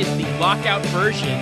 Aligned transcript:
is 0.00 0.16
the 0.16 0.24
lockout 0.38 0.80
version 0.86 1.38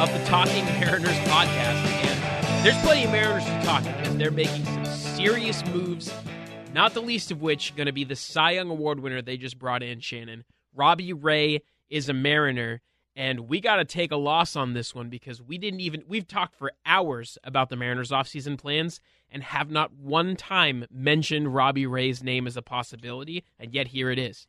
of 0.00 0.12
the 0.12 0.18
Talking 0.24 0.64
Mariners 0.80 1.16
podcast. 1.28 1.86
And 2.02 2.66
there's 2.66 2.76
plenty 2.78 3.04
of 3.04 3.12
Mariners 3.12 3.44
to 3.44 3.62
talk 3.62 3.82
about. 3.82 4.18
They're 4.18 4.32
making 4.32 4.64
some 4.64 4.84
serious 4.84 5.64
moves, 5.66 6.12
not 6.74 6.94
the 6.94 7.00
least 7.00 7.30
of 7.30 7.40
which 7.40 7.76
going 7.76 7.86
to 7.86 7.92
be 7.92 8.02
the 8.02 8.16
Cy 8.16 8.52
Young 8.52 8.70
Award 8.70 8.98
winner 8.98 9.22
they 9.22 9.36
just 9.36 9.56
brought 9.56 9.84
in, 9.84 10.00
Shannon. 10.00 10.42
Robbie 10.74 11.12
Ray 11.12 11.62
is 11.90 12.08
a 12.08 12.12
Mariner. 12.12 12.80
And 13.14 13.40
we 13.40 13.60
got 13.60 13.76
to 13.76 13.84
take 13.84 14.10
a 14.10 14.16
loss 14.16 14.56
on 14.56 14.72
this 14.72 14.96
one 14.96 15.08
because 15.08 15.40
we 15.40 15.56
didn't 15.56 15.80
even, 15.80 16.02
we've 16.08 16.26
talked 16.26 16.56
for 16.56 16.72
hours 16.84 17.38
about 17.44 17.68
the 17.68 17.76
Mariners' 17.76 18.10
offseason 18.10 18.58
plans 18.58 19.00
and 19.30 19.44
have 19.44 19.70
not 19.70 19.92
one 19.92 20.34
time 20.34 20.86
mentioned 20.90 21.54
Robbie 21.54 21.86
Ray's 21.86 22.22
name 22.22 22.48
as 22.48 22.56
a 22.56 22.62
possibility. 22.62 23.44
And 23.60 23.72
yet 23.72 23.88
here 23.88 24.10
it 24.10 24.18
is. 24.18 24.48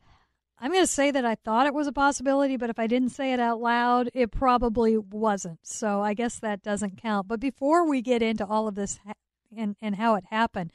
I'm 0.64 0.72
going 0.72 0.82
to 0.82 0.90
say 0.90 1.10
that 1.10 1.26
I 1.26 1.34
thought 1.34 1.66
it 1.66 1.74
was 1.74 1.86
a 1.86 1.92
possibility, 1.92 2.56
but 2.56 2.70
if 2.70 2.78
I 2.78 2.86
didn't 2.86 3.10
say 3.10 3.34
it 3.34 3.38
out 3.38 3.60
loud, 3.60 4.08
it 4.14 4.30
probably 4.30 4.96
wasn't. 4.96 5.58
So 5.62 6.00
I 6.00 6.14
guess 6.14 6.38
that 6.38 6.62
doesn't 6.62 7.02
count. 7.02 7.28
But 7.28 7.38
before 7.38 7.86
we 7.86 8.00
get 8.00 8.22
into 8.22 8.46
all 8.46 8.66
of 8.66 8.74
this 8.74 8.98
ha- 9.04 9.12
and, 9.54 9.76
and 9.82 9.96
how 9.96 10.14
it 10.14 10.24
happened, 10.30 10.72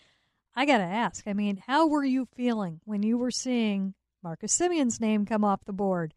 I 0.56 0.68
got 0.68 0.78
to 0.78 0.84
ask 0.84 1.28
I 1.28 1.34
mean, 1.34 1.64
how 1.66 1.88
were 1.88 2.04
you 2.04 2.28
feeling 2.36 2.82
when 2.86 3.02
you 3.02 3.18
were 3.18 3.32
seeing 3.32 3.96
Marcus 4.22 4.56
Semien's 4.56 5.02
name 5.02 5.26
come 5.26 5.44
off 5.44 5.66
the 5.66 5.74
board? 5.74 6.14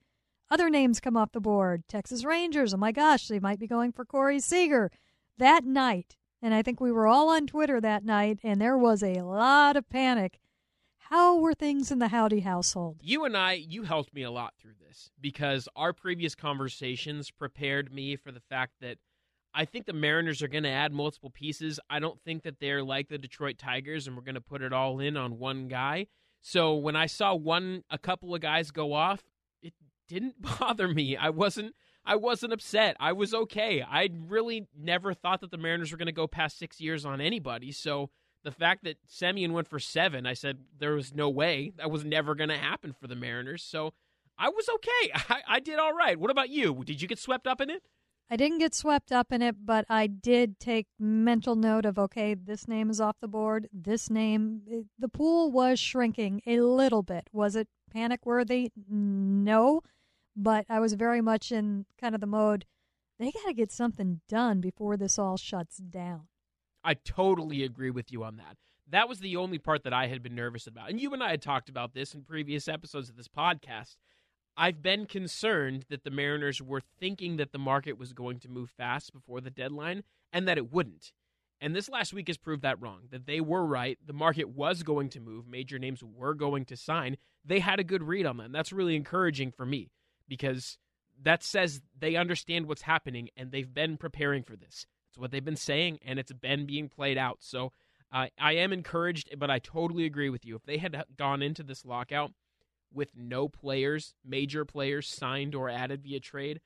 Other 0.51 0.69
names 0.69 1.01
come 1.01 1.17
off 1.17 1.33
the 1.33 1.41
board. 1.41 1.85
Texas 1.89 2.27
Rangers. 2.27 2.75
Oh 2.75 2.77
my 2.77 2.93
gosh, 2.93 3.27
they 3.27 3.41
might 3.41 3.59
be 3.59 3.67
going 3.67 3.93
for 3.93 4.05
Corey 4.05 4.41
Seager 4.41 4.91
that 5.39 5.65
night. 5.65 6.19
And 6.43 6.53
I 6.53 6.61
think 6.61 6.79
we 6.79 6.93
were 6.93 7.07
all 7.07 7.31
on 7.31 7.47
Twitter 7.47 7.81
that 7.81 8.05
night, 8.05 8.39
and 8.43 8.61
there 8.61 8.77
was 8.77 9.03
a 9.03 9.23
lot 9.23 9.79
of 9.79 9.89
panic. 9.89 10.41
How 11.13 11.37
were 11.37 11.53
things 11.53 11.91
in 11.91 11.99
the 11.99 12.09
Howdy 12.09 12.41
household? 12.41 12.97
You 13.03 13.27
and 13.27 13.37
I, 13.37 13.53
you 13.53 13.83
helped 13.83 14.15
me 14.15 14.23
a 14.23 14.31
lot 14.31 14.55
through 14.59 14.77
this 14.81 15.11
because 15.21 15.69
our 15.77 15.93
previous 15.93 16.35
conversations 16.35 17.31
prepared 17.31 17.93
me 17.93 18.17
for 18.17 18.33
the 18.33 18.41
fact 18.41 18.77
that 18.81 18.97
I 19.53 19.67
think 19.67 19.85
the 19.85 19.93
Mariners 19.93 20.41
are 20.41 20.49
going 20.49 20.65
to 20.65 20.71
add 20.71 20.91
multiple 20.91 21.29
pieces. 21.29 21.79
I 21.91 21.99
don't 21.99 22.19
think 22.23 22.45
that 22.45 22.61
they're 22.61 22.83
like 22.83 23.11
the 23.11 23.19
Detroit 23.19 23.59
Tigers 23.59 24.07
and 24.07 24.17
we're 24.17 24.23
going 24.23 24.37
to 24.37 24.41
put 24.41 24.63
it 24.63 24.73
all 24.73 25.01
in 25.01 25.19
on 25.19 25.39
one 25.39 25.69
guy. 25.69 26.07
So 26.41 26.77
when 26.77 26.97
I 26.97 27.05
saw 27.05 27.35
one, 27.35 27.85
a 27.91 27.99
couple 27.99 28.35
of 28.35 28.41
guys 28.41 28.71
go 28.71 28.95
off, 28.95 29.23
it 29.61 29.75
didn't 30.09 30.37
bother 30.59 30.89
me. 30.89 31.15
I 31.19 31.29
wasn't 31.29 31.75
I 32.07 32.17
wasn't 32.17 32.55
upset. 32.55 32.97
I 32.99 33.13
was 33.13 33.35
okay. 33.35 33.83
I 33.83 34.09
really 34.29 34.67
never 34.75 35.13
thought 35.13 35.43
that 35.43 35.51
the 35.51 35.59
Mariners 35.59 35.93
were 35.93 35.99
going 35.99 36.07
to 36.07 36.13
go 36.13 36.27
past 36.27 36.59
6 36.59 36.81
years 36.81 37.05
on 37.05 37.21
anybody. 37.21 37.71
So 37.71 38.09
the 38.45 38.53
fact 38.53 38.85
that 38.85 38.99
Semien 39.09 39.53
went 39.53 39.69
for 39.69 39.79
7, 39.79 40.27
I 40.27 40.35
said 40.35 40.59
there 40.79 40.95
was 40.95 41.15
no 41.15 41.29
way. 41.29 41.73
That 41.77 41.91
was 41.91 42.05
never 42.05 42.35
going 42.35 42.51
to 42.51 42.59
happen 42.59 42.93
for 42.93 43.07
the 43.07 43.17
Mariners. 43.17 43.63
So 43.63 43.95
I 44.39 44.49
was 44.49 44.69
okay. 44.75 45.13
I, 45.29 45.43
I 45.49 45.61
did 45.61 45.79
all 45.79 45.93
right. 45.93 46.19
What 46.19 46.31
about 46.31 46.51
you? 46.51 46.83
Did 46.85 47.01
you 47.01 47.09
get 47.09 47.19
swept 47.19 47.47
up 47.47 47.61
in 47.61 47.71
it? 47.71 47.83
I 48.31 48.37
didn't 48.37 48.59
get 48.59 48.75
swept 48.75 49.13
up 49.13 49.31
in 49.31 49.43
it, 49.43 49.57
but 49.67 49.85
I 49.91 50.07
did 50.07 50.59
take 50.59 50.87
mental 50.99 51.55
note 51.55 51.85
of 51.85 51.99
okay, 51.99 52.33
this 52.35 52.67
name 52.67 52.89
is 52.89 52.99
off 52.99 53.17
the 53.21 53.29
board. 53.29 53.69
This 53.73 54.09
name, 54.09 54.87
the 54.99 55.09
pool 55.09 55.51
was 55.51 55.79
shrinking 55.79 56.41
a 56.47 56.61
little 56.61 57.03
bit. 57.03 57.29
Was 57.33 57.57
it 57.57 57.69
panic 57.91 58.25
worthy? 58.25 58.71
No 58.89 59.83
but 60.37 60.65
I 60.69 60.81
was 60.81 60.95
very 60.95 61.21
much 61.21 61.53
in 61.53 61.87
kind 62.01 62.15
of 62.15 62.21
the 62.21 62.27
mode 62.27 62.65
they 63.19 63.31
got 63.31 63.47
to 63.47 63.55
get 63.55 63.71
something 63.71 64.21
done 64.29 64.61
before 64.61 64.97
this 64.97 65.19
all 65.19 65.37
shuts 65.37 65.77
down. 65.77 66.23
I 66.85 66.95
totally 66.95 67.63
agree 67.63 67.91
with 67.91 68.13
you 68.13 68.25
on 68.25 68.37
that. 68.37 68.57
That 68.91 69.09
was 69.09 69.21
the 69.21 69.37
only 69.37 69.59
part 69.59 69.85
that 69.85 69.93
I 69.93 70.09
had 70.09 70.23
been 70.23 70.35
nervous 70.35 70.67
about. 70.67 70.91
And 70.91 71.01
you 71.01 71.13
and 71.13 71.23
I 71.23 71.31
had 71.31 71.43
talked 71.43 71.69
about 71.69 71.95
this 71.95 72.15
in 72.15 72.23
previous 72.23 72.69
episodes 72.69 73.09
of 73.09 73.17
this 73.17 73.29
podcast. 73.29 73.97
I've 74.57 74.83
been 74.83 75.07
concerned 75.07 75.87
that 75.89 76.05
the 76.05 76.11
Mariners 76.11 76.61
were 76.61 76.83
thinking 77.01 77.37
that 77.37 77.53
the 77.53 77.59
market 77.59 77.99
was 77.99 78.13
going 78.13 78.39
to 78.41 78.51
move 78.51 78.71
fast 78.71 79.13
before 79.13 79.41
the 79.41 79.51
deadline 79.51 80.03
and 80.33 80.47
that 80.47 80.59
it 80.59 80.73
wouldn't. 80.73 81.13
And 81.61 81.77
this 81.77 81.89
last 81.89 82.13
week 82.13 82.27
has 82.27 82.37
proved 82.37 82.63
that 82.63 82.81
wrong, 82.83 83.03
that 83.11 83.27
they 83.27 83.41
were 83.41 83.65
right. 83.65 83.97
The 84.05 84.13
market 84.13 84.49
was 84.49 84.83
going 84.83 85.09
to 85.11 85.21
move, 85.21 85.47
major 85.47 85.79
names 85.79 86.03
were 86.03 86.35
going 86.35 86.65
to 86.67 86.77
sign. 86.77 87.17
They 87.45 87.61
had 87.61 87.79
a 87.79 87.85
good 87.85 88.03
read 88.03 88.27
on 88.27 88.37
them. 88.37 88.53
That's 88.53 88.73
really 88.73 88.97
encouraging 88.97 89.53
for 89.53 89.65
me 89.65 89.91
because 90.29 90.77
that 91.23 91.45
says 91.45 91.81
they 91.97 92.17
understand 92.17 92.67
what's 92.67 92.83
happening 92.83 93.29
and 93.37 93.53
they've 93.53 93.73
been 93.73 93.97
preparing 93.97 94.43
for 94.43 94.57
this. 94.57 94.87
It's 95.13 95.19
what 95.19 95.31
they've 95.31 95.45
been 95.45 95.57
saying, 95.57 95.99
and 96.07 96.19
it's 96.19 96.33
been 96.33 96.65
being 96.65 96.89
played 96.89 97.19
out. 97.19 97.39
So 97.41 97.73
uh, 98.11 98.29
I 98.41 98.53
am 98.55 98.73
encouraged, 98.73 99.39
but 99.39 99.51
I 99.51 99.59
totally 99.59 100.07
agree 100.07 100.31
with 100.31 100.47
you. 100.47 100.57
If 100.57 100.65
they 100.65 100.79
had 100.79 101.05
gone 101.19 101.43
into 101.43 101.63
this 101.63 101.85
lockout 101.85 102.33
with 102.91 103.11
no 103.15 103.47
players, 103.47 104.15
major 104.25 104.65
players 104.65 105.07
signed 105.07 105.55
or 105.55 105.69
added 105.69 106.03
via 106.03 106.19
trade, 106.19 106.61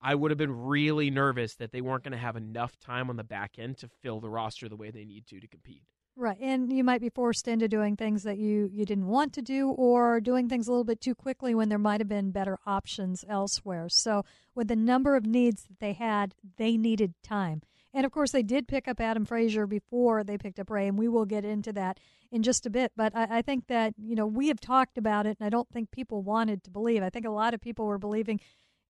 I 0.00 0.14
would 0.14 0.30
have 0.30 0.38
been 0.38 0.64
really 0.64 1.10
nervous 1.10 1.56
that 1.56 1.72
they 1.72 1.82
weren't 1.82 2.04
going 2.04 2.12
to 2.12 2.18
have 2.18 2.36
enough 2.36 2.78
time 2.78 3.10
on 3.10 3.16
the 3.16 3.24
back 3.24 3.56
end 3.58 3.76
to 3.78 3.90
fill 4.00 4.18
the 4.20 4.30
roster 4.30 4.66
the 4.66 4.76
way 4.76 4.90
they 4.90 5.04
need 5.04 5.26
to 5.26 5.38
to 5.38 5.46
compete. 5.46 5.82
Right, 6.16 6.38
and 6.40 6.72
you 6.72 6.82
might 6.82 7.02
be 7.02 7.10
forced 7.10 7.48
into 7.48 7.68
doing 7.68 7.96
things 7.96 8.22
that 8.22 8.38
you 8.38 8.70
you 8.72 8.86
didn't 8.86 9.08
want 9.08 9.34
to 9.34 9.42
do, 9.42 9.68
or 9.68 10.20
doing 10.20 10.48
things 10.48 10.68
a 10.68 10.70
little 10.70 10.84
bit 10.84 11.02
too 11.02 11.14
quickly 11.14 11.54
when 11.54 11.68
there 11.68 11.78
might 11.78 12.00
have 12.00 12.08
been 12.08 12.30
better 12.30 12.58
options 12.66 13.26
elsewhere. 13.28 13.90
So, 13.90 14.24
with 14.54 14.68
the 14.68 14.76
number 14.76 15.16
of 15.16 15.26
needs 15.26 15.64
that 15.64 15.80
they 15.80 15.92
had, 15.92 16.34
they 16.56 16.78
needed 16.78 17.14
time. 17.22 17.62
And 17.92 18.06
of 18.06 18.12
course, 18.12 18.30
they 18.30 18.42
did 18.42 18.68
pick 18.68 18.86
up 18.86 19.00
Adam 19.00 19.24
Frazier 19.24 19.66
before 19.66 20.22
they 20.22 20.38
picked 20.38 20.60
up 20.60 20.70
Ray, 20.70 20.86
and 20.86 20.98
we 20.98 21.08
will 21.08 21.24
get 21.24 21.44
into 21.44 21.72
that 21.72 21.98
in 22.30 22.42
just 22.42 22.66
a 22.66 22.70
bit. 22.70 22.92
But 22.96 23.16
I, 23.16 23.38
I, 23.38 23.42
think 23.42 23.66
that, 23.66 23.94
you 23.98 24.14
know, 24.14 24.26
we 24.26 24.48
have 24.48 24.60
talked 24.60 24.96
about 24.96 25.26
it, 25.26 25.36
and 25.40 25.46
I 25.46 25.50
don't 25.50 25.68
think 25.70 25.90
people 25.90 26.22
wanted 26.22 26.62
to 26.64 26.70
believe. 26.70 27.02
I 27.02 27.10
think 27.10 27.26
a 27.26 27.30
lot 27.30 27.54
of 27.54 27.60
people 27.60 27.86
were 27.86 27.98
believing 27.98 28.40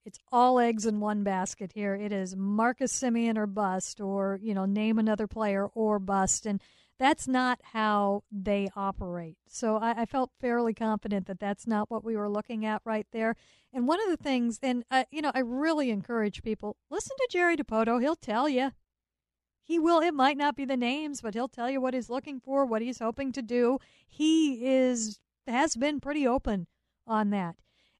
it's 0.04 0.18
all 0.32 0.58
eggs 0.58 0.86
in 0.86 1.00
one 1.00 1.24
basket 1.24 1.72
here. 1.74 1.94
It 1.94 2.12
is 2.12 2.34
Marcus 2.36 2.92
Semien 2.92 3.36
or 3.36 3.46
bust, 3.46 4.00
or, 4.00 4.38
you 4.42 4.54
know, 4.54 4.64
name 4.64 4.98
another 4.98 5.26
player 5.26 5.66
or 5.66 5.98
bust. 5.98 6.46
And 6.46 6.60
that's 6.98 7.26
not 7.26 7.58
how 7.72 8.22
they 8.30 8.68
operate. 8.76 9.38
So 9.46 9.76
I, 9.76 10.02
I, 10.02 10.06
felt 10.06 10.30
fairly 10.38 10.74
confident 10.74 11.26
that 11.26 11.40
that's 11.40 11.66
not 11.66 11.90
what 11.90 12.04
we 12.04 12.14
were 12.14 12.28
looking 12.28 12.66
at 12.66 12.82
right 12.84 13.06
there. 13.10 13.36
And 13.72 13.88
one 13.88 14.00
of 14.02 14.10
the 14.10 14.22
things, 14.22 14.58
and 14.62 14.84
uh, 14.90 15.04
you 15.10 15.22
know, 15.22 15.32
I 15.34 15.40
really 15.40 15.90
encourage 15.90 16.42
people 16.42 16.76
listen 16.90 17.16
to 17.16 17.28
Jerry 17.30 17.56
Dipoto. 17.56 18.00
He'll 18.00 18.16
tell 18.16 18.48
you. 18.48 18.72
He 19.70 19.78
will. 19.78 20.00
It 20.00 20.14
might 20.14 20.36
not 20.36 20.56
be 20.56 20.64
the 20.64 20.76
names, 20.76 21.20
but 21.20 21.34
he'll 21.34 21.46
tell 21.46 21.70
you 21.70 21.80
what 21.80 21.94
he's 21.94 22.10
looking 22.10 22.40
for, 22.40 22.66
what 22.66 22.82
he's 22.82 22.98
hoping 22.98 23.30
to 23.30 23.40
do. 23.40 23.78
He 24.04 24.66
is 24.66 25.20
has 25.46 25.76
been 25.76 26.00
pretty 26.00 26.26
open 26.26 26.66
on 27.06 27.30
that. 27.30 27.54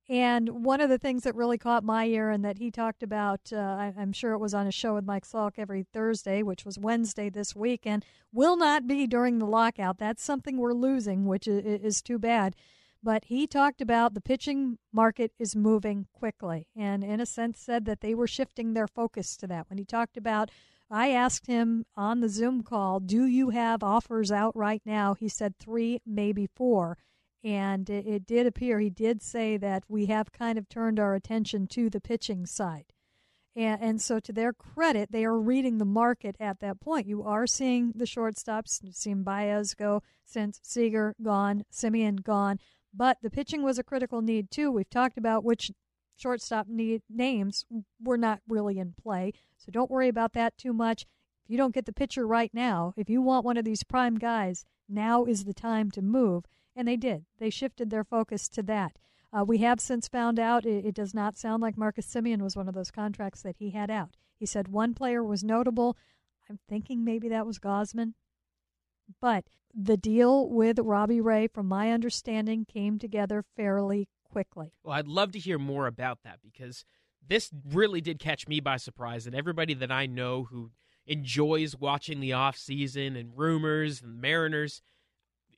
And 0.09 0.65
one 0.65 0.81
of 0.81 0.89
the 0.89 0.99
things 0.99 1.23
that 1.23 1.37
really 1.37 1.59
caught 1.59 1.85
my 1.85 2.07
ear 2.07 2.29
and 2.29 2.45
that 2.45 2.59
he 2.59 2.73
talked 2.73 3.05
about, 3.05 3.53
uh, 3.53 3.57
I, 3.57 3.95
am 3.97 4.13
sure 4.13 4.33
it 4.33 4.41
was 4.41 4.53
on 4.53 4.67
a 4.67 4.73
show 4.73 4.97
with 4.97 5.05
Mike 5.05 5.25
Salk 5.25 5.53
every 5.59 5.85
Thursday, 5.85 6.43
which 6.43 6.65
was 6.65 6.77
Wednesday 6.77 7.31
this 7.31 7.55
week, 7.55 7.83
and 7.85 8.05
will 8.33 8.57
not 8.57 8.89
be 8.89 9.07
during 9.07 9.39
the 9.39 9.47
lockout. 9.47 9.99
That's 9.99 10.25
something 10.25 10.57
we're 10.57 10.73
losing, 10.73 11.25
which 11.25 11.47
is, 11.47 11.65
is 11.65 12.03
too 12.03 12.19
bad. 12.19 12.57
But 13.01 13.27
he 13.27 13.47
talked 13.47 13.81
about 13.81 14.15
the 14.15 14.21
pitching 14.21 14.79
market 14.93 15.31
is 15.39 15.55
moving 15.55 16.09
quickly, 16.13 16.67
and 16.75 17.05
in 17.05 17.21
a 17.21 17.27
sense 17.27 17.61
said 17.61 17.85
that 17.85 18.01
they 18.01 18.13
were 18.13 18.27
shifting 18.27 18.75
their 18.75 18.89
focus 18.89 19.37
to 19.37 19.47
that. 19.47 19.71
When 19.71 19.79
he 19.79 19.85
talked 19.85 20.17
about 20.17 20.51
I 20.91 21.11
asked 21.11 21.47
him 21.47 21.85
on 21.97 22.21
the 22.21 22.29
Zoom 22.29 22.63
call, 22.63 22.99
Do 22.99 23.25
you 23.25 23.51
have 23.51 23.83
offers 23.83 24.33
out 24.33 24.57
right 24.57 24.83
now? 24.85 25.15
He 25.15 25.29
said 25.29 25.57
three, 25.57 26.01
maybe 26.05 26.49
four. 26.57 26.99
And 27.45 27.89
it, 27.89 28.07
it 28.07 28.27
did 28.27 28.47
appear, 28.47 28.81
he 28.81 28.91
did 28.91 29.23
say 29.23 29.57
that 29.57 29.85
we 29.89 30.07
have 30.07 30.33
kind 30.33 30.59
of 30.59 30.69
turned 30.69 30.99
our 30.99 31.15
attention 31.15 31.69
to 31.69 31.89
the 31.89 32.01
pitching 32.01 32.45
side. 32.45 32.93
And, 33.57 33.81
and, 33.81 34.01
so, 34.03 34.21
to 34.21 34.33
their 34.33 34.53
credit, 34.53 35.11
they 35.11 35.25
are 35.25 35.39
reading 35.39 35.79
the 35.79 35.85
market 35.85 36.37
at 36.39 36.61
that 36.61 36.81
point. 36.81 37.07
You 37.07 37.23
are 37.25 37.47
seeing 37.47 37.93
the 37.95 38.05
shortstops, 38.05 38.81
You've 38.83 38.95
seen 38.95 39.23
Baez 39.23 39.75
go 39.75 40.03
since 40.25 40.61
Seager 40.63 41.15
gone, 41.23 41.65
Semien 41.73 42.23
gone, 42.23 42.59
but 42.93 43.19
the 43.23 43.31
pitching 43.31 43.63
was 43.63 43.79
a 43.79 43.85
critical 43.85 44.23
need 44.23 44.51
too. 44.51 44.71
We've 44.71 44.89
talked 44.89 45.19
about 45.19 45.45
which 45.45 45.71
shortstop 46.21 46.69
need, 46.69 47.03
names 47.09 47.65
were 48.03 48.19
not 48.19 48.41
really 48.49 48.79
in 48.79 48.95
play, 49.01 49.33
so 49.57 49.71
don't 49.73 49.91
worry 49.91 50.09
about 50.09 50.33
that 50.35 50.57
too 50.59 50.73
much. 50.73 51.07
If 51.45 51.51
you 51.51 51.57
don't 51.57 51.75
get 51.75 51.87
the 51.87 51.93
pitcher 51.93 52.27
right 52.27 52.53
now, 52.53 52.95
if 52.97 53.09
you 53.09 53.23
want 53.23 53.45
one 53.45 53.57
of 53.57 53.65
these 53.65 53.83
prime 53.83 54.19
guys, 54.19 54.65
now 54.89 55.25
is 55.25 55.45
the 55.45 55.55
time 55.55 55.91
to 55.93 56.03
move. 56.03 56.45
And 56.77 56.87
they 56.87 56.97
did. 56.97 57.25
They 57.39 57.51
shifted 57.51 57.91
their 57.91 58.05
focus 58.05 58.49
to 58.51 58.63
that. 58.65 58.97
Uh, 59.33 59.45
we 59.45 59.59
have 59.59 59.81
since 59.81 60.09
found 60.09 60.39
out 60.39 60.67
it, 60.67 60.85
it, 60.85 60.95
does 60.95 61.15
not 61.15 61.37
sound 61.37 61.63
like 61.63 61.77
Marcus 61.77 62.07
Semien 62.07 62.43
was 62.43 62.57
one 62.57 62.69
of 62.69 62.75
those 62.75 62.91
contracts 62.91 63.43
that 63.43 63.57
he 63.59 63.71
had 63.71 63.91
out. 63.91 64.17
He 64.37 64.47
said 64.47 64.69
one 64.69 64.95
player 64.95 65.23
was 65.23 65.45
notable. 65.45 65.97
I'm 66.49 66.59
thinking 66.69 67.05
maybe 67.05 67.29
that 67.29 67.47
was 67.47 67.59
Gausman. 67.59 68.15
But 69.21 69.45
the 69.73 69.97
deal 69.97 70.49
with 70.49 70.79
Robbie 70.81 71.21
Ray, 71.21 71.47
from 71.47 71.67
my 71.67 71.93
understanding, 71.93 72.65
came 72.65 72.99
together 72.99 73.45
fairly 73.57 74.09
quickly. 74.31 74.73
Well, 74.83 74.95
I'd 74.95 75.09
love 75.09 75.33
to 75.33 75.39
hear 75.39 75.59
more 75.59 75.87
about 75.87 76.19
that 76.25 76.39
because 76.43 76.85
this 77.27 77.51
really 77.73 78.01
did 78.01 78.19
catch 78.19 78.49
me 78.49 78.61
by 78.61 78.77
surprise. 78.77 79.27
And 79.27 79.35
everybody 79.35 79.75
that 79.75 79.93
I 79.93 80.07
know 80.07 80.45
who 80.45 80.71
enjoys 81.07 81.77
watching 81.77 82.21
the 82.21 82.33
off 82.33 82.57
season 82.57 83.17
and 83.17 83.37
rumors 83.37 84.03
and 84.03 84.21
Mariners– 84.21 84.83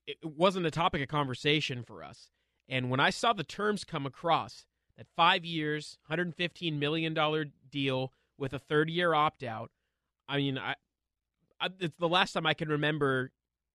it 0.07 0.19
wasn't 0.25 0.67
a 0.67 0.71
topic 0.71 1.03
of 1.03 1.09
conversation 1.09 1.83
for 1.83 2.03
us. 2.03 2.31
And 2.69 2.91
when 2.91 3.01
I 3.01 3.11
saw 3.11 3.33
the 3.33 3.45
terms 3.45 3.85
come 3.85 4.07
across, 4.07 4.67
that 4.97 5.07
five 5.17 5.45
years, 5.45 5.99
$115 6.11 6.79
million 6.79 7.53
deal 7.71 8.13
with 8.39 8.53
a 8.53 8.59
third 8.59 8.91
year 8.91 9.15
opt 9.15 9.43
out. 9.43 9.71
I 10.29 10.37
mean, 10.39 10.59
I, 10.59 10.75
I, 11.61 11.69
it's 11.81 11.97
the 11.99 12.09
last 12.09 12.33
time 12.33 12.47
I 12.47 12.55
can 12.55 12.69
remember 12.69 13.31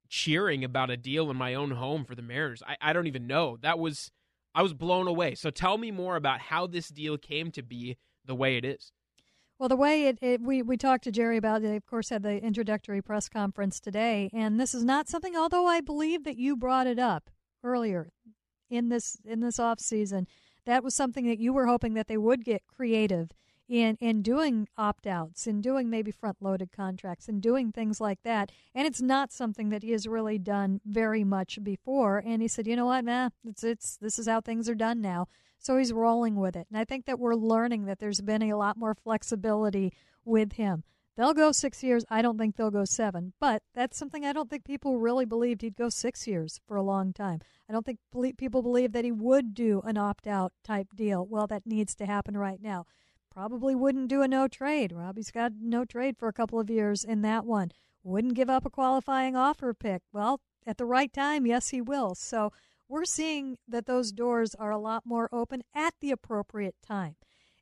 cheering 0.09 0.63
about 0.63 0.89
a 0.89 0.97
deal 0.97 1.29
in 1.29 1.37
my 1.37 1.53
own 1.53 1.71
home 1.71 2.05
for 2.05 2.15
the 2.15 2.21
Mariners. 2.21 2.63
I, 2.65 2.77
I 2.81 2.93
don't 2.93 3.07
even 3.07 3.27
know. 3.27 3.57
That 3.61 3.79
was 3.79 4.11
I 4.55 4.61
was 4.61 4.73
blown 4.73 5.07
away. 5.07 5.35
So 5.35 5.49
tell 5.49 5.77
me 5.77 5.91
more 5.91 6.15
about 6.15 6.39
how 6.39 6.67
this 6.67 6.89
deal 6.89 7.17
came 7.17 7.51
to 7.51 7.61
be 7.61 7.97
the 8.25 8.35
way 8.35 8.57
it 8.57 8.65
is. 8.65 8.91
Well, 9.59 9.69
the 9.69 9.75
way 9.75 10.05
it, 10.07 10.19
it, 10.21 10.41
we 10.41 10.61
we 10.61 10.77
talked 10.77 11.03
to 11.05 11.11
Jerry 11.11 11.37
about 11.37 11.63
it, 11.63 11.75
of 11.75 11.85
course, 11.87 12.09
had 12.09 12.21
the 12.21 12.43
introductory 12.43 13.01
press 13.01 13.27
conference 13.27 13.79
today, 13.79 14.29
and 14.31 14.59
this 14.59 14.75
is 14.75 14.83
not 14.83 15.07
something. 15.07 15.35
Although 15.35 15.65
I 15.65 15.81
believe 15.81 16.23
that 16.25 16.37
you 16.37 16.55
brought 16.55 16.85
it 16.85 16.99
up 16.99 17.31
earlier 17.63 18.11
in 18.69 18.89
this 18.89 19.17
in 19.25 19.39
this 19.39 19.57
off 19.57 19.79
season, 19.79 20.27
that 20.65 20.83
was 20.83 20.93
something 20.93 21.25
that 21.25 21.39
you 21.39 21.53
were 21.53 21.65
hoping 21.65 21.95
that 21.95 22.07
they 22.07 22.17
would 22.17 22.45
get 22.45 22.67
creative 22.67 23.31
in 23.67 23.97
in 23.99 24.21
doing 24.21 24.67
opt 24.77 25.07
outs, 25.07 25.47
in 25.47 25.61
doing 25.61 25.89
maybe 25.89 26.11
front 26.11 26.37
loaded 26.41 26.71
contracts, 26.71 27.27
and 27.27 27.41
doing 27.41 27.71
things 27.71 27.99
like 27.99 28.23
that. 28.23 28.51
And 28.73 28.87
it's 28.87 29.01
not 29.01 29.31
something 29.31 29.69
that 29.69 29.83
he 29.83 29.91
has 29.91 30.07
really 30.07 30.37
done 30.37 30.81
very 30.85 31.23
much 31.23 31.59
before. 31.63 32.23
And 32.25 32.41
he 32.41 32.47
said, 32.47 32.67
you 32.67 32.75
know 32.75 32.85
what, 32.85 33.05
man, 33.05 33.31
it's 33.45 33.63
it's 33.63 33.97
this 33.97 34.17
is 34.19 34.27
how 34.27 34.41
things 34.41 34.69
are 34.69 34.75
done 34.75 35.01
now. 35.01 35.27
So 35.59 35.77
he's 35.77 35.91
rolling 35.91 36.35
with 36.35 36.55
it. 36.55 36.67
And 36.69 36.77
I 36.77 36.85
think 36.85 37.05
that 37.05 37.19
we're 37.19 37.35
learning 37.35 37.85
that 37.85 37.99
there's 37.99 38.21
been 38.21 38.43
a 38.43 38.57
lot 38.57 38.77
more 38.77 38.93
flexibility 38.93 39.91
with 40.23 40.53
him. 40.53 40.83
They'll 41.15 41.33
go 41.33 41.51
six 41.51 41.83
years. 41.83 42.05
I 42.11 42.21
don't 42.21 42.37
think 42.37 42.55
they'll 42.55 42.69
go 42.69 42.85
seven. 42.85 43.33
But 43.39 43.63
that's 43.73 43.97
something 43.97 44.23
I 44.23 44.33
don't 44.33 44.51
think 44.51 44.63
people 44.63 44.99
really 44.99 45.25
believed 45.25 45.63
he'd 45.63 45.75
go 45.75 45.89
six 45.89 46.27
years 46.27 46.61
for 46.67 46.77
a 46.77 46.83
long 46.83 47.11
time. 47.11 47.41
I 47.67 47.73
don't 47.73 47.85
think 47.85 47.99
people 48.37 48.61
believe 48.61 48.91
that 48.91 49.03
he 49.03 49.11
would 49.11 49.55
do 49.55 49.81
an 49.83 49.97
opt 49.97 50.27
out 50.27 50.53
type 50.63 50.89
deal. 50.95 51.25
Well, 51.25 51.47
that 51.47 51.65
needs 51.65 51.95
to 51.95 52.05
happen 52.05 52.37
right 52.37 52.61
now 52.61 52.85
probably 53.37 53.75
wouldn't 53.75 54.07
do 54.07 54.23
a 54.23 54.27
no 54.27 54.47
trade. 54.47 54.91
Robbie's 54.91 55.29
got 55.29 55.51
no 55.61 55.85
trade 55.85 56.17
for 56.17 56.27
a 56.27 56.33
couple 56.33 56.59
of 56.59 56.71
years 56.71 57.03
in 57.03 57.21
that 57.21 57.45
one. 57.45 57.71
Wouldn't 58.01 58.33
give 58.33 58.49
up 58.49 58.65
a 58.65 58.71
qualifying 58.71 59.35
offer 59.35 59.75
pick. 59.75 60.01
Well, 60.11 60.41
at 60.65 60.79
the 60.79 60.85
right 60.85 61.13
time, 61.13 61.45
yes, 61.45 61.69
he 61.69 61.79
will. 61.79 62.15
So 62.15 62.51
we're 62.89 63.05
seeing 63.05 63.59
that 63.67 63.85
those 63.85 64.11
doors 64.11 64.55
are 64.55 64.71
a 64.71 64.79
lot 64.79 65.03
more 65.05 65.29
open 65.31 65.61
at 65.75 65.93
the 66.01 66.09
appropriate 66.09 66.77
time. 66.81 67.15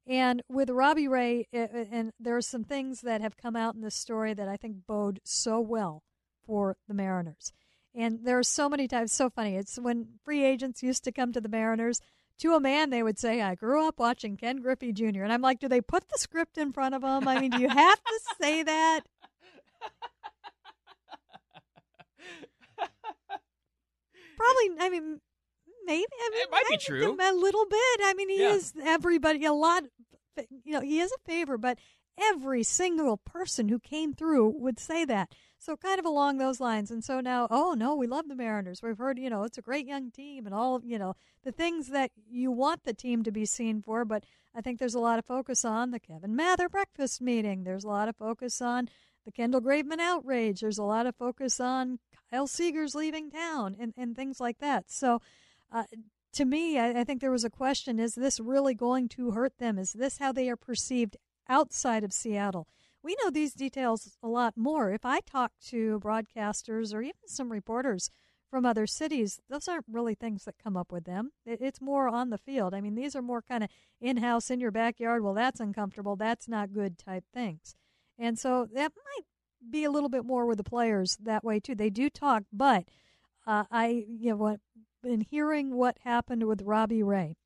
And 0.08 0.44
with 0.48 0.70
Robbie 0.70 1.10
Ray, 1.10 1.46
eh, 1.52 1.68
eh, 1.70 1.86
and 1.92 2.14
there 2.18 2.38
are 2.38 2.42
some 2.42 2.64
things 2.64 3.02
that 3.02 3.20
have 3.20 3.36
come 3.36 3.58
out 3.58 3.76
in 3.76 3.82
this 3.82 3.96
story 3.96 4.34
that 4.34 4.48
I 4.48 4.56
think 4.56 4.88
bode 4.88 5.20
so 5.26 5.60
well 5.60 6.04
for 6.46 6.78
the 6.88 6.94
Mariners. 6.94 7.52
And 7.94 8.20
there 8.24 8.40
are 8.40 8.44
so 8.44 8.70
many 8.70 8.88
times, 8.88 9.12
so 9.12 9.30
funny. 9.30 9.58
It's 9.58 9.78
when 9.78 10.20
free 10.24 10.46
agents 10.46 10.82
used 10.82 11.04
to 11.04 11.12
come 11.12 11.34
to 11.34 11.42
the 11.42 11.50
Mariners, 11.50 12.00
to 12.40 12.54
a 12.54 12.60
man, 12.60 12.90
they 12.90 13.02
would 13.04 13.18
say, 13.18 13.42
I 13.42 13.56
grew 13.56 13.88
up 13.88 14.00
watching 14.00 14.38
Ken 14.38 14.58
Griffey 14.58 14.92
Jr. 14.92 15.24
And 15.24 15.32
I'm 15.32 15.42
like, 15.42 15.60
do 15.60 15.68
they 15.68 15.82
put 15.82 16.08
the 16.10 16.18
script 16.18 16.58
in 16.58 16.74
front 16.74 16.96
of 16.96 17.02
them? 17.02 17.28
I 17.28 17.40
mean, 17.40 17.52
do 17.52 17.62
you 17.62 17.70
have 17.70 18.04
to 18.04 18.20
say 18.42 18.64
that? 18.64 19.02
Probably, 24.38 24.70
I 24.80 24.90
mean, 24.90 25.22
maybe. 25.86 26.06
I 26.26 26.30
mean, 26.30 26.42
it 26.42 26.52
might 26.52 26.66
be 26.70 26.78
true. 26.78 27.18
A 27.20 27.34
little 27.34 27.66
bit. 27.66 28.00
I 28.04 28.14
mean, 28.16 28.30
he 28.30 28.42
yeah. 28.42 28.54
is 28.54 28.74
everybody, 28.84 29.46
a 29.46 29.54
lot, 29.54 29.84
you 30.64 30.74
know, 30.74 30.82
he 30.82 31.00
is 31.00 31.12
a 31.12 31.18
favor, 31.26 31.58
but 31.58 31.80
every 32.20 32.64
single 32.64 33.18
person 33.18 33.70
who 33.70 33.80
came 33.80 34.14
through 34.14 34.50
would 34.58 34.80
say 34.80 35.06
that. 35.06 35.34
So 35.66 35.76
kind 35.76 35.98
of 35.98 36.06
along 36.06 36.38
those 36.38 36.60
lines. 36.60 36.92
And 36.92 37.04
so 37.04 37.20
now, 37.20 37.48
oh 37.50 37.74
no, 37.76 37.96
we 37.96 38.06
love 38.06 38.28
the 38.28 38.36
Mariners. 38.36 38.84
We've 38.84 39.00
heard, 39.00 39.18
you 39.18 39.32
know, 39.32 39.42
it's 39.42 39.58
a 39.58 39.64
great 39.64 39.88
young 39.88 40.12
team 40.12 40.46
and 40.46 40.54
all, 40.54 40.80
you 40.86 41.00
know, 41.00 41.16
the 41.44 41.52
things 41.52 41.88
that 41.88 42.12
you 42.30 42.52
want 42.52 42.84
the 42.84 42.94
team 42.94 43.24
to 43.24 43.32
be 43.32 43.48
seen 43.48 43.82
for. 43.82 44.06
But 44.06 44.26
I 44.54 44.62
think 44.62 44.78
there's 44.78 44.94
a 44.94 45.00
lot 45.00 45.18
of 45.18 45.26
focus 45.26 45.66
on 45.66 45.90
the 45.90 46.00
Kevin 46.00 46.36
Mather 46.36 46.70
breakfast 46.70 47.20
meeting. 47.20 47.64
There's 47.64 47.84
a 47.84 47.88
lot 47.88 48.08
of 48.08 48.16
focus 48.16 48.62
on 48.62 48.90
the 49.26 49.32
Kendall 49.32 49.60
Graveman 49.60 49.98
outrage. 50.00 50.62
There's 50.62 50.78
a 50.78 50.84
lot 50.84 51.08
of 51.08 51.16
focus 51.16 51.60
on 51.60 51.98
Kyle 52.30 52.46
Seager's 52.46 52.94
leaving 52.94 53.32
town 53.32 53.76
and, 53.80 53.92
and 53.98 54.16
things 54.16 54.40
like 54.40 54.60
that. 54.60 54.92
So, 54.92 55.20
uh, 55.72 55.86
to 56.34 56.46
me, 56.46 56.78
I, 56.78 57.00
I 57.00 57.04
think 57.04 57.22
there 57.22 57.32
was 57.32 57.44
a 57.44 57.50
question 57.50 58.00
is 58.00 58.14
this 58.14 58.40
really 58.40 58.76
going 58.76 59.10
to 59.10 59.32
hurt 59.32 59.58
them? 59.58 59.80
Is 59.80 59.94
this 59.94 60.20
how 60.20 60.32
they 60.32 60.48
are 60.48 60.56
perceived 60.56 61.18
outside 61.50 62.04
of 62.04 62.14
Seattle? 62.14 62.68
We 63.06 63.16
know 63.24 63.30
these 63.30 63.54
details 63.54 64.18
a 64.24 64.28
lot 64.28 64.58
more. 64.58 64.92
If 64.92 65.06
I 65.06 65.20
talk 65.20 65.52
to 65.68 66.00
broadcasters 66.04 66.92
or 66.92 67.04
even 67.04 67.28
some 67.28 67.52
reporters 67.52 68.10
from 68.50 68.66
other 68.66 68.88
cities, 68.88 69.40
those 69.48 69.68
aren't 69.68 69.86
really 69.88 70.16
things 70.16 70.44
that 70.46 70.56
come 70.62 70.76
up 70.76 70.92
with 70.92 71.04
them. 71.06 71.32
It's 71.46 71.80
more 71.80 72.10
on 72.10 72.32
the 72.32 72.40
field. 72.40 72.74
I 72.74 72.82
mean, 72.82 72.96
these 72.96 73.16
are 73.16 73.22
more 73.22 73.44
kind 73.44 73.64
of 73.64 73.70
in 74.02 74.18
house, 74.18 74.50
in 74.50 74.60
your 74.60 74.72
backyard. 74.72 75.24
Well, 75.24 75.36
that's 75.36 75.60
uncomfortable. 75.60 76.16
That's 76.16 76.48
not 76.48 76.74
good 76.74 76.98
type 76.98 77.26
things. 77.32 77.76
And 78.18 78.40
so 78.40 78.68
that 78.74 78.92
might 78.96 79.26
be 79.70 79.84
a 79.84 79.92
little 79.92 80.10
bit 80.10 80.26
more 80.26 80.48
with 80.48 80.58
the 80.58 80.64
players 80.64 81.16
that 81.22 81.44
way 81.44 81.60
too. 81.60 81.76
They 81.76 81.92
do 81.92 82.10
talk, 82.10 82.44
but 82.52 82.86
uh, 83.46 83.66
I, 83.70 84.06
you 84.10 84.36
know, 84.36 84.58
in 85.04 85.22
hearing 85.22 85.76
what 85.76 86.00
happened 86.04 86.48
with 86.48 86.64
Robbie 86.64 87.04
Ray, 87.04 87.38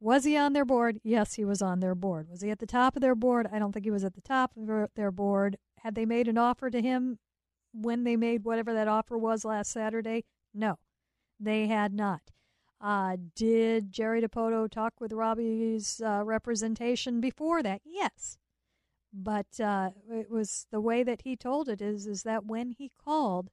was 0.00 0.24
he 0.24 0.36
on 0.36 0.54
their 0.54 0.64
board? 0.64 0.98
Yes, 1.04 1.34
he 1.34 1.44
was 1.44 1.60
on 1.60 1.80
their 1.80 1.94
board. 1.94 2.28
Was 2.30 2.40
he 2.40 2.50
at 2.50 2.58
the 2.58 2.66
top 2.66 2.96
of 2.96 3.02
their 3.02 3.14
board? 3.14 3.46
I 3.52 3.58
don't 3.58 3.72
think 3.72 3.84
he 3.84 3.90
was 3.90 4.04
at 4.04 4.14
the 4.14 4.22
top 4.22 4.52
of 4.56 4.88
their 4.94 5.10
board. 5.10 5.58
Had 5.80 5.94
they 5.94 6.06
made 6.06 6.26
an 6.26 6.38
offer 6.38 6.70
to 6.70 6.80
him 6.80 7.18
when 7.72 8.04
they 8.04 8.16
made 8.16 8.44
whatever 8.44 8.72
that 8.72 8.88
offer 8.88 9.18
was 9.18 9.44
last 9.44 9.70
Saturday? 9.70 10.24
No, 10.54 10.78
they 11.38 11.66
had 11.66 11.92
not. 11.92 12.22
Uh, 12.80 13.18
did 13.36 13.92
Jerry 13.92 14.22
Dipoto 14.22 14.70
talk 14.70 14.94
with 15.00 15.12
Robbie's 15.12 16.00
uh, 16.00 16.22
representation 16.24 17.20
before 17.20 17.62
that? 17.62 17.82
Yes. 17.84 18.38
But 19.12 19.60
uh, 19.60 19.90
it 20.10 20.30
was 20.30 20.66
the 20.70 20.80
way 20.80 21.02
that 21.02 21.22
he 21.22 21.36
told 21.36 21.68
it 21.68 21.82
is 21.82 22.06
is 22.06 22.22
that 22.22 22.46
when 22.46 22.70
he 22.70 22.90
called 23.04 23.50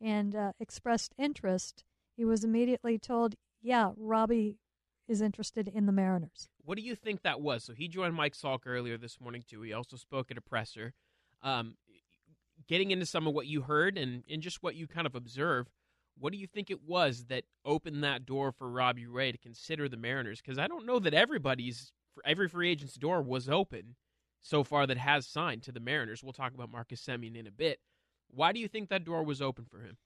and 0.00 0.34
uh, 0.34 0.52
expressed 0.60 1.14
interest, 1.16 1.84
he 2.16 2.24
was 2.24 2.44
immediately 2.44 2.98
told, 2.98 3.36
"Yeah, 3.62 3.92
Robbie 3.96 4.58
is 5.10 5.20
interested 5.20 5.68
in 5.68 5.86
the 5.86 5.92
Mariners. 5.92 6.48
What 6.64 6.78
do 6.78 6.82
you 6.82 6.94
think 6.94 7.22
that 7.22 7.40
was? 7.40 7.64
So 7.64 7.74
he 7.74 7.88
joined 7.88 8.14
Mike 8.14 8.34
Salk 8.34 8.60
earlier 8.64 8.96
this 8.96 9.20
morning 9.20 9.42
too. 9.48 9.60
He 9.62 9.72
also 9.72 9.96
spoke 9.96 10.30
at 10.30 10.38
a 10.38 10.40
presser. 10.40 10.94
Um, 11.42 11.74
getting 12.68 12.90
into 12.90 13.06
some 13.06 13.26
of 13.26 13.34
what 13.34 13.46
you 13.46 13.62
heard 13.62 13.98
and, 13.98 14.22
and 14.30 14.40
just 14.40 14.62
what 14.62 14.76
you 14.76 14.86
kind 14.86 15.06
of 15.06 15.14
observe, 15.14 15.68
what 16.18 16.32
do 16.32 16.38
you 16.38 16.46
think 16.46 16.70
it 16.70 16.82
was 16.86 17.24
that 17.24 17.44
opened 17.64 18.04
that 18.04 18.24
door 18.24 18.52
for 18.52 18.70
Robbie 18.70 19.06
Ray 19.06 19.32
to 19.32 19.38
consider 19.38 19.88
the 19.88 19.96
Mariners? 19.96 20.40
Because 20.40 20.58
I 20.58 20.68
don't 20.68 20.86
know 20.86 20.98
that 21.00 21.14
everybody's 21.14 21.92
every 22.24 22.48
free 22.48 22.70
agent's 22.70 22.94
door 22.94 23.22
was 23.22 23.48
open 23.48 23.96
so 24.40 24.62
far 24.62 24.86
that 24.86 24.98
has 24.98 25.26
signed 25.26 25.62
to 25.64 25.72
the 25.72 25.80
Mariners. 25.80 26.22
We'll 26.22 26.32
talk 26.32 26.54
about 26.54 26.70
Marcus 26.70 27.04
Semien 27.04 27.36
in 27.36 27.46
a 27.46 27.50
bit. 27.50 27.80
Why 28.28 28.52
do 28.52 28.60
you 28.60 28.68
think 28.68 28.88
that 28.88 29.04
door 29.04 29.24
was 29.24 29.42
open 29.42 29.64
for 29.64 29.80
him? 29.80 29.96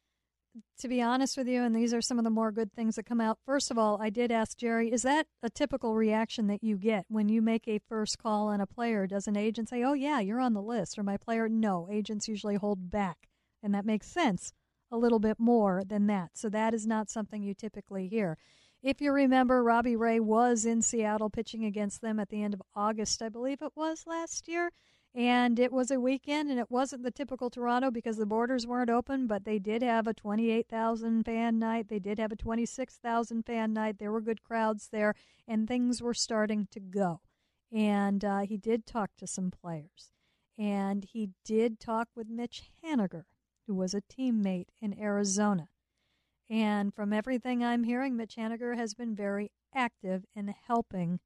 To 0.79 0.89
be 0.89 1.03
honest 1.03 1.37
with 1.37 1.49
you, 1.49 1.63
and 1.63 1.75
these 1.75 1.93
are 1.95 2.01
some 2.01 2.19
of 2.19 2.25
the 2.25 2.31
more 2.31 2.53
good 2.53 2.73
things 2.73 2.97
that 2.97 3.07
come 3.07 3.21
out. 3.21 3.39
First 3.45 3.71
of 3.71 3.79
all, 3.79 4.01
I 4.01 4.11
did 4.11 4.31
ask 4.31 4.57
Jerry, 4.57 4.93
is 4.93 5.03
that 5.03 5.27
a 5.43 5.51
typical 5.51 5.95
reaction 5.95 6.47
that 6.49 6.63
you 6.63 6.77
get 6.77 7.07
when 7.09 7.29
you 7.29 7.43
make 7.43 7.67
a 7.67 7.81
first 7.89 8.19
call 8.19 8.49
on 8.49 8.61
a 8.61 8.67
player? 8.67 9.07
Does 9.07 9.27
an 9.27 9.37
agent 9.37 9.69
say, 9.69 9.83
oh, 9.83 9.95
yeah, 9.95 10.21
you're 10.21 10.41
on 10.41 10.55
the 10.55 10.63
list, 10.63 10.99
or 10.99 11.03
my 11.03 11.17
player? 11.17 11.49
No, 11.49 11.89
agents 11.91 12.29
usually 12.29 12.57
hold 12.57 12.91
back. 12.91 13.29
And 13.63 13.75
that 13.75 13.87
makes 13.87 14.07
sense 14.07 14.53
a 14.91 14.97
little 14.97 15.19
bit 15.19 15.41
more 15.41 15.83
than 15.85 16.07
that. 16.07 16.31
So 16.35 16.49
that 16.51 16.75
is 16.75 16.87
not 16.87 17.11
something 17.11 17.43
you 17.43 17.55
typically 17.55 18.07
hear. 18.09 18.39
If 18.83 19.01
you 19.01 19.13
remember, 19.13 19.65
Robbie 19.65 19.97
Ray 19.97 20.21
was 20.21 20.67
in 20.67 20.83
Seattle 20.83 21.31
pitching 21.31 21.65
against 21.65 22.03
them 22.03 22.21
at 22.21 22.29
the 22.29 22.43
end 22.43 22.53
of 22.53 22.63
August, 22.77 23.23
I 23.23 23.31
believe 23.31 23.63
it 23.63 23.73
was 23.75 24.05
last 24.07 24.47
year. 24.47 24.71
And 25.15 25.61
it 25.61 25.73
was 25.73 25.93
a 25.93 26.01
weekend, 26.01 26.51
and 26.51 26.59
it 26.59 26.73
wasn't 26.73 27.05
the 27.05 27.11
typical 27.13 27.49
Toronto 27.49 27.93
because 27.93 28.17
the 28.17 28.27
borders 28.27 28.67
weren't 28.67 28.91
open, 28.91 29.29
but 29.29 29.45
they 29.45 29.61
did 29.61 29.81
have 29.81 30.09
a 30.09 30.15
28,000 30.15 31.23
fan 31.25 31.59
night. 31.61 31.89
They 31.89 32.01
did 32.01 32.19
have 32.19 32.33
a 32.33 32.37
26,000 32.37 33.47
fan 33.47 33.73
night. 33.73 33.99
There 33.99 34.11
were 34.11 34.21
good 34.21 34.43
crowds 34.43 34.89
there, 34.91 35.15
and 35.47 35.69
things 35.69 36.03
were 36.03 36.15
starting 36.15 36.67
to 36.73 36.81
go. 36.81 37.21
And 37.71 38.25
uh, 38.25 38.41
he 38.41 38.57
did 38.57 38.87
talk 38.87 39.11
to 39.19 39.29
some 39.29 39.53
players. 39.53 40.11
And 40.59 41.05
he 41.05 41.31
did 41.45 41.79
talk 41.79 42.09
with 42.17 42.29
Mitch 42.29 42.63
Haniger, 42.85 43.25
who 43.69 43.75
was 43.75 43.95
a 43.95 44.03
teammate 44.03 44.69
in 44.81 44.99
Arizona. 44.99 45.69
And 46.51 46.93
from 46.93 47.13
everything 47.13 47.65
I'm 47.65 47.85
hearing, 47.85 48.17
Mitch 48.17 48.35
Haniger 48.37 48.77
has 48.77 48.95
been 48.95 49.15
very 49.15 49.53
active 49.73 50.25
in 50.35 50.49
helping 50.67 51.21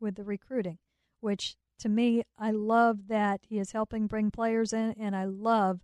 with 0.00 0.14
the 0.14 0.24
recruiting, 0.24 0.78
which 1.20 1.56
to 1.78 1.88
me, 1.88 2.22
I 2.38 2.50
love 2.50 3.08
that 3.08 3.40
he 3.48 3.58
is 3.58 3.72
helping 3.72 4.06
bring 4.06 4.30
players 4.30 4.72
in, 4.72 4.92
and 4.92 5.14
I 5.14 5.24
love 5.24 5.80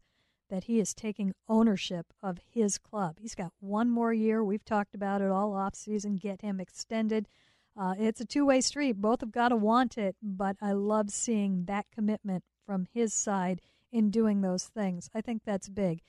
that 0.50 0.64
he 0.64 0.78
is 0.78 0.92
taking 0.92 1.32
ownership 1.48 2.12
of 2.22 2.38
his 2.50 2.76
club. 2.78 3.16
He's 3.18 3.34
got 3.34 3.52
one 3.60 3.88
more 3.88 4.12
year. 4.12 4.44
We've 4.44 4.64
talked 4.64 4.94
about 4.94 5.22
it 5.22 5.30
all 5.30 5.54
off 5.54 5.74
season. 5.74 6.16
Get 6.16 6.42
him 6.42 6.60
extended. 6.60 7.26
Uh, 7.74 7.94
it's 7.98 8.20
a 8.20 8.26
two 8.26 8.44
way 8.44 8.60
street. 8.60 9.00
Both 9.00 9.22
have 9.22 9.32
got 9.32 9.48
to 9.48 9.56
want 9.56 9.96
it, 9.96 10.16
but 10.22 10.56
I 10.60 10.72
love 10.72 11.10
seeing 11.10 11.64
that 11.64 11.86
commitment 11.90 12.44
from 12.66 12.86
his 12.92 13.14
side 13.14 13.60
in 13.90 14.10
doing 14.10 14.42
those 14.42 14.64
things. 14.64 15.08
I 15.14 15.20
think 15.20 15.42
that's 15.44 15.68
big. 15.68 16.02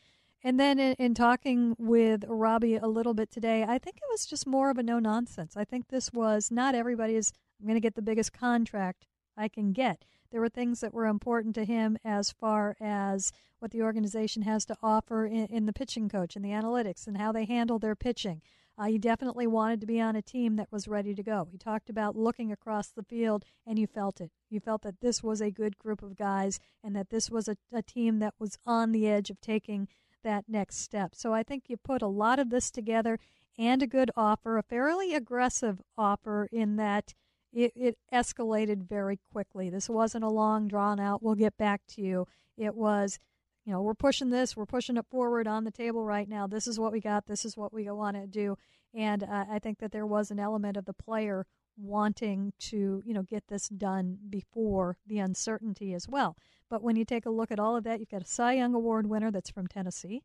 And 0.43 0.59
then 0.59 0.77
in, 0.77 0.93
in, 0.99 1.13
talking 1.13 1.73
with 1.79 2.25
Robbie 2.27 2.75
a 2.75 2.87
little 2.87 3.13
bit 3.13 3.31
today, 3.31 3.63
I 3.63 3.77
think 3.77 3.95
it 3.95 4.11
was 4.11 4.25
just 4.25 4.45
more 4.45 4.69
of 4.69 4.77
a 4.77 4.83
no 4.83 4.99
nonsense. 4.99 5.55
I 5.55 5.63
think 5.63 5.87
this 5.87 6.11
was 6.11 6.51
not 6.51 6.75
everybody 6.75 7.15
is, 7.15 7.31
I'm 7.61 7.65
going 7.65 7.77
to 7.77 7.81
get 7.81 7.95
the 7.95 8.01
biggest 8.01 8.33
contract 8.33 9.05
I 9.37 9.47
can 9.47 9.73
get. 9.73 10.05
There 10.31 10.41
were 10.41 10.49
things 10.49 10.79
that 10.81 10.93
were 10.93 11.05
important 11.05 11.55
to 11.55 11.65
him 11.65 11.97
as 12.03 12.31
far 12.31 12.75
as 12.79 13.31
what 13.59 13.71
the 13.71 13.81
organization 13.81 14.41
has 14.41 14.65
to 14.65 14.77
offer 14.81 15.25
in, 15.25 15.45
in 15.45 15.65
the 15.65 15.73
pitching 15.73 16.09
coach 16.09 16.35
and 16.35 16.43
the 16.43 16.49
analytics 16.49 17.07
and 17.07 17.17
how 17.17 17.31
they 17.31 17.45
handle 17.45 17.79
their 17.79 17.95
pitching. 17.95 18.41
Uh, 18.77 18.85
he 18.85 18.97
definitely 18.97 19.45
wanted 19.45 19.79
to 19.79 19.85
be 19.85 20.01
on 20.01 20.15
a 20.15 20.21
team 20.21 20.55
that 20.55 20.71
was 20.71 20.87
ready 20.87 21.13
to 21.13 21.21
go. 21.21 21.47
He 21.51 21.57
talked 21.57 21.89
about 21.89 22.15
looking 22.15 22.51
across 22.51 22.89
the 22.89 23.03
field, 23.03 23.45
and 23.67 23.77
you 23.77 23.85
felt 23.85 24.19
it. 24.19 24.31
You 24.49 24.59
felt 24.59 24.81
that 24.81 24.99
this 24.99 25.21
was 25.21 25.41
a 25.41 25.51
good 25.51 25.77
group 25.77 26.01
of 26.01 26.17
guys 26.17 26.59
and 26.83 26.95
that 26.95 27.09
this 27.09 27.29
was 27.29 27.47
a, 27.47 27.55
a 27.71 27.83
team 27.83 28.19
that 28.19 28.33
was 28.39 28.57
on 28.65 28.91
the 28.91 29.07
edge 29.07 29.29
of 29.29 29.39
taking 29.39 29.87
that 30.23 30.45
next 30.47 30.79
step. 30.79 31.13
So 31.13 31.33
I 31.33 31.43
think 31.43 31.65
you 31.67 31.77
put 31.77 32.01
a 32.01 32.07
lot 32.07 32.39
of 32.39 32.49
this 32.49 32.71
together 32.71 33.19
and 33.57 33.83
a 33.83 33.87
good 33.87 34.09
offer, 34.15 34.57
a 34.57 34.63
fairly 34.63 35.13
aggressive 35.13 35.81
offer 35.95 36.49
in 36.51 36.75
that 36.77 37.13
it, 37.53 37.71
it 37.75 37.97
escalated 38.11 38.87
very 38.87 39.19
quickly. 39.31 39.69
This 39.69 39.89
wasn't 39.89 40.23
a 40.23 40.29
long, 40.29 40.67
drawn 40.67 40.99
out, 40.99 41.23
we'll 41.23 41.35
get 41.35 41.57
back 41.57 41.81
to 41.89 42.01
you. 42.01 42.27
It 42.57 42.75
was 42.75 43.19
you 43.65 43.71
know, 43.71 43.81
we're 43.81 43.93
pushing 43.93 44.29
this, 44.29 44.57
we're 44.57 44.65
pushing 44.65 44.97
it 44.97 45.05
forward 45.09 45.47
on 45.47 45.63
the 45.63 45.71
table 45.71 46.03
right 46.03 46.27
now. 46.27 46.47
This 46.47 46.67
is 46.67 46.79
what 46.79 46.91
we 46.91 46.99
got, 46.99 47.27
this 47.27 47.45
is 47.45 47.55
what 47.55 47.73
we 47.73 47.89
want 47.89 48.17
to 48.17 48.27
do. 48.27 48.57
And 48.93 49.23
uh, 49.23 49.45
I 49.49 49.59
think 49.59 49.79
that 49.79 49.91
there 49.91 50.05
was 50.05 50.31
an 50.31 50.39
element 50.39 50.77
of 50.77 50.85
the 50.85 50.93
player 50.93 51.45
wanting 51.77 52.53
to, 52.59 53.01
you 53.05 53.13
know, 53.13 53.23
get 53.23 53.47
this 53.47 53.69
done 53.69 54.17
before 54.29 54.97
the 55.07 55.19
uncertainty 55.19 55.93
as 55.93 56.07
well. 56.07 56.35
But 56.69 56.83
when 56.83 56.95
you 56.95 57.05
take 57.05 57.25
a 57.25 57.31
look 57.31 57.51
at 57.51 57.59
all 57.59 57.75
of 57.75 57.83
that, 57.85 57.99
you've 57.99 58.09
got 58.09 58.21
a 58.21 58.27
Cy 58.27 58.53
Young 58.53 58.75
Award 58.75 59.07
winner 59.07 59.31
that's 59.31 59.49
from 59.49 59.67
Tennessee. 59.67 60.23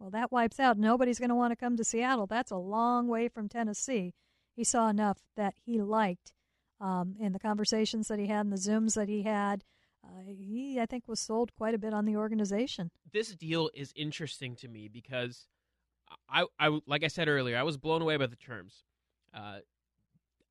Well, 0.00 0.10
that 0.10 0.32
wipes 0.32 0.58
out. 0.58 0.78
Nobody's 0.78 1.18
going 1.18 1.28
to 1.28 1.34
want 1.34 1.52
to 1.52 1.56
come 1.56 1.76
to 1.76 1.84
Seattle. 1.84 2.26
That's 2.26 2.50
a 2.50 2.56
long 2.56 3.06
way 3.08 3.28
from 3.28 3.48
Tennessee. 3.48 4.14
He 4.56 4.64
saw 4.64 4.88
enough 4.88 5.18
that 5.36 5.54
he 5.64 5.80
liked 5.80 6.32
um, 6.80 7.16
in 7.18 7.32
the 7.32 7.38
conversations 7.38 8.08
that 8.08 8.18
he 8.18 8.26
had 8.26 8.46
and 8.46 8.52
the 8.52 8.56
Zooms 8.56 8.94
that 8.94 9.08
he 9.08 9.22
had 9.22 9.64
uh, 10.04 10.22
he, 10.26 10.80
I 10.80 10.86
think, 10.86 11.08
was 11.08 11.20
sold 11.20 11.54
quite 11.56 11.74
a 11.74 11.78
bit 11.78 11.92
on 11.92 12.04
the 12.04 12.16
organization. 12.16 12.90
This 13.12 13.34
deal 13.34 13.70
is 13.74 13.92
interesting 13.96 14.54
to 14.56 14.68
me 14.68 14.88
because 14.88 15.48
I, 16.28 16.46
I 16.58 16.80
like 16.86 17.04
I 17.04 17.08
said 17.08 17.28
earlier, 17.28 17.58
I 17.58 17.62
was 17.62 17.76
blown 17.76 18.02
away 18.02 18.16
by 18.16 18.26
the 18.26 18.36
terms. 18.36 18.84
Uh, 19.34 19.58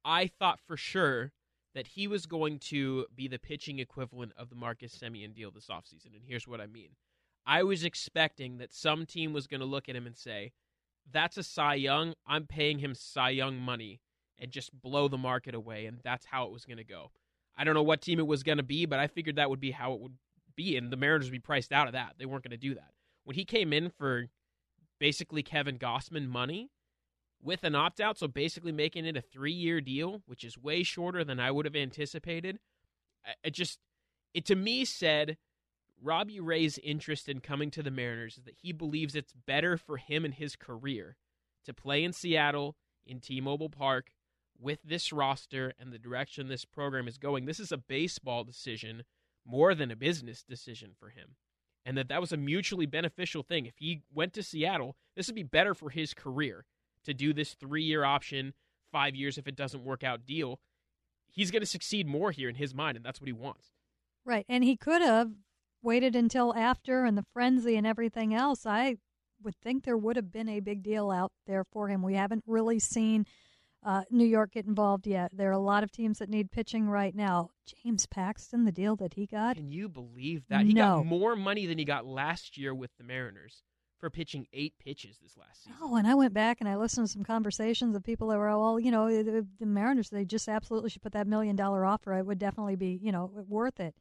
I 0.05 0.27
thought 0.27 0.59
for 0.59 0.77
sure 0.77 1.31
that 1.73 1.87
he 1.87 2.07
was 2.07 2.25
going 2.25 2.59
to 2.59 3.05
be 3.15 3.27
the 3.27 3.39
pitching 3.39 3.79
equivalent 3.79 4.33
of 4.37 4.49
the 4.49 4.55
Marcus 4.55 4.97
Semien 4.97 5.33
deal 5.33 5.51
this 5.51 5.67
offseason, 5.67 6.13
and 6.13 6.23
here's 6.25 6.47
what 6.47 6.61
I 6.61 6.67
mean. 6.67 6.89
I 7.45 7.63
was 7.63 7.83
expecting 7.83 8.57
that 8.57 8.73
some 8.73 9.05
team 9.05 9.31
was 9.31 9.47
going 9.47 9.61
to 9.61 9.65
look 9.65 9.87
at 9.87 9.95
him 9.95 10.05
and 10.05 10.17
say, 10.17 10.51
"That's 11.09 11.37
a 11.37 11.43
Cy 11.43 11.75
Young. 11.75 12.13
I'm 12.25 12.45
paying 12.45 12.79
him 12.79 12.93
Cy 12.93 13.29
Young 13.29 13.57
money." 13.57 14.01
And 14.39 14.51
just 14.51 14.71
blow 14.81 15.07
the 15.07 15.17
market 15.17 15.55
away, 15.55 15.87
and 15.87 15.99
that's 16.03 16.25
how 16.25 16.45
it 16.45 16.51
was 16.51 16.63
going 16.63 16.77
to 16.77 16.83
go. 16.83 17.09
I 17.57 17.63
don't 17.63 17.73
know 17.73 17.83
what 17.83 18.01
team 18.01 18.19
it 18.19 18.27
was 18.27 18.43
going 18.43 18.59
to 18.59 18.63
be, 18.63 18.85
but 18.85 18.99
I 18.99 19.07
figured 19.07 19.37
that 19.37 19.49
would 19.49 19.59
be 19.59 19.71
how 19.71 19.93
it 19.93 19.99
would 19.99 20.13
be, 20.55 20.77
and 20.77 20.91
the 20.91 20.97
Mariners 20.97 21.25
would 21.27 21.31
be 21.31 21.39
priced 21.39 21.71
out 21.71 21.87
of 21.87 21.93
that. 21.93 22.15
They 22.19 22.25
weren't 22.25 22.43
going 22.43 22.51
to 22.51 22.57
do 22.57 22.75
that. 22.75 22.91
When 23.23 23.35
he 23.35 23.45
came 23.45 23.73
in 23.73 23.89
for 23.89 24.27
basically 24.99 25.41
Kevin 25.41 25.79
Gausman 25.79 26.27
money 26.27 26.69
with 27.41 27.63
an 27.63 27.75
opt 27.75 27.99
out, 27.99 28.17
so 28.17 28.27
basically 28.27 28.71
making 28.71 29.05
it 29.05 29.17
a 29.17 29.21
three 29.21 29.53
year 29.53 29.81
deal, 29.81 30.21
which 30.27 30.43
is 30.43 30.57
way 30.57 30.83
shorter 30.83 31.23
than 31.23 31.39
I 31.39 31.51
would 31.51 31.65
have 31.65 31.75
anticipated, 31.75 32.59
it 33.43 33.53
just, 33.53 33.79
it 34.33 34.45
to 34.45 34.55
me 34.55 34.85
said 34.85 35.37
Robbie 36.01 36.39
Ray's 36.39 36.77
interest 36.79 37.27
in 37.27 37.39
coming 37.39 37.71
to 37.71 37.83
the 37.83 37.91
Mariners 37.91 38.37
is 38.37 38.43
that 38.45 38.57
he 38.61 38.71
believes 38.71 39.15
it's 39.15 39.33
better 39.33 39.77
for 39.77 39.97
him 39.97 40.25
and 40.25 40.33
his 40.33 40.55
career 40.55 41.17
to 41.65 41.73
play 41.73 42.03
in 42.03 42.13
Seattle 42.13 42.75
in 43.05 43.19
T 43.19 43.41
Mobile 43.41 43.69
Park 43.69 44.11
with 44.59 44.79
this 44.83 45.11
roster 45.13 45.73
and 45.79 45.91
the 45.91 45.99
direction 45.99 46.47
this 46.47 46.65
program 46.65 47.07
is 47.07 47.17
going, 47.17 47.45
this 47.45 47.59
is 47.59 47.71
a 47.71 47.77
baseball 47.77 48.43
decision 48.43 49.03
more 49.45 49.73
than 49.73 49.91
a 49.91 49.95
business 49.95 50.43
decision 50.43 50.91
for 50.99 51.09
him. 51.09 51.35
And 51.85 51.97
that 51.97 52.09
that 52.09 52.21
was 52.21 52.33
a 52.33 52.37
mutually 52.37 52.85
beneficial 52.85 53.43
thing. 53.43 53.65
If 53.65 53.75
he 53.77 54.01
went 54.13 54.33
to 54.33 54.43
Seattle, 54.43 54.97
this 55.15 55.27
would 55.27 55.35
be 55.35 55.43
better 55.43 55.73
for 55.73 55.89
his 55.89 56.13
career 56.13 56.65
to 57.05 57.13
do 57.13 57.31
this 57.31 57.53
three 57.53 57.83
year 57.83 58.03
option, 58.03 58.53
five 58.91 59.15
years 59.15 59.37
if 59.37 59.47
it 59.47 59.55
doesn't 59.55 59.85
work 59.85 60.03
out 60.03 60.25
deal. 60.25 60.59
He's 61.31 61.51
going 61.51 61.61
to 61.61 61.67
succeed 61.67 62.07
more 62.07 62.31
here 62.31 62.49
in 62.49 62.55
his 62.55 62.73
mind, 62.73 62.97
and 62.97 63.05
that's 63.05 63.21
what 63.21 63.27
he 63.27 63.33
wants. 63.33 63.71
Right. 64.25 64.45
And 64.49 64.63
he 64.63 64.75
could 64.75 65.01
have 65.01 65.31
waited 65.81 66.15
until 66.15 66.53
after 66.53 67.05
and 67.05 67.17
the 67.17 67.25
frenzy 67.31 67.77
and 67.77 67.87
everything 67.87 68.33
else. 68.33 68.65
I 68.65 68.97
would 69.41 69.55
think 69.55 69.83
there 69.83 69.97
would 69.97 70.15
have 70.15 70.31
been 70.31 70.49
a 70.49 70.59
big 70.59 70.83
deal 70.83 71.11
out 71.11 71.31
there 71.45 71.63
for 71.63 71.87
him. 71.87 72.01
We 72.01 72.15
haven't 72.15 72.43
really 72.47 72.79
seen 72.79 73.25
uh, 73.83 74.03
New 74.09 74.25
York 74.25 74.53
get 74.53 74.65
involved 74.65 75.07
yet. 75.07 75.31
There 75.33 75.49
are 75.49 75.53
a 75.53 75.59
lot 75.59 75.83
of 75.83 75.91
teams 75.91 76.19
that 76.19 76.29
need 76.29 76.51
pitching 76.51 76.89
right 76.89 77.15
now. 77.15 77.51
James 77.65 78.05
Paxton, 78.05 78.65
the 78.65 78.71
deal 78.71 78.95
that 78.97 79.13
he 79.13 79.25
got. 79.25 79.55
Can 79.55 79.71
you 79.71 79.87
believe 79.87 80.47
that? 80.49 80.65
He 80.65 80.73
no. 80.73 80.97
got 80.97 81.05
more 81.05 81.35
money 81.35 81.65
than 81.65 81.77
he 81.77 81.85
got 81.85 82.05
last 82.05 82.57
year 82.57 82.73
with 82.73 82.91
the 82.97 83.03
Mariners 83.03 83.63
for 83.99 84.09
pitching 84.09 84.47
eight 84.53 84.73
pitches 84.79 85.17
this 85.21 85.37
last 85.37 85.63
season. 85.63 85.77
Oh, 85.81 85.95
and 85.95 86.07
I 86.07 86.13
went 86.13 86.33
back 86.33 86.57
and 86.59 86.69
I 86.69 86.75
listened 86.75 87.07
to 87.07 87.13
some 87.13 87.23
conversations 87.23 87.95
of 87.95 88.03
people 88.03 88.27
that 88.27 88.37
were, 88.37 88.49
well, 88.49 88.79
you 88.79 88.91
know, 88.91 89.07
the, 89.09 89.45
the 89.59 89.65
Mariners, 89.65 90.09
they 90.09 90.25
just 90.25 90.47
absolutely 90.47 90.89
should 90.89 91.01
put 91.01 91.13
that 91.13 91.27
million 91.27 91.55
dollar 91.55 91.85
offer. 91.85 92.13
It 92.13 92.25
would 92.25 92.39
definitely 92.39 92.75
be, 92.75 92.99
you 93.01 93.11
know, 93.11 93.31
worth 93.47 93.79
it. 93.79 93.95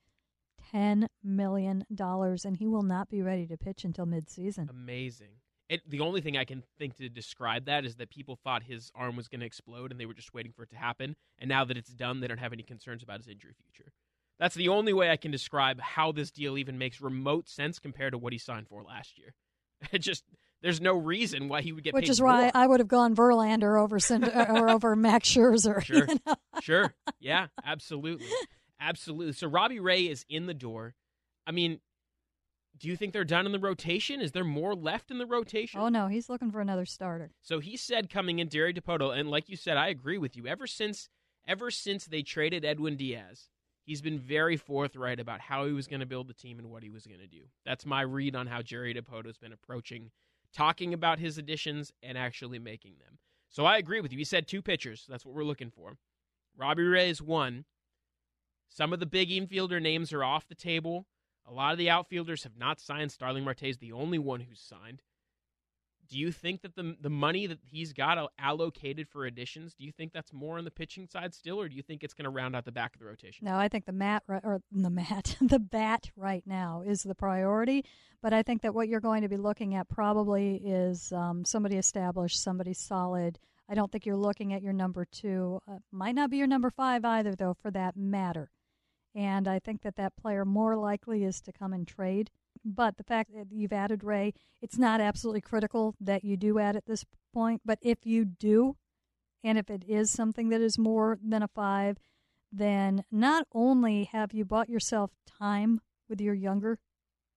$10 0.75 1.07
million, 1.23 1.85
and 1.89 2.57
he 2.57 2.67
will 2.67 2.83
not 2.83 3.09
be 3.09 3.23
ready 3.23 3.47
to 3.47 3.57
pitch 3.57 3.85
until 3.85 4.07
midseason. 4.07 4.69
Amazing. 4.69 5.29
It, 5.69 5.89
the 5.89 6.01
only 6.01 6.21
thing 6.21 6.37
I 6.37 6.45
can 6.45 6.63
think 6.79 6.97
to 6.97 7.09
describe 7.09 7.65
that 7.67 7.85
is 7.85 7.97
that 7.97 8.11
people 8.11 8.37
thought 8.37 8.63
his 8.63 8.93
arm 8.95 9.17
was 9.17 9.27
going 9.27 9.41
to 9.41 9.47
explode 9.47 9.91
and 9.91 10.01
they 10.01 10.07
were 10.07 10.15
just 10.15 10.33
waiting 10.33 10.53
for 10.53 10.63
it 10.63 10.71
to 10.71 10.77
happen. 10.77 11.17
And 11.39 11.49
now 11.49 11.65
that 11.65 11.77
it's 11.77 11.93
done, 11.93 12.21
they 12.21 12.29
don't 12.29 12.39
have 12.39 12.53
any 12.53 12.63
concerns 12.63 13.03
about 13.03 13.19
his 13.19 13.27
injury 13.27 13.53
future. 13.61 13.91
That's 14.39 14.55
the 14.55 14.69
only 14.69 14.93
way 14.93 15.11
I 15.11 15.17
can 15.17 15.31
describe 15.31 15.81
how 15.81 16.13
this 16.13 16.31
deal 16.31 16.59
even 16.59 16.79
makes 16.79 17.01
remote 17.01 17.49
sense 17.49 17.79
compared 17.79 18.13
to 18.13 18.19
what 18.19 18.33
he 18.33 18.39
signed 18.39 18.69
for 18.69 18.83
last 18.83 19.19
year. 19.19 19.35
It 19.93 19.99
just 19.99 20.25
there's 20.63 20.81
no 20.81 20.97
reason 20.97 21.49
why 21.49 21.61
he 21.61 21.73
would 21.73 21.85
get 21.85 21.93
which 21.93 22.09
is 22.09 22.21
more. 22.21 22.31
why 22.31 22.51
I 22.55 22.67
would 22.67 22.81
have 22.81 22.89
gone 22.89 23.15
Verlander 23.15 23.79
over 23.79 23.99
or 24.51 24.71
over 24.71 24.97
Max 24.97 25.29
Scherzer. 25.29 25.85
Sure, 25.85 26.07
you 26.09 26.19
know? 26.27 26.35
sure, 26.63 26.95
yeah, 27.21 27.49
absolutely, 27.63 28.27
absolutely. 28.81 29.35
So 29.35 29.49
Robbie 29.49 29.81
Ray 29.81 30.09
is 30.09 30.25
in 30.31 30.47
the 30.47 30.55
door. 30.55 30.95
I 31.47 31.53
mean, 31.53 31.79
do 32.79 32.89
you 32.89 32.97
think 32.97 33.13
they're 33.13 33.25
done 33.25 33.47
in 33.47 33.53
the 33.53 33.59
rotation? 33.59 34.21
Is 34.21 34.33
there 34.33 34.45
more 34.45 34.75
left 34.75 35.11
in 35.11 35.19
the 35.19 35.27
rotation? 35.27 35.81
Oh 35.81 35.89
no, 35.89 36.09
he's 36.09 36.29
looking 36.29 36.51
for 36.51 36.61
another 36.61 36.87
starter. 36.87 37.33
So 37.41 37.59
he 37.61 37.77
said 37.77 38.11
coming 38.11 38.39
in 38.39 38.49
Jerry 38.49 38.75
Dipoto, 38.75 39.17
and 39.19 39.31
like 39.31 39.49
you 39.49 39.57
said, 39.57 39.77
I 39.77 39.89
agree 39.89 40.19
with 40.19 40.37
you. 40.37 40.47
Ever 40.47 40.67
since 40.67 41.09
ever 41.47 41.71
since 41.71 42.07
they 42.07 42.23
traded 42.23 42.65
Edwin 42.65 42.97
Diaz, 42.97 43.49
he's 43.85 44.03
been 44.03 44.19
very 44.19 44.57
forthright 44.57 45.21
about 45.21 45.41
how 45.41 45.67
he 45.67 45.73
was 45.73 45.87
going 45.87 46.01
to 46.01 46.07
build 46.07 46.29
the 46.29 46.35
team 46.35 46.59
and 46.59 46.71
what 46.71 46.83
he 46.83 46.91
was 46.91 47.07
going 47.07 47.21
to 47.21 47.27
do. 47.27 47.43
That's 47.65 47.87
my 47.87 48.03
read 48.03 48.35
on 48.35 48.49
how 48.49 48.63
Jerry 48.63 48.93
Dipoto's 48.95 49.39
been 49.39 49.53
approaching 49.53 50.11
talking 50.53 50.95
about 50.95 51.19
his 51.19 51.39
additions 51.39 51.93
and 52.03 52.17
actually 52.17 52.59
making 52.59 52.95
them. 52.99 53.19
So 53.51 53.65
I 53.65 53.79
agree 53.79 54.01
with 54.01 54.13
you. 54.13 54.19
He 54.19 54.25
said 54.25 54.47
two 54.47 54.63
pitchers. 54.63 55.05
That's 55.09 55.25
what 55.25 55.35
we're 55.35 55.45
looking 55.45 55.71
for. 55.71 55.97
Robbie 56.57 56.83
Ray 56.83 57.11
is 57.11 57.23
one. 57.23 57.65
Some 58.69 58.93
of 58.93 59.01
the 59.01 59.07
big 59.07 59.29
infielder 59.29 59.81
names 59.81 60.13
are 60.13 60.25
off 60.25 60.49
the 60.49 60.55
table. 60.55 61.07
A 61.49 61.53
lot 61.53 61.73
of 61.73 61.79
the 61.79 61.91
outfielders 61.91 62.43
have 62.43 62.57
not 62.57 62.81
signed. 62.81 63.13
Starling 63.13 63.45
Marte 63.45 63.65
is 63.65 63.79
the 63.79 63.93
only 63.93 64.19
one 64.19 64.41
who's 64.41 64.61
signed. 64.61 65.03
Do 66.09 66.19
you 66.19 66.31
think 66.31 66.63
that 66.63 66.77
the 66.77 66.97
the 67.01 67.11
money 67.11 67.47
that 67.49 67.59
he's 67.65 67.93
got 67.93 68.31
allocated 68.39 69.09
for 69.09 69.27
additions, 69.27 69.75
do 69.75 69.85
you 69.85 69.91
think 69.91 70.13
that's 70.13 70.33
more 70.33 70.57
on 70.57 70.65
the 70.65 70.71
pitching 70.71 71.09
side 71.09 71.35
still, 71.35 71.61
or 71.61 71.69
do 71.69 71.75
you 71.75 71.83
think 71.83 72.05
it's 72.05 72.15
going 72.15 72.25
to 72.25 72.31
round 72.31 72.55
out 72.55 72.65
the 72.65 72.71
back 72.71 72.95
of 72.95 73.01
the 73.01 73.07
rotation? 73.07 73.45
No, 73.45 73.57
I 73.57 73.67
think 73.69 73.87
the 73.87 73.93
mat 73.93 74.23
or 74.29 74.61
the 74.71 74.91
mat, 74.91 75.37
the 75.41 75.59
bat 75.59 76.11
right 76.17 76.45
now 76.47 76.83
is 76.87 77.03
the 77.03 77.17
priority. 77.17 77.85
But 78.23 78.33
I 78.33 78.43
think 78.45 78.63
that 78.63 78.75
what 78.75 78.89
you're 78.89 79.01
going 79.01 79.23
to 79.23 79.29
be 79.29 79.37
looking 79.37 79.75
at 79.75 79.89
probably 79.89 80.57
is 80.65 81.13
um, 81.13 81.45
somebody 81.45 81.77
established, 81.77 82.41
somebody 82.41 82.73
solid. 82.73 83.39
I 83.69 83.75
don't 83.75 83.91
think 83.91 84.07
you're 84.07 84.17
looking 84.17 84.53
at 84.53 84.63
your 84.63 84.73
number 84.73 85.05
two. 85.05 85.61
Uh, 85.69 85.79
might 85.91 86.15
not 86.15 86.31
be 86.31 86.37
your 86.37 86.47
number 86.47 86.71
five 86.71 87.05
either, 87.05 87.35
though, 87.35 87.55
for 87.55 87.71
that 87.73 87.97
matter. 87.97 88.51
And 89.17 89.49
I 89.49 89.59
think 89.59 89.81
that 89.81 89.97
that 89.97 90.15
player 90.15 90.45
more 90.45 90.77
likely 90.77 91.25
is 91.25 91.41
to 91.41 91.53
come 91.53 91.73
and 91.73 91.89
trade. 91.89 92.31
But 92.63 92.99
the 92.99 93.03
fact 93.03 93.33
that 93.35 93.47
you've 93.51 93.73
added 93.73 94.05
Ray, 94.05 94.35
it's 94.61 94.77
not 94.77 95.01
absolutely 95.01 95.41
critical 95.41 95.95
that 95.99 96.23
you 96.23 96.37
do 96.37 96.59
add 96.59 96.77
at 96.77 96.85
this 96.85 97.05
point. 97.33 97.63
But 97.65 97.79
if 97.81 98.05
you 98.05 98.27
do, 98.27 98.77
and 99.43 99.57
if 99.57 99.71
it 99.71 99.85
is 99.89 100.11
something 100.11 100.51
that 100.51 100.61
is 100.61 100.79
more 100.79 101.19
than 101.27 101.43
a 101.43 101.49
five, 101.49 101.97
then 102.53 103.05
not 103.11 103.47
only 103.55 104.05
have 104.05 104.35
you 104.35 104.45
bought 104.45 104.69
yourself 104.69 105.13
time 105.27 105.81
with 106.11 106.21
your 106.21 106.35
younger 106.35 106.79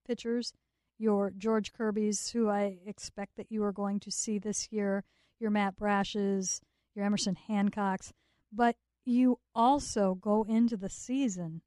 pitchers, 0.06 0.52
your 0.98 1.32
George 1.32 1.72
Kirby's, 1.72 2.32
who 2.32 2.50
I 2.50 2.80
expect 2.86 3.38
that 3.38 3.52
you 3.52 3.64
are 3.64 3.72
going 3.72 4.02
to 4.02 4.12
see 4.12 4.38
this 4.38 4.68
year, 4.70 5.06
your 5.40 5.50
Matt 5.50 5.78
Brashes, 5.78 6.60
your 6.94 7.06
Emerson 7.06 7.38
Hancocks, 7.50 8.12
but 8.52 8.76
you 9.06 9.40
also 9.56 10.16
go 10.16 10.44
into 10.44 10.76
the 10.76 10.90
season 10.90 11.62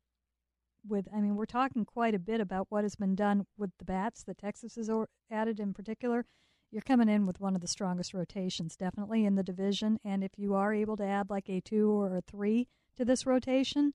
with, 0.87 1.09
I 1.15 1.21
mean, 1.21 1.37
we're 1.37 1.47
talking 1.47 1.85
quite 1.85 2.15
a 2.15 2.19
bit 2.19 2.41
about 2.41 2.67
what 2.69 2.85
has 2.85 2.97
been 2.97 3.15
done 3.15 3.47
with 3.57 3.71
the 3.79 3.85
bats 3.85 4.25
that 4.25 4.39
Texas 4.39 4.77
has 4.77 4.91
added 5.31 5.61
in 5.61 5.75
particular. 5.75 6.25
You're 6.71 6.83
coming 6.83 7.09
in 7.09 7.27
with 7.27 7.41
one 7.41 7.55
of 7.55 7.61
the 7.61 7.69
strongest 7.69 8.15
rotations, 8.15 8.77
definitely 8.77 9.25
in 9.27 9.35
the 9.35 9.43
division. 9.43 9.99
And 10.05 10.25
if 10.25 10.33
you 10.37 10.55
are 10.55 10.73
able 10.73 10.97
to 10.97 11.05
add 11.05 11.29
like 11.29 11.49
a 11.49 11.61
two 11.61 11.91
or 11.91 12.17
a 12.17 12.23
three 12.23 12.69
to 12.97 13.05
this 13.05 13.27
rotation, 13.27 13.93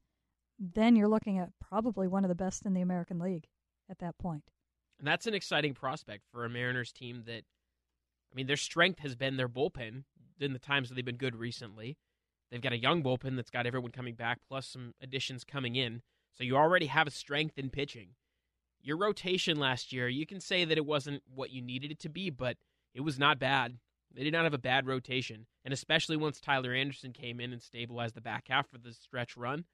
then 0.59 0.95
you're 0.95 1.07
looking 1.07 1.37
at 1.37 1.49
probably 1.59 2.07
one 2.07 2.23
of 2.23 2.29
the 2.29 2.35
best 2.35 2.65
in 2.65 2.73
the 2.73 2.81
American 2.81 3.19
League 3.19 3.47
at 3.89 3.99
that 3.99 4.17
point. 4.17 4.43
And 4.99 5.07
that's 5.07 5.27
an 5.27 5.33
exciting 5.33 5.73
prospect 5.73 6.23
for 6.31 6.45
a 6.45 6.49
Mariners 6.49 6.91
team 6.91 7.23
that, 7.25 7.43
I 8.31 8.35
mean, 8.35 8.47
their 8.47 8.57
strength 8.57 8.99
has 8.99 9.15
been 9.15 9.37
their 9.37 9.49
bullpen 9.49 10.03
in 10.39 10.53
the 10.53 10.59
times 10.59 10.89
that 10.89 10.95
they've 10.95 11.05
been 11.05 11.17
good 11.17 11.35
recently. 11.35 11.97
They've 12.51 12.61
got 12.61 12.73
a 12.73 12.77
young 12.77 13.03
bullpen 13.03 13.35
that's 13.35 13.49
got 13.49 13.65
everyone 13.65 13.91
coming 13.91 14.15
back, 14.15 14.39
plus 14.47 14.67
some 14.67 14.93
additions 15.01 15.43
coming 15.43 15.75
in. 15.75 16.01
So 16.37 16.43
you 16.43 16.55
already 16.55 16.85
have 16.85 17.07
a 17.07 17.11
strength 17.11 17.57
in 17.57 17.69
pitching. 17.69 18.09
Your 18.81 18.97
rotation 18.97 19.57
last 19.57 19.91
year, 19.91 20.07
you 20.07 20.25
can 20.25 20.39
say 20.39 20.65
that 20.65 20.77
it 20.77 20.85
wasn't 20.85 21.23
what 21.33 21.49
you 21.49 21.61
needed 21.61 21.91
it 21.91 21.99
to 22.01 22.09
be, 22.09 22.29
but 22.29 22.57
it 22.93 23.01
was 23.01 23.17
not 23.17 23.39
bad. 23.39 23.79
They 24.13 24.23
did 24.23 24.33
not 24.33 24.43
have 24.43 24.53
a 24.53 24.59
bad 24.59 24.85
rotation. 24.85 25.47
And 25.65 25.73
especially 25.73 26.15
once 26.15 26.39
Tyler 26.39 26.73
Anderson 26.73 27.11
came 27.11 27.39
in 27.39 27.51
and 27.51 27.61
stabilized 27.61 28.15
the 28.15 28.21
back 28.21 28.45
half 28.49 28.69
for 28.69 28.77
the 28.77 28.93
stretch 28.93 29.35
run, 29.35 29.65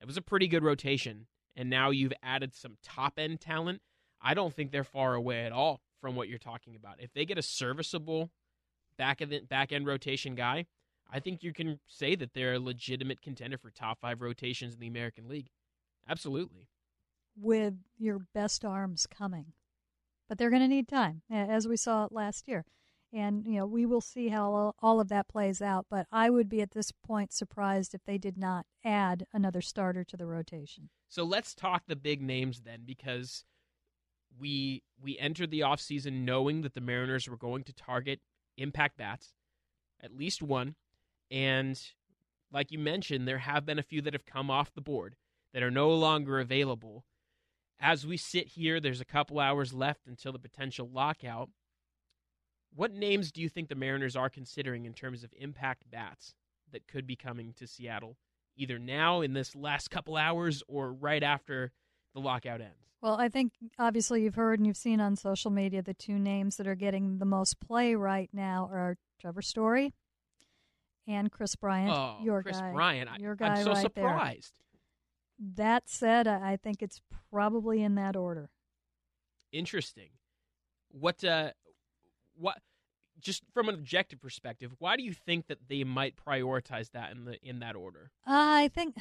it 0.00 0.06
was 0.06 0.16
a 0.16 0.22
pretty 0.22 0.48
good 0.48 0.64
rotation. 0.64 1.26
And 1.54 1.70
now 1.70 1.90
you've 1.90 2.12
added 2.22 2.54
some 2.54 2.76
top 2.82 3.14
end 3.18 3.40
talent. 3.40 3.80
I 4.20 4.34
don't 4.34 4.54
think 4.54 4.72
they're 4.72 4.84
far 4.84 5.14
away 5.14 5.44
at 5.44 5.52
all 5.52 5.80
from 6.00 6.16
what 6.16 6.28
you're 6.28 6.38
talking 6.38 6.76
about. 6.76 6.96
If 6.98 7.12
they 7.12 7.24
get 7.24 7.38
a 7.38 7.42
serviceable 7.42 8.30
back 8.98 9.20
end 9.20 9.48
back 9.48 9.72
end 9.72 9.86
rotation 9.86 10.34
guy, 10.34 10.66
I 11.10 11.20
think 11.20 11.42
you 11.42 11.52
can 11.52 11.78
say 11.86 12.14
that 12.16 12.34
they're 12.34 12.54
a 12.54 12.58
legitimate 12.58 13.22
contender 13.22 13.58
for 13.58 13.70
top 13.70 14.00
five 14.00 14.20
rotations 14.20 14.74
in 14.74 14.80
the 14.80 14.88
American 14.88 15.28
League. 15.28 15.50
Absolutely. 16.08 16.68
With 17.36 17.74
your 17.98 18.20
best 18.34 18.64
arms 18.64 19.06
coming. 19.06 19.52
But 20.28 20.38
they're 20.38 20.50
going 20.50 20.62
to 20.62 20.68
need 20.68 20.88
time, 20.88 21.22
as 21.30 21.68
we 21.68 21.76
saw 21.76 22.08
last 22.10 22.48
year. 22.48 22.64
And, 23.12 23.46
you 23.46 23.58
know, 23.58 23.66
we 23.66 23.86
will 23.86 24.00
see 24.00 24.28
how 24.28 24.74
all 24.82 25.00
of 25.00 25.08
that 25.08 25.28
plays 25.28 25.62
out. 25.62 25.86
But 25.88 26.06
I 26.10 26.30
would 26.30 26.48
be 26.48 26.60
at 26.60 26.72
this 26.72 26.90
point 26.90 27.32
surprised 27.32 27.94
if 27.94 28.04
they 28.04 28.18
did 28.18 28.36
not 28.36 28.66
add 28.84 29.26
another 29.32 29.60
starter 29.60 30.02
to 30.04 30.16
the 30.16 30.26
rotation. 30.26 30.90
So 31.08 31.22
let's 31.22 31.54
talk 31.54 31.84
the 31.86 31.94
big 31.94 32.20
names 32.20 32.62
then, 32.62 32.80
because 32.84 33.44
we 34.38 34.82
we 35.00 35.16
entered 35.18 35.50
the 35.50 35.60
offseason 35.60 36.24
knowing 36.24 36.62
that 36.62 36.74
the 36.74 36.80
Mariners 36.80 37.28
were 37.28 37.36
going 37.36 37.62
to 37.64 37.72
target 37.72 38.20
impact 38.58 38.98
bats, 38.98 39.34
at 40.02 40.16
least 40.16 40.42
one. 40.42 40.74
And 41.30 41.80
like 42.52 42.72
you 42.72 42.78
mentioned, 42.78 43.28
there 43.28 43.38
have 43.38 43.64
been 43.64 43.78
a 43.78 43.84
few 43.84 44.02
that 44.02 44.12
have 44.12 44.26
come 44.26 44.50
off 44.50 44.74
the 44.74 44.80
board 44.80 45.14
that 45.56 45.62
are 45.62 45.70
no 45.70 45.88
longer 45.88 46.38
available. 46.38 47.02
As 47.80 48.06
we 48.06 48.18
sit 48.18 48.48
here, 48.48 48.78
there's 48.78 49.00
a 49.00 49.06
couple 49.06 49.40
hours 49.40 49.72
left 49.72 50.06
until 50.06 50.30
the 50.30 50.38
potential 50.38 50.86
lockout. 50.86 51.48
What 52.74 52.92
names 52.92 53.32
do 53.32 53.40
you 53.40 53.48
think 53.48 53.70
the 53.70 53.74
Mariners 53.74 54.16
are 54.16 54.28
considering 54.28 54.84
in 54.84 54.92
terms 54.92 55.24
of 55.24 55.32
impact 55.34 55.90
bats 55.90 56.34
that 56.72 56.86
could 56.86 57.06
be 57.06 57.16
coming 57.16 57.54
to 57.54 57.66
Seattle, 57.66 58.18
either 58.54 58.78
now 58.78 59.22
in 59.22 59.32
this 59.32 59.56
last 59.56 59.90
couple 59.90 60.14
hours 60.14 60.62
or 60.68 60.92
right 60.92 61.22
after 61.22 61.72
the 62.12 62.20
lockout 62.20 62.60
ends? 62.60 62.92
Well, 63.00 63.16
I 63.18 63.30
think 63.30 63.54
obviously 63.78 64.24
you've 64.24 64.34
heard 64.34 64.58
and 64.58 64.66
you've 64.66 64.76
seen 64.76 65.00
on 65.00 65.16
social 65.16 65.50
media 65.50 65.80
the 65.80 65.94
two 65.94 66.18
names 66.18 66.58
that 66.58 66.66
are 66.66 66.74
getting 66.74 67.16
the 67.16 67.24
most 67.24 67.60
play 67.60 67.94
right 67.94 68.28
now 68.30 68.68
are 68.70 68.98
Trevor 69.18 69.40
Story 69.40 69.94
and 71.06 71.32
Kris 71.32 71.56
Bryant. 71.56 71.92
Oh, 71.92 72.16
your 72.22 72.42
Kris 72.42 72.60
guy, 72.60 72.72
Bryant. 72.72 73.08
Your 73.20 73.36
guy 73.36 73.54
I'm 73.54 73.64
so 73.64 73.72
right 73.72 73.80
surprised. 73.80 74.52
There. 74.58 74.65
That 75.38 75.88
said, 75.88 76.26
I 76.26 76.56
think 76.56 76.82
it's 76.82 77.00
probably 77.30 77.82
in 77.82 77.94
that 77.96 78.16
order. 78.16 78.50
Interesting. 79.52 80.10
What? 80.90 81.22
Uh, 81.24 81.50
what? 82.34 82.58
Just 83.20 83.42
from 83.52 83.68
an 83.68 83.74
objective 83.74 84.20
perspective, 84.20 84.72
why 84.78 84.96
do 84.96 85.02
you 85.02 85.12
think 85.12 85.46
that 85.46 85.68
they 85.68 85.84
might 85.84 86.14
prioritize 86.16 86.90
that 86.92 87.12
in 87.12 87.24
the 87.24 87.38
in 87.42 87.60
that 87.60 87.76
order? 87.76 88.10
I 88.26 88.68
think 88.68 88.96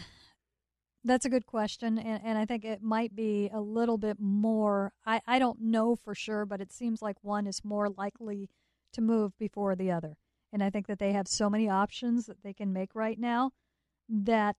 that's 1.04 1.26
a 1.26 1.30
good 1.30 1.46
question, 1.46 1.98
and, 1.98 2.22
and 2.24 2.38
I 2.38 2.46
think 2.46 2.66
it 2.66 2.82
might 2.82 3.16
be 3.16 3.50
a 3.54 3.62
little 3.62 3.98
bit 3.98 4.18
more. 4.20 4.94
I, 5.06 5.22
I 5.28 5.40
don't 5.40 5.62
know 5.62 5.96
for 5.96 6.16
sure, 6.16 6.46
but 6.46 6.62
it 6.62 6.72
seems 6.72 7.02
like 7.02 7.18
one 7.22 7.46
is 7.46 7.64
more 7.64 7.90
likely 7.90 8.50
to 8.94 9.02
move 9.02 9.38
before 9.38 9.76
the 9.76 9.92
other. 9.92 10.18
And 10.52 10.64
I 10.64 10.70
think 10.70 10.88
that 10.88 11.00
they 11.00 11.12
have 11.12 11.28
so 11.28 11.50
many 11.50 11.70
options 11.70 12.26
that 12.26 12.42
they 12.42 12.54
can 12.54 12.72
make 12.74 12.96
right 12.96 13.20
now 13.20 13.52
that 14.08 14.56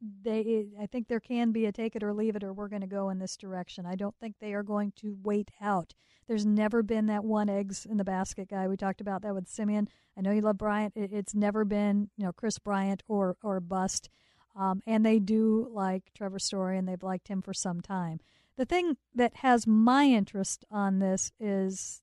they 0.00 0.66
I 0.80 0.86
think 0.86 1.08
there 1.08 1.20
can 1.20 1.52
be 1.52 1.66
a 1.66 1.72
take 1.72 1.96
it 1.96 2.02
or 2.02 2.14
leave 2.14 2.36
it 2.36 2.44
or 2.44 2.52
we're 2.52 2.68
going 2.68 2.82
to 2.82 2.86
go 2.86 3.10
in 3.10 3.18
this 3.18 3.36
direction. 3.36 3.86
I 3.86 3.96
don't 3.96 4.14
think 4.20 4.36
they 4.40 4.54
are 4.54 4.62
going 4.62 4.92
to 4.96 5.16
wait 5.22 5.50
out. 5.60 5.94
There's 6.26 6.46
never 6.46 6.82
been 6.82 7.06
that 7.06 7.24
one 7.24 7.48
eggs 7.48 7.86
in 7.88 7.96
the 7.96 8.04
basket 8.04 8.48
guy. 8.48 8.68
We 8.68 8.76
talked 8.76 9.00
about 9.00 9.22
that 9.22 9.34
with 9.34 9.46
Semien. 9.46 9.88
I 10.16 10.20
know 10.20 10.30
you 10.30 10.40
love 10.40 10.58
Bryant. 10.58 10.92
It's 10.96 11.34
never 11.34 11.64
been 11.64 12.10
you 12.16 12.24
know 12.24 12.32
Kris 12.32 12.58
Bryant 12.58 13.02
or 13.08 13.36
or 13.42 13.60
bust. 13.60 14.08
Um, 14.54 14.82
and 14.86 15.06
they 15.06 15.18
do 15.18 15.68
like 15.72 16.10
Trevor 16.14 16.40
Story 16.40 16.78
and 16.78 16.88
they've 16.88 17.02
liked 17.02 17.28
him 17.28 17.42
for 17.42 17.54
some 17.54 17.80
time. 17.80 18.20
The 18.56 18.64
thing 18.64 18.96
that 19.14 19.36
has 19.36 19.68
my 19.68 20.04
interest 20.04 20.64
on 20.70 20.98
this 20.98 21.30
is 21.38 22.02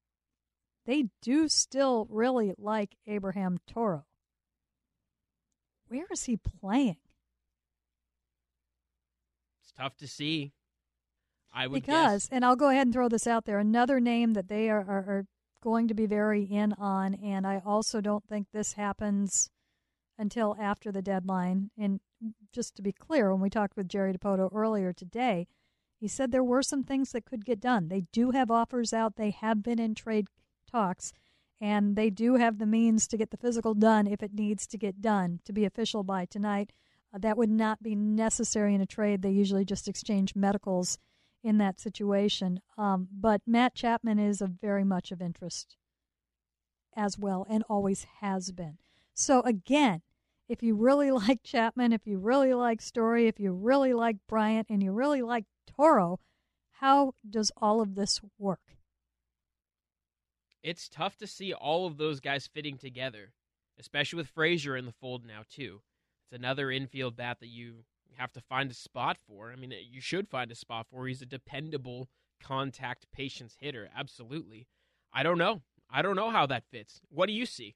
they 0.85 1.07
do 1.21 1.49
still 1.49 2.07
really 2.09 2.53
like 2.57 2.95
Abraham 3.07 3.57
Toro. 3.67 4.05
Where 5.87 6.07
is 6.11 6.23
he 6.23 6.37
playing? 6.37 6.97
Tough 9.77 9.97
to 9.97 10.07
see. 10.07 10.53
I 11.53 11.67
would 11.67 11.81
because, 11.81 12.27
guess. 12.27 12.29
and 12.31 12.43
I'll 12.43 12.55
go 12.55 12.69
ahead 12.69 12.87
and 12.87 12.93
throw 12.93 13.07
this 13.07 13.27
out 13.27 13.45
there. 13.45 13.59
Another 13.59 13.99
name 13.99 14.33
that 14.33 14.49
they 14.49 14.69
are, 14.69 14.81
are, 14.81 15.05
are 15.07 15.25
going 15.61 15.87
to 15.87 15.93
be 15.93 16.05
very 16.05 16.43
in 16.43 16.73
on, 16.73 17.15
and 17.15 17.47
I 17.47 17.61
also 17.65 18.01
don't 18.01 18.27
think 18.27 18.47
this 18.51 18.73
happens 18.73 19.49
until 20.17 20.55
after 20.59 20.91
the 20.91 21.01
deadline. 21.01 21.71
And 21.77 22.01
just 22.53 22.75
to 22.75 22.81
be 22.81 22.91
clear, 22.91 23.31
when 23.31 23.41
we 23.41 23.49
talked 23.49 23.77
with 23.77 23.87
Jerry 23.87 24.13
Dipoto 24.13 24.49
earlier 24.53 24.93
today, 24.93 25.47
he 25.99 26.07
said 26.07 26.31
there 26.31 26.43
were 26.43 26.61
some 26.61 26.83
things 26.83 27.11
that 27.11 27.25
could 27.25 27.45
get 27.45 27.59
done. 27.59 27.87
They 27.87 28.03
do 28.11 28.31
have 28.31 28.51
offers 28.51 28.93
out. 28.93 29.15
They 29.15 29.31
have 29.31 29.63
been 29.63 29.79
in 29.79 29.95
trade 29.95 30.27
talks, 30.69 31.13
and 31.61 31.95
they 31.95 32.09
do 32.09 32.35
have 32.35 32.57
the 32.57 32.65
means 32.65 33.07
to 33.07 33.17
get 33.17 33.31
the 33.31 33.37
physical 33.37 33.73
done 33.73 34.07
if 34.07 34.21
it 34.21 34.33
needs 34.33 34.67
to 34.67 34.77
get 34.77 35.01
done 35.01 35.39
to 35.45 35.53
be 35.53 35.65
official 35.65 36.03
by 36.03 36.25
tonight. 36.25 36.71
Uh, 37.15 37.19
that 37.19 37.37
would 37.37 37.49
not 37.49 37.81
be 37.81 37.95
necessary 37.95 38.75
in 38.75 38.81
a 38.81 38.85
trade. 38.85 39.21
They 39.21 39.31
usually 39.31 39.63
just 39.63 39.87
exchange 39.87 40.35
medicals 40.35 40.97
in 41.43 41.57
that 41.59 41.79
situation. 41.79 42.59
Um, 42.77 43.07
but 43.11 43.41
Matt 43.47 43.75
Chapman 43.75 44.19
is 44.19 44.41
a 44.41 44.47
very 44.47 44.83
much 44.83 45.11
of 45.11 45.21
interest 45.21 45.77
as 46.95 47.17
well, 47.17 47.45
and 47.49 47.63
always 47.69 48.05
has 48.21 48.51
been. 48.51 48.77
So 49.13 49.41
again, 49.41 50.01
if 50.49 50.61
you 50.61 50.75
really 50.75 51.11
like 51.27 51.43
Chapman, 51.43 51.93
if 51.93 52.05
you 52.05 52.17
really 52.17 52.53
like 52.53 52.81
Story, 52.81 53.27
if 53.27 53.39
you 53.39 53.53
really 53.53 53.93
like 53.93 54.17
Bryant, 54.27 54.67
and 54.69 54.83
you 54.83 54.91
really 54.91 55.21
like 55.21 55.45
Toro, 55.67 56.19
how 56.79 57.13
does 57.29 57.51
all 57.61 57.81
of 57.81 57.95
this 57.95 58.19
work? 58.37 58.59
it's 60.65 60.89
tough 60.89 61.15
to 61.15 61.27
see 61.27 61.53
all 61.53 61.85
of 61.85 61.97
those 61.97 62.19
guys 62.19 62.47
fitting 62.47 62.75
together, 62.75 63.31
especially 63.79 64.17
with 64.17 64.27
Frazier 64.27 64.75
in 64.75 64.85
the 64.85 64.91
fold 64.91 65.23
now 65.23 65.43
too. 65.47 65.81
It's 66.25 66.37
another 66.37 66.71
infield 66.71 67.15
bat 67.15 67.37
that 67.39 67.47
you 67.47 67.85
have 68.17 68.33
to 68.33 68.41
find 68.41 68.71
a 68.71 68.73
spot 68.73 69.17
for. 69.27 69.51
I 69.51 69.55
mean, 69.55 69.73
you 69.91 70.01
should 70.01 70.27
find 70.27 70.51
a 70.51 70.55
spot 70.55 70.87
for. 70.89 71.07
He's 71.07 71.21
a 71.21 71.25
dependable 71.25 72.09
contact 72.41 73.07
patience 73.13 73.55
hitter, 73.59 73.89
absolutely. 73.95 74.67
I 75.13 75.23
don't 75.23 75.37
know. 75.37 75.61
I 75.89 76.01
don't 76.01 76.15
know 76.15 76.31
how 76.31 76.45
that 76.47 76.63
fits. 76.71 77.01
What 77.09 77.27
do 77.27 77.33
you 77.33 77.45
see? 77.45 77.75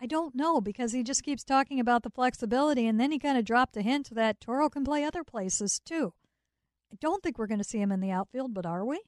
I 0.00 0.06
don't 0.06 0.34
know 0.34 0.60
because 0.60 0.92
he 0.92 1.02
just 1.02 1.22
keeps 1.22 1.42
talking 1.42 1.80
about 1.80 2.02
the 2.02 2.10
flexibility, 2.10 2.86
and 2.86 3.00
then 3.00 3.12
he 3.12 3.18
kind 3.18 3.38
of 3.38 3.46
dropped 3.46 3.76
a 3.76 3.82
hint 3.82 4.10
that 4.12 4.40
Toro 4.40 4.68
can 4.68 4.84
play 4.84 5.04
other 5.04 5.24
places 5.24 5.80
too. 5.84 6.12
I 6.92 6.96
don't 7.00 7.22
think 7.22 7.38
we're 7.38 7.46
going 7.46 7.58
to 7.58 7.64
see 7.64 7.80
him 7.80 7.90
in 7.90 8.00
the 8.00 8.10
outfield, 8.10 8.52
but 8.52 8.66
are 8.66 8.84
we? 8.84 9.00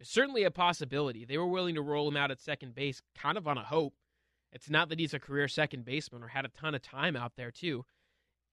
It's 0.00 0.10
certainly 0.10 0.44
a 0.44 0.50
possibility. 0.50 1.24
They 1.24 1.38
were 1.38 1.46
willing 1.46 1.74
to 1.74 1.82
roll 1.82 2.08
him 2.08 2.16
out 2.16 2.30
at 2.30 2.40
second 2.40 2.74
base, 2.74 3.02
kind 3.14 3.36
of 3.36 3.46
on 3.46 3.58
a 3.58 3.62
hope. 3.62 3.94
It's 4.52 4.70
not 4.70 4.88
that 4.88 4.98
he's 4.98 5.14
a 5.14 5.18
career 5.18 5.48
second 5.48 5.84
baseman 5.84 6.22
or 6.22 6.28
had 6.28 6.44
a 6.44 6.48
ton 6.48 6.74
of 6.74 6.82
time 6.82 7.16
out 7.16 7.32
there 7.36 7.50
too. 7.50 7.84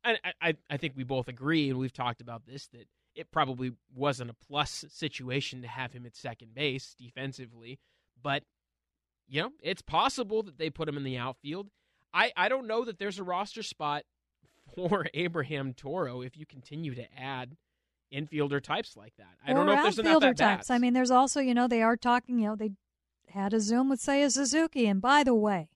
And 0.04 0.20
I, 0.42 0.56
I 0.70 0.78
think 0.78 0.94
we 0.98 1.04
both 1.06 1.30
agree, 1.30 1.70
and 1.70 1.80
we've 1.80 1.94
talked 1.94 2.20
about 2.20 2.46
this, 2.46 2.68
that 2.68 2.88
it 3.16 3.32
probably 3.32 3.72
wasn't 3.96 4.30
a 4.30 4.34
plus 4.34 4.84
situation 4.90 5.62
to 5.62 5.68
have 5.68 5.94
him 5.94 6.06
at 6.06 6.16
second 6.16 6.54
base 6.54 6.96
defensively. 6.98 7.80
But 8.22 8.44
you 9.28 9.42
know, 9.42 9.52
it's 9.62 9.82
possible 9.82 10.44
that 10.44 10.58
they 10.58 10.70
put 10.70 10.90
him 10.90 10.98
in 10.98 11.04
the 11.04 11.18
outfield. 11.18 11.70
I, 12.14 12.32
I 12.36 12.50
don't 12.50 12.68
know 12.68 12.84
that 12.86 13.00
there's 13.00 13.20
a 13.20 13.24
roster 13.24 13.64
spot 13.64 14.04
for 14.76 15.08
Abraham 15.14 15.74
Toro 15.74 16.22
if 16.22 16.38
you 16.38 16.46
continue 16.46 16.94
to 16.96 17.06
add 17.18 17.56
infielder 18.14 18.62
types 18.62 18.96
like 18.96 19.14
that. 19.18 19.36
I 19.46 19.52
or 19.52 19.56
don't 19.56 19.66
know 19.66 19.74
if 19.74 19.84
there's 19.84 20.00
enough 20.00 20.36
types. 20.36 20.70
I 20.70 20.78
mean, 20.78 20.94
there's 20.94 21.12
also 21.12 21.40
you 21.40 21.54
know 21.54 21.68
they 21.68 21.82
are 21.82 21.98
talking. 21.98 22.40
You 22.40 22.50
know, 22.50 22.56
they 22.56 22.72
had 23.30 23.54
a 23.54 23.60
Zoom 23.60 23.90
with 23.90 24.02
Seiya 24.02 24.32
Suzuki, 24.32 24.88
and 24.88 25.02
by 25.02 25.24
the 25.24 25.34
way, 25.34 25.70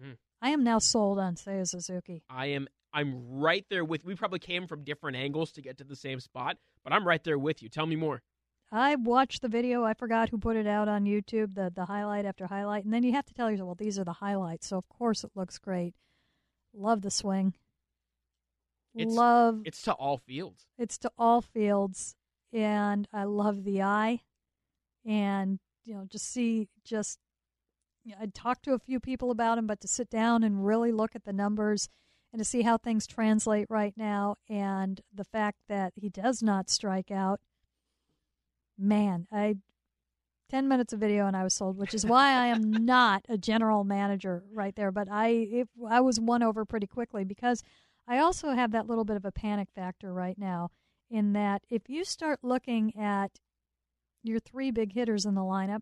mm. 0.00 0.16
I 0.40 0.50
am 0.50 0.64
now 0.64 0.78
sold 0.78 1.18
on 1.18 1.36
Seiya 1.36 1.66
Suzuki. 1.66 2.22
I 2.28 2.46
am 2.46 2.68
I'm 2.92 3.40
right 3.40 3.64
there 3.70 3.84
with. 3.84 4.04
We 4.04 4.14
probably 4.14 4.38
came 4.38 4.66
from 4.66 4.84
different 4.84 5.16
angles 5.16 5.52
to 5.52 5.62
get 5.62 5.78
to 5.78 5.84
the 5.84 5.96
same 5.96 6.20
spot, 6.20 6.58
but 6.84 6.92
I'm 6.92 7.06
right 7.06 7.22
there 7.24 7.38
with 7.38 7.62
you. 7.62 7.68
Tell 7.68 7.86
me 7.86 7.96
more. 7.96 8.22
I 8.70 8.94
watched 8.96 9.42
the 9.42 9.48
video. 9.48 9.84
I 9.84 9.94
forgot 9.94 10.30
who 10.30 10.38
put 10.38 10.56
it 10.56 10.66
out 10.66 10.88
on 10.88 11.04
YouTube, 11.04 11.54
the 11.54 11.70
the 11.74 11.86
highlight 11.86 12.24
after 12.24 12.46
highlight, 12.46 12.84
and 12.84 12.92
then 12.92 13.02
you 13.02 13.12
have 13.12 13.26
to 13.26 13.34
tell 13.34 13.50
yourself, 13.50 13.66
well, 13.66 13.74
these 13.74 13.98
are 13.98 14.04
the 14.04 14.14
highlights, 14.14 14.68
so 14.68 14.76
of 14.78 14.88
course 14.88 15.24
it 15.24 15.30
looks 15.34 15.58
great. 15.58 15.94
Love 16.74 17.02
the 17.02 17.10
swing. 17.10 17.54
It's, 18.94 19.14
love 19.14 19.62
it's 19.64 19.82
to 19.82 19.92
all 19.92 20.18
fields. 20.18 20.66
It's 20.78 20.98
to 20.98 21.10
all 21.16 21.40
fields, 21.40 22.14
and 22.52 23.08
I 23.12 23.24
love 23.24 23.64
the 23.64 23.82
eye, 23.82 24.20
and 25.04 25.58
you 25.84 25.94
know, 25.94 26.06
just 26.10 26.30
see 26.30 26.68
just. 26.84 27.18
I'd 28.20 28.34
talked 28.34 28.64
to 28.64 28.74
a 28.74 28.78
few 28.78 29.00
people 29.00 29.30
about 29.30 29.58
him, 29.58 29.66
but 29.66 29.80
to 29.80 29.88
sit 29.88 30.10
down 30.10 30.42
and 30.42 30.66
really 30.66 30.92
look 30.92 31.14
at 31.14 31.24
the 31.24 31.32
numbers 31.32 31.88
and 32.32 32.40
to 32.40 32.44
see 32.44 32.62
how 32.62 32.78
things 32.78 33.06
translate 33.06 33.66
right 33.68 33.92
now, 33.96 34.36
and 34.48 35.00
the 35.14 35.24
fact 35.24 35.58
that 35.68 35.92
he 35.96 36.08
does 36.08 36.42
not 36.42 36.70
strike 36.70 37.10
out 37.10 37.40
man, 38.78 39.26
I 39.30 39.56
10 40.50 40.68
minutes 40.68 40.92
of 40.92 41.00
video 41.00 41.26
and 41.26 41.36
I 41.36 41.44
was 41.44 41.54
sold, 41.54 41.78
which 41.78 41.94
is 41.94 42.04
why 42.04 42.32
I 42.32 42.46
am 42.48 42.70
not 42.84 43.24
a 43.28 43.38
general 43.38 43.84
manager 43.84 44.44
right 44.52 44.76
there. 44.76 44.92
But 44.92 45.08
I 45.10 45.28
it, 45.28 45.68
I 45.88 46.00
was 46.00 46.20
won 46.20 46.42
over 46.42 46.64
pretty 46.64 46.86
quickly 46.86 47.24
because 47.24 47.62
I 48.06 48.18
also 48.18 48.50
have 48.50 48.72
that 48.72 48.86
little 48.86 49.04
bit 49.04 49.16
of 49.16 49.24
a 49.24 49.32
panic 49.32 49.68
factor 49.74 50.12
right 50.12 50.38
now 50.38 50.70
in 51.10 51.32
that 51.32 51.62
if 51.70 51.88
you 51.88 52.04
start 52.04 52.40
looking 52.42 52.94
at 52.98 53.38
your 54.22 54.40
three 54.40 54.70
big 54.70 54.92
hitters 54.92 55.24
in 55.24 55.34
the 55.34 55.40
lineup, 55.40 55.80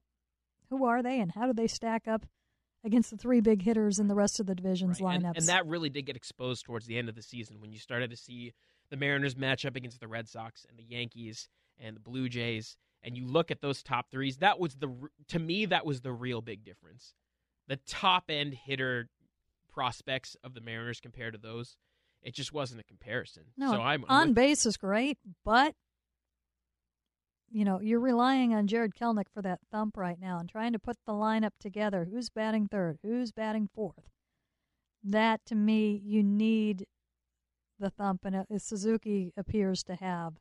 who 0.70 0.84
are 0.84 1.02
they 1.02 1.20
and 1.20 1.32
how 1.32 1.46
do 1.46 1.52
they 1.52 1.66
stack 1.66 2.08
up 2.08 2.26
against 2.84 3.10
the 3.10 3.16
three 3.16 3.40
big 3.40 3.62
hitters 3.62 3.98
in 3.98 4.08
the 4.08 4.14
rest 4.14 4.40
of 4.40 4.46
the 4.46 4.54
division's 4.54 5.00
right. 5.00 5.20
lineups? 5.20 5.28
And, 5.28 5.36
and 5.38 5.48
that 5.48 5.66
really 5.66 5.90
did 5.90 6.06
get 6.06 6.16
exposed 6.16 6.64
towards 6.64 6.86
the 6.86 6.96
end 6.96 7.08
of 7.08 7.14
the 7.14 7.22
season 7.22 7.60
when 7.60 7.72
you 7.72 7.78
started 7.78 8.10
to 8.10 8.16
see 8.16 8.54
the 8.90 8.96
Mariners 8.96 9.36
match 9.36 9.66
up 9.66 9.76
against 9.76 10.00
the 10.00 10.08
Red 10.08 10.28
Sox 10.28 10.64
and 10.68 10.78
the 10.78 10.84
Yankees 10.84 11.48
and 11.78 11.94
the 11.94 12.00
Blue 12.00 12.28
Jays 12.28 12.76
and 13.02 13.16
you 13.16 13.26
look 13.26 13.50
at 13.50 13.60
those 13.60 13.82
top 13.82 14.10
threes, 14.10 14.38
that 14.38 14.58
was 14.58 14.74
the 14.76 14.92
to 15.28 15.38
me 15.38 15.66
that 15.66 15.86
was 15.86 16.00
the 16.02 16.12
real 16.12 16.40
big 16.40 16.64
difference. 16.64 17.14
The 17.68 17.76
top 17.86 18.24
end 18.28 18.54
hitter 18.54 19.08
prospects 19.72 20.36
of 20.42 20.54
the 20.54 20.60
Mariners 20.60 21.00
compared 21.00 21.34
to 21.34 21.38
those, 21.38 21.76
it 22.22 22.34
just 22.34 22.52
wasn't 22.52 22.80
a 22.80 22.84
comparison. 22.84 23.44
No, 23.56 23.72
so 23.72 23.80
I'm, 23.80 24.04
on 24.08 24.28
with, 24.28 24.36
base 24.36 24.66
is 24.66 24.76
great, 24.76 25.18
but 25.44 25.74
you 27.50 27.64
know 27.64 27.80
you're 27.80 28.00
relying 28.00 28.54
on 28.54 28.66
Jared 28.66 28.94
Kelenic 28.94 29.28
for 29.32 29.42
that 29.42 29.60
thump 29.70 29.96
right 29.96 30.18
now 30.20 30.38
and 30.38 30.48
trying 30.48 30.72
to 30.72 30.78
put 30.78 30.96
the 31.06 31.12
lineup 31.12 31.52
together. 31.60 32.08
Who's 32.10 32.30
batting 32.30 32.68
third? 32.68 32.98
Who's 33.02 33.32
batting 33.32 33.68
fourth? 33.74 34.08
That 35.02 35.40
to 35.46 35.54
me, 35.54 36.00
you 36.04 36.22
need 36.22 36.86
the 37.78 37.90
thump, 37.90 38.24
and 38.24 38.36
uh, 38.36 38.44
Suzuki 38.58 39.32
appears 39.36 39.82
to 39.84 39.94
have 39.96 40.34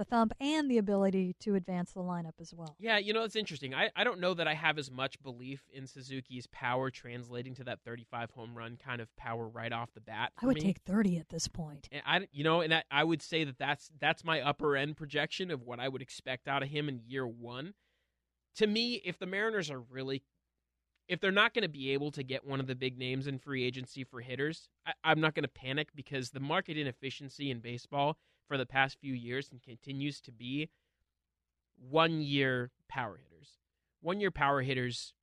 the 0.00 0.04
thump 0.06 0.32
and 0.40 0.70
the 0.70 0.78
ability 0.78 1.36
to 1.40 1.56
advance 1.56 1.92
the 1.92 2.00
lineup 2.00 2.40
as 2.40 2.54
well. 2.54 2.74
Yeah, 2.78 2.96
you 2.96 3.12
know, 3.12 3.22
it's 3.22 3.36
interesting. 3.36 3.74
I, 3.74 3.90
I 3.94 4.02
don't 4.02 4.18
know 4.18 4.32
that 4.32 4.48
I 4.48 4.54
have 4.54 4.78
as 4.78 4.90
much 4.90 5.22
belief 5.22 5.62
in 5.74 5.86
Suzuki's 5.86 6.46
power 6.46 6.90
translating 6.90 7.54
to 7.56 7.64
that 7.64 7.80
35 7.84 8.30
home 8.30 8.56
run 8.56 8.78
kind 8.82 9.02
of 9.02 9.14
power 9.16 9.46
right 9.46 9.70
off 9.70 9.92
the 9.92 10.00
bat. 10.00 10.32
I 10.40 10.46
would 10.46 10.56
me. 10.56 10.62
take 10.62 10.78
30 10.86 11.18
at 11.18 11.28
this 11.28 11.48
point. 11.48 11.86
And 11.92 12.02
I, 12.06 12.28
you 12.32 12.44
know, 12.44 12.62
and 12.62 12.72
I, 12.72 12.82
I 12.90 13.04
would 13.04 13.20
say 13.20 13.44
that 13.44 13.58
that's 13.58 13.90
that's 14.00 14.24
my 14.24 14.40
upper 14.40 14.74
end 14.74 14.96
projection 14.96 15.50
of 15.50 15.64
what 15.64 15.78
I 15.78 15.88
would 15.88 16.00
expect 16.00 16.48
out 16.48 16.62
of 16.62 16.70
him 16.70 16.88
in 16.88 17.02
year 17.06 17.26
one. 17.26 17.74
To 18.56 18.66
me, 18.66 19.02
if 19.04 19.18
the 19.18 19.26
Mariners 19.26 19.70
are 19.70 19.80
really 19.80 20.22
if 21.08 21.20
they're 21.20 21.32
not 21.32 21.52
going 21.52 21.62
to 21.62 21.68
be 21.68 21.90
able 21.90 22.12
to 22.12 22.22
get 22.22 22.46
one 22.46 22.60
of 22.60 22.68
the 22.68 22.74
big 22.76 22.96
names 22.96 23.26
in 23.26 23.36
free 23.36 23.64
agency 23.64 24.04
for 24.04 24.20
hitters, 24.20 24.68
I, 24.86 25.10
am 25.10 25.20
not 25.20 25.34
going 25.34 25.42
to 25.42 25.48
panic 25.48 25.88
because 25.94 26.30
the 26.30 26.38
market 26.38 26.78
inefficiency 26.78 27.50
in 27.50 27.58
baseball 27.58 28.16
for 28.50 28.58
the 28.58 28.66
past 28.66 28.98
few 29.00 29.14
years 29.14 29.48
and 29.52 29.62
continues 29.62 30.20
to 30.20 30.32
be 30.32 30.68
one 31.88 32.20
year 32.20 32.72
power 32.88 33.16
hitters. 33.16 33.58
One 34.00 34.18
year 34.18 34.32
power 34.32 34.60
hitters 34.60 35.14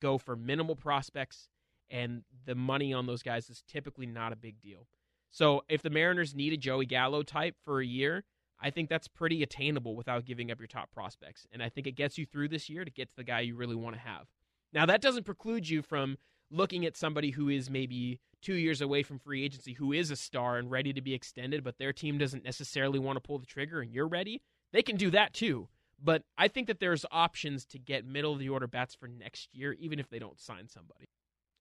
go 0.00 0.16
for 0.16 0.34
minimal 0.34 0.76
prospects, 0.76 1.50
and 1.90 2.22
the 2.46 2.54
money 2.54 2.94
on 2.94 3.04
those 3.04 3.22
guys 3.22 3.50
is 3.50 3.62
typically 3.68 4.06
not 4.06 4.32
a 4.32 4.36
big 4.36 4.62
deal. 4.62 4.86
So 5.30 5.62
if 5.68 5.82
the 5.82 5.90
Mariners 5.90 6.34
need 6.34 6.54
a 6.54 6.56
Joey 6.56 6.86
Gallo 6.86 7.22
type 7.22 7.54
for 7.62 7.82
a 7.82 7.86
year, 7.86 8.24
I 8.58 8.70
think 8.70 8.88
that's 8.88 9.08
pretty 9.08 9.42
attainable 9.42 9.94
without 9.94 10.24
giving 10.24 10.50
up 10.50 10.58
your 10.58 10.66
top 10.66 10.90
prospects. 10.90 11.46
And 11.52 11.62
I 11.62 11.68
think 11.68 11.86
it 11.86 11.96
gets 11.96 12.16
you 12.16 12.24
through 12.24 12.48
this 12.48 12.70
year 12.70 12.86
to 12.86 12.90
get 12.90 13.10
to 13.10 13.16
the 13.16 13.24
guy 13.24 13.40
you 13.40 13.56
really 13.56 13.76
want 13.76 13.94
to 13.94 14.00
have. 14.00 14.26
Now, 14.72 14.86
that 14.86 15.02
doesn't 15.02 15.24
preclude 15.24 15.68
you 15.68 15.82
from 15.82 16.16
looking 16.50 16.84
at 16.84 16.96
somebody 16.96 17.30
who 17.30 17.48
is 17.48 17.70
maybe 17.70 18.20
two 18.42 18.54
years 18.54 18.80
away 18.80 19.02
from 19.02 19.18
free 19.18 19.44
agency 19.44 19.74
who 19.74 19.92
is 19.92 20.10
a 20.10 20.16
star 20.16 20.56
and 20.56 20.70
ready 20.70 20.92
to 20.92 21.00
be 21.00 21.14
extended, 21.14 21.62
but 21.62 21.78
their 21.78 21.92
team 21.92 22.18
doesn't 22.18 22.44
necessarily 22.44 22.98
want 22.98 23.16
to 23.16 23.20
pull 23.20 23.38
the 23.38 23.46
trigger 23.46 23.80
and 23.80 23.92
you're 23.92 24.08
ready, 24.08 24.42
they 24.72 24.82
can 24.82 24.96
do 24.96 25.10
that 25.10 25.32
too. 25.32 25.68
But 26.02 26.22
I 26.38 26.48
think 26.48 26.66
that 26.68 26.80
there's 26.80 27.04
options 27.10 27.66
to 27.66 27.78
get 27.78 28.06
middle 28.06 28.32
of 28.32 28.38
the 28.38 28.48
order 28.48 28.66
bats 28.66 28.94
for 28.94 29.06
next 29.06 29.50
year, 29.52 29.74
even 29.74 29.98
if 29.98 30.08
they 30.08 30.18
don't 30.18 30.40
sign 30.40 30.68
somebody. 30.68 31.10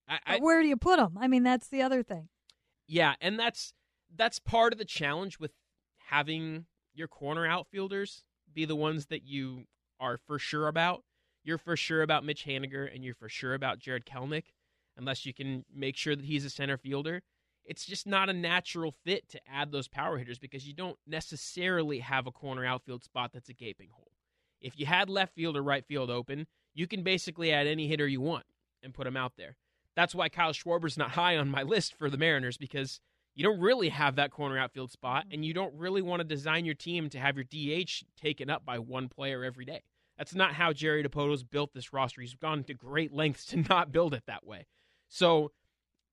I, 0.07 0.19
I, 0.25 0.37
where 0.39 0.61
do 0.61 0.67
you 0.67 0.77
put 0.77 0.97
them? 0.97 1.17
I 1.19 1.27
mean, 1.27 1.43
that's 1.43 1.67
the 1.67 1.81
other 1.81 2.03
thing. 2.03 2.29
Yeah, 2.87 3.13
and 3.21 3.37
that's 3.37 3.73
that's 4.15 4.39
part 4.39 4.73
of 4.73 4.79
the 4.79 4.85
challenge 4.85 5.39
with 5.39 5.51
having 6.07 6.65
your 6.95 7.07
corner 7.07 7.45
outfielders 7.45 8.23
be 8.51 8.65
the 8.65 8.75
ones 8.75 9.07
that 9.07 9.23
you 9.23 9.65
are 9.99 10.17
for 10.17 10.39
sure 10.39 10.67
about. 10.67 11.03
You're 11.43 11.59
for 11.59 11.77
sure 11.77 12.01
about 12.01 12.23
Mitch 12.23 12.45
Haniger, 12.45 12.93
and 12.93 13.03
you're 13.03 13.13
for 13.13 13.29
sure 13.29 13.53
about 13.53 13.79
Jared 13.79 14.05
Kelenic 14.05 14.45
unless 14.99 15.25
you 15.25 15.33
can 15.33 15.65
make 15.73 15.97
sure 15.97 16.15
that 16.15 16.25
he's 16.25 16.45
a 16.45 16.49
center 16.49 16.77
fielder. 16.77 17.23
It's 17.65 17.85
just 17.85 18.05
not 18.05 18.29
a 18.29 18.33
natural 18.33 18.91
fit 18.91 19.29
to 19.29 19.39
add 19.47 19.71
those 19.71 19.87
power 19.87 20.17
hitters 20.17 20.39
because 20.39 20.67
you 20.67 20.73
don't 20.73 20.97
necessarily 21.07 21.99
have 21.99 22.27
a 22.27 22.31
corner 22.31 22.65
outfield 22.65 23.03
spot 23.03 23.31
that's 23.33 23.49
a 23.49 23.53
gaping 23.53 23.89
hole. 23.91 24.11
If 24.61 24.77
you 24.77 24.85
had 24.85 25.09
left 25.09 25.35
field 25.35 25.55
or 25.55 25.63
right 25.63 25.85
field 25.85 26.09
open, 26.09 26.47
you 26.73 26.85
can 26.87 27.03
basically 27.03 27.51
add 27.51 27.65
any 27.65 27.87
hitter 27.87 28.07
you 28.07 28.21
want 28.21 28.45
and 28.83 28.93
put 28.93 29.07
him 29.07 29.17
out 29.17 29.33
there. 29.37 29.55
That's 29.95 30.15
why 30.15 30.29
Kyle 30.29 30.53
Schwarber's 30.53 30.97
not 30.97 31.11
high 31.11 31.37
on 31.37 31.49
my 31.49 31.63
list 31.75 31.95
for 31.95 32.09
the 32.09 32.17
Mariners 32.17 32.57
because 32.57 32.99
you 33.35 33.43
don't 33.43 33.59
really 33.59 33.89
have 33.89 34.15
that 34.15 34.31
corner 34.31 34.57
outfield 34.57 34.91
spot 34.91 35.25
and 35.31 35.45
you 35.45 35.53
don't 35.53 35.73
really 35.75 36.01
want 36.01 36.19
to 36.19 36.25
design 36.25 36.65
your 36.65 36.75
team 36.75 37.09
to 37.09 37.19
have 37.19 37.37
your 37.37 37.45
DH 37.45 38.03
taken 38.19 38.49
up 38.49 38.65
by 38.65 38.79
one 38.79 39.07
player 39.07 39.43
every 39.43 39.65
day. 39.65 39.81
That's 40.17 40.35
not 40.35 40.53
how 40.53 40.73
Jerry 40.73 41.01
Dipoto's 41.01 41.43
built 41.43 41.73
this 41.73 41.93
roster. 41.93 42.19
He's 42.19 42.33
gone 42.33 42.65
to 42.65 42.73
great 42.73 43.13
lengths 43.13 43.45
to 43.45 43.57
not 43.69 43.93
build 43.93 44.13
it 44.13 44.23
that 44.27 44.45
way. 44.45 44.65
So 45.09 45.51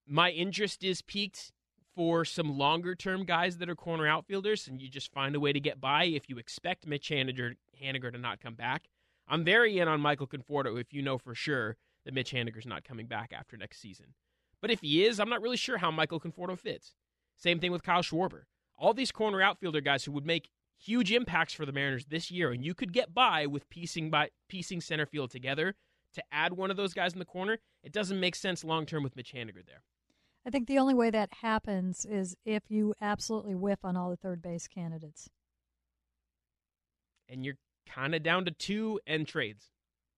my 0.06 0.30
interest 0.30 0.82
is 0.82 1.02
peaked 1.02 1.52
for 1.94 2.24
some 2.24 2.58
longer 2.58 2.94
term 2.94 3.24
guys 3.24 3.58
that 3.58 3.68
are 3.68 3.76
corner 3.76 4.06
outfielders, 4.06 4.66
and 4.66 4.80
you 4.80 4.88
just 4.88 5.12
find 5.12 5.36
a 5.36 5.40
way 5.40 5.52
to 5.52 5.60
get 5.60 5.80
by 5.80 6.04
if 6.04 6.28
you 6.28 6.38
expect 6.38 6.86
Mitch 6.86 7.10
Haniger, 7.10 7.54
Haniger 7.80 8.10
to 8.10 8.18
not 8.18 8.40
come 8.40 8.54
back. 8.54 8.88
I'm 9.28 9.44
very 9.44 9.78
in 9.78 9.88
on 9.88 10.00
Michael 10.00 10.26
Conforto 10.26 10.80
if 10.80 10.92
you 10.92 11.02
know 11.02 11.18
for 11.18 11.34
sure 11.34 11.76
that 12.04 12.14
Mitch 12.14 12.32
Haniger's 12.32 12.66
not 12.66 12.84
coming 12.84 13.06
back 13.06 13.32
after 13.32 13.56
next 13.56 13.80
season. 13.80 14.14
But 14.60 14.70
if 14.70 14.80
he 14.80 15.04
is, 15.04 15.20
I'm 15.20 15.28
not 15.28 15.42
really 15.42 15.56
sure 15.56 15.78
how 15.78 15.90
Michael 15.90 16.20
Conforto 16.20 16.58
fits. 16.58 16.94
Same 17.36 17.58
thing 17.58 17.72
with 17.72 17.82
Kyle 17.82 18.02
Schwarber. 18.02 18.42
All 18.78 18.94
these 18.94 19.12
corner 19.12 19.42
outfielder 19.42 19.80
guys 19.80 20.04
who 20.04 20.12
would 20.12 20.26
make 20.26 20.50
huge 20.78 21.12
impacts 21.12 21.54
for 21.54 21.66
the 21.66 21.72
Mariners 21.72 22.06
this 22.06 22.30
year, 22.30 22.50
and 22.50 22.64
you 22.64 22.74
could 22.74 22.92
get 22.92 23.14
by 23.14 23.46
with 23.46 23.68
piecing 23.68 24.10
by 24.10 24.30
piecing 24.48 24.80
center 24.80 25.06
field 25.06 25.30
together 25.30 25.74
to 26.16 26.24
add 26.32 26.54
one 26.54 26.70
of 26.70 26.76
those 26.76 26.92
guys 26.92 27.12
in 27.12 27.18
the 27.18 27.24
corner, 27.24 27.58
it 27.82 27.92
doesn't 27.92 28.18
make 28.18 28.34
sense 28.34 28.64
long 28.64 28.84
term 28.84 29.02
with 29.02 29.16
Mitch 29.16 29.32
Haniger 29.32 29.64
there. 29.64 29.82
I 30.44 30.50
think 30.50 30.66
the 30.66 30.78
only 30.78 30.94
way 30.94 31.10
that 31.10 31.30
happens 31.42 32.04
is 32.04 32.36
if 32.44 32.64
you 32.68 32.94
absolutely 33.00 33.54
whiff 33.54 33.84
on 33.84 33.96
all 33.96 34.10
the 34.10 34.16
third 34.16 34.42
base 34.42 34.68
candidates. 34.68 35.28
And 37.28 37.44
you're 37.44 37.56
kind 37.88 38.14
of 38.14 38.22
down 38.22 38.44
to 38.44 38.50
two 38.50 39.00
and 39.06 39.26
trades. 39.26 39.70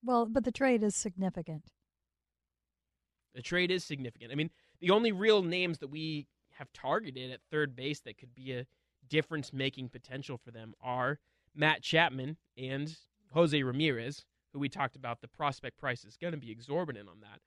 Well, 0.05 0.27
but 0.27 0.45
the 0.45 0.53
trade 0.53 0.83
is 0.83 0.95
significant. 0.95 1.65
The 3.35 3.43
trade 3.43 3.71
is 3.71 3.85
significant. 3.85 4.33
I 4.33 4.35
mean, 4.35 4.51
the 4.81 4.91
only 4.91 5.13
real 5.13 5.43
names 5.43 5.79
that 5.79 5.89
we 5.89 6.27
have 6.59 6.73
targeted 6.73 7.31
at 7.31 7.41
third 7.51 7.75
base 7.75 8.01
that 8.01 8.19
could 8.19 8.35
be 8.35 8.53
a 8.53 8.67
difference 9.09 9.53
making 9.53 9.89
potential 9.89 10.37
for 10.37 10.51
them 10.51 10.75
are 10.83 11.21
Matt 11.55 11.83
Chapman 11.83 12.37
and 12.57 12.95
Jose 13.33 13.63
Ramirez 13.63 14.25
who 14.53 14.59
we 14.59 14.69
talked 14.69 14.97
about, 14.97 15.21
the 15.21 15.29
prospect 15.29 15.79
price 15.79 16.05
is 16.05 16.17
going 16.17 16.33
to 16.33 16.39
be 16.39 16.51
exorbitant 16.51 17.09
on 17.09 17.21
that. 17.21 17.41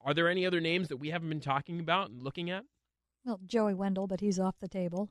Are 0.00 0.14
there 0.14 0.28
any 0.28 0.46
other 0.46 0.60
names 0.60 0.88
that 0.88 0.98
we 0.98 1.10
haven't 1.10 1.28
been 1.28 1.40
talking 1.40 1.80
about 1.80 2.10
and 2.10 2.22
looking 2.22 2.50
at? 2.50 2.64
Well, 3.24 3.40
Joey 3.44 3.74
Wendle, 3.74 4.06
but 4.06 4.20
he's 4.20 4.38
off 4.38 4.54
the 4.60 4.68
table. 4.68 5.10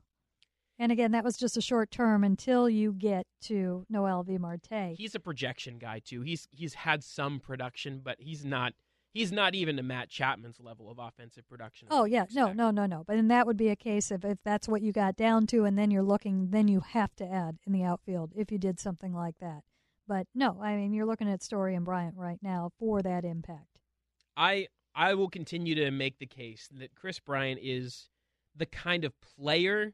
And 0.79 0.91
again, 0.91 1.11
that 1.11 1.23
was 1.23 1.37
just 1.37 1.57
a 1.57 1.61
short 1.61 1.89
term 1.89 2.23
until 2.23 2.69
you 2.69 2.93
get 2.93 3.25
to 3.43 3.85
Noelvi 3.91 4.39
Marte. 4.39 4.95
He's 4.95 5.15
a 5.15 5.19
projection 5.19 5.79
guy 5.79 5.99
too. 6.03 6.21
He's 6.21 6.47
he's 6.51 6.75
had 6.75 7.03
some 7.03 7.39
production, 7.39 8.01
but 8.03 8.17
he's 8.19 8.45
not 8.45 8.73
he's 9.11 9.31
not 9.31 9.55
even 9.55 9.77
to 9.77 9.83
Matt 9.83 10.09
Chapman's 10.09 10.59
level 10.59 10.91
of 10.91 10.99
offensive 10.99 11.49
production. 11.49 11.87
Oh 11.89 12.05
yeah, 12.05 12.25
no, 12.31 12.53
no, 12.53 12.69
no, 12.69 12.85
no. 12.85 13.03
But 13.07 13.15
then 13.15 13.27
that 13.29 13.47
would 13.47 13.57
be 13.57 13.69
a 13.69 13.75
case 13.75 14.11
of 14.11 14.23
if 14.23 14.37
that's 14.45 14.67
what 14.67 14.83
you 14.83 14.91
got 14.91 15.15
down 15.15 15.47
to, 15.47 15.65
and 15.65 15.77
then 15.77 15.89
you're 15.89 16.03
looking, 16.03 16.51
then 16.51 16.67
you 16.67 16.81
have 16.81 17.15
to 17.15 17.25
add 17.25 17.57
in 17.65 17.73
the 17.73 17.83
outfield 17.83 18.33
if 18.35 18.51
you 18.51 18.59
did 18.59 18.79
something 18.79 19.13
like 19.13 19.39
that. 19.39 19.63
But 20.07 20.27
no, 20.33 20.59
I 20.61 20.75
mean 20.75 20.93
you're 20.93 21.05
looking 21.05 21.29
at 21.29 21.43
Story 21.43 21.75
and 21.75 21.85
Bryant 21.85 22.15
right 22.17 22.39
now 22.41 22.71
for 22.79 23.01
that 23.01 23.25
impact. 23.25 23.79
I 24.35 24.67
I 24.95 25.13
will 25.13 25.29
continue 25.29 25.75
to 25.75 25.91
make 25.91 26.19
the 26.19 26.25
case 26.25 26.69
that 26.71 26.95
Kris 26.95 27.19
Bryant 27.19 27.59
is 27.61 28.09
the 28.55 28.65
kind 28.65 29.03
of 29.03 29.13
player 29.21 29.93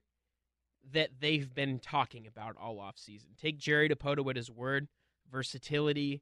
that 0.91 1.09
they've 1.19 1.53
been 1.53 1.79
talking 1.79 2.27
about 2.27 2.55
all 2.61 2.79
off 2.79 2.97
season. 2.97 3.31
Take 3.37 3.57
Jerry 3.57 3.89
Dipoto 3.89 4.29
at 4.29 4.35
his 4.35 4.51
word, 4.51 4.87
versatility, 5.31 6.21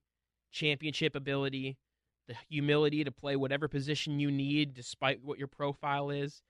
championship 0.51 1.15
ability, 1.15 1.77
the 2.27 2.35
humility 2.49 3.03
to 3.03 3.11
play 3.11 3.35
whatever 3.35 3.67
position 3.67 4.19
you 4.19 4.31
need 4.31 4.73
despite 4.73 5.23
what 5.23 5.37
your 5.37 5.47
profile 5.47 6.09
is. 6.09 6.41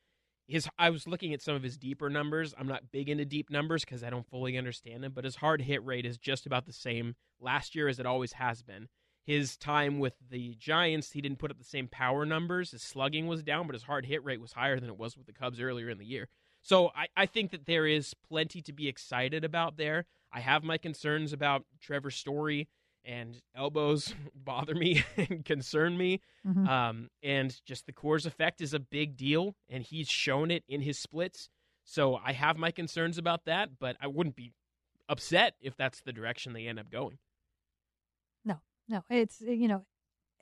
His 0.52 0.68
I 0.78 0.90
was 0.90 1.08
looking 1.08 1.34
at 1.34 1.42
some 1.42 1.56
of 1.56 1.64
his 1.64 1.78
deeper 1.78 2.10
numbers. 2.10 2.54
I'm 2.58 2.68
not 2.68 2.92
big 2.92 3.08
into 3.08 3.24
deep 3.24 3.50
numbers 3.50 3.86
because 3.86 4.04
I 4.04 4.10
don't 4.10 4.28
fully 4.30 4.58
understand 4.58 5.02
them, 5.02 5.14
but 5.16 5.24
his 5.24 5.38
hard 5.38 5.62
hit 5.62 5.84
rate 5.86 6.06
is 6.06 6.18
just 6.18 6.46
about 6.46 6.66
the 6.66 6.74
same 6.74 7.16
last 7.40 7.74
year 7.74 7.88
as 7.88 8.00
it 8.00 8.06
always 8.06 8.34
has 8.34 8.62
been. 8.62 8.90
His 9.24 9.56
time 9.56 10.00
with 10.00 10.16
the 10.30 10.56
Giants, 10.56 11.12
he 11.12 11.22
didn't 11.22 11.40
put 11.40 11.52
up 11.52 11.58
the 11.58 11.64
same 11.64 11.88
power 11.88 12.26
numbers. 12.26 12.72
His 12.72 12.82
slugging 12.82 13.28
was 13.28 13.44
down, 13.44 13.66
but 13.66 13.76
his 13.76 13.84
hard 13.84 14.06
hit 14.06 14.26
rate 14.26 14.42
was 14.42 14.52
higher 14.52 14.80
than 14.80 14.90
it 14.90 14.98
was 14.98 15.16
with 15.16 15.26
the 15.26 15.34
Cubs 15.34 15.62
earlier 15.62 15.90
in 15.90 16.00
the 16.00 16.06
year. 16.06 16.28
So 16.62 16.92
I, 16.96 17.08
I 17.16 17.26
think 17.28 17.52
that 17.52 17.66
there 17.66 17.88
is 17.88 18.14
plenty 18.14 18.62
to 18.64 18.74
be 18.74 18.90
excited 18.90 19.46
about 19.46 19.78
there. 19.78 20.06
I 20.34 20.42
have 20.42 20.64
my 20.64 20.78
concerns 20.78 21.32
about 21.34 21.64
Trevor 21.80 22.12
Story 22.12 22.68
and 23.04 23.42
elbows 23.56 24.14
bother 24.36 24.76
me 24.76 25.04
and 25.18 25.44
concern 25.46 25.98
me. 25.98 26.22
Mhm. 26.46 26.68
Um, 26.68 27.10
and 27.24 27.60
just 27.66 27.86
the 27.86 27.94
Coors 27.94 28.26
effect 28.26 28.62
is 28.62 28.74
a 28.74 28.80
big 28.80 29.18
deal, 29.18 29.56
and 29.70 29.84
he's 29.84 30.10
shown 30.10 30.52
it 30.52 30.64
in 30.68 30.82
his 30.82 30.98
splits. 30.98 31.50
So 31.84 32.16
I 32.24 32.34
have 32.34 32.58
my 32.58 32.72
concerns 32.72 33.18
about 33.18 33.46
that, 33.46 33.80
but 33.80 33.98
I 34.00 34.08
wouldn't 34.08 34.36
be 34.36 34.54
upset 35.10 35.56
if 35.62 35.76
that's 35.76 36.02
the 36.02 36.14
direction 36.14 36.54
they 36.54 36.68
end 36.68 36.80
up 36.80 36.90
going. 36.90 37.18
No, 38.46 38.62
no, 38.88 39.04
it's 39.10 39.42
you 39.42 39.68
know, 39.68 39.86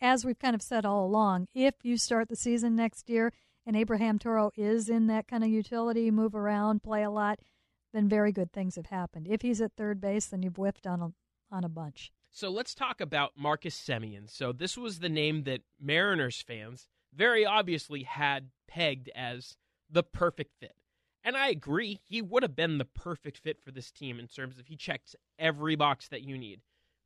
as 0.01 0.25
we've 0.25 0.39
kind 0.39 0.55
of 0.55 0.61
said 0.61 0.85
all 0.85 1.05
along, 1.05 1.47
if 1.53 1.75
you 1.83 1.97
start 1.97 2.29
the 2.29 2.35
season 2.35 2.75
next 2.75 3.09
year 3.09 3.33
and 3.65 3.75
Abraham 3.75 4.19
Toro 4.19 4.51
is 4.55 4.89
in 4.89 5.07
that 5.07 5.27
kind 5.27 5.43
of 5.43 5.49
utility, 5.49 6.11
move 6.11 6.35
around, 6.35 6.83
play 6.83 7.03
a 7.03 7.09
lot, 7.09 7.39
then 7.93 8.07
very 8.07 8.31
good 8.31 8.51
things 8.51 8.75
have 8.75 8.87
happened. 8.87 9.27
If 9.29 9.41
he's 9.41 9.61
at 9.61 9.73
third 9.75 9.99
base, 9.99 10.27
then 10.27 10.43
you've 10.43 10.55
whiffed 10.57 10.85
on 10.87 11.01
a 11.01 11.11
on 11.51 11.63
a 11.63 11.69
bunch. 11.69 12.11
So 12.31 12.49
let's 12.49 12.75
talk 12.75 13.01
about 13.01 13.31
Marcus 13.35 13.75
Semien. 13.75 14.29
So 14.29 14.51
this 14.51 14.77
was 14.77 14.99
the 14.99 15.09
name 15.09 15.43
that 15.43 15.61
Mariners 15.81 16.41
fans 16.41 16.87
very 17.13 17.45
obviously 17.45 18.03
had 18.03 18.49
pegged 18.67 19.09
as 19.15 19.57
the 19.89 20.03
perfect 20.03 20.53
fit. 20.59 20.75
And 21.23 21.35
I 21.35 21.49
agree, 21.49 21.99
he 22.07 22.21
would 22.21 22.43
have 22.43 22.55
been 22.55 22.77
the 22.77 22.85
perfect 22.85 23.37
fit 23.39 23.61
for 23.61 23.71
this 23.71 23.91
team 23.91 24.19
in 24.19 24.27
terms 24.27 24.57
of 24.57 24.67
he 24.67 24.75
checks 24.75 25.15
every 25.37 25.75
box 25.75 26.07
that 26.09 26.21
you 26.21 26.37
need. 26.37 26.61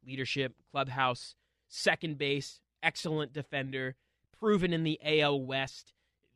Leadership, 0.05 0.53
clubhouse, 0.71 1.35
second 1.67 2.17
base, 2.17 2.59
excellent 2.83 3.33
defender, 3.33 3.95
proven 4.37 4.73
in 4.73 4.83
the 4.83 4.99
AL 5.03 5.41
West. 5.41 5.93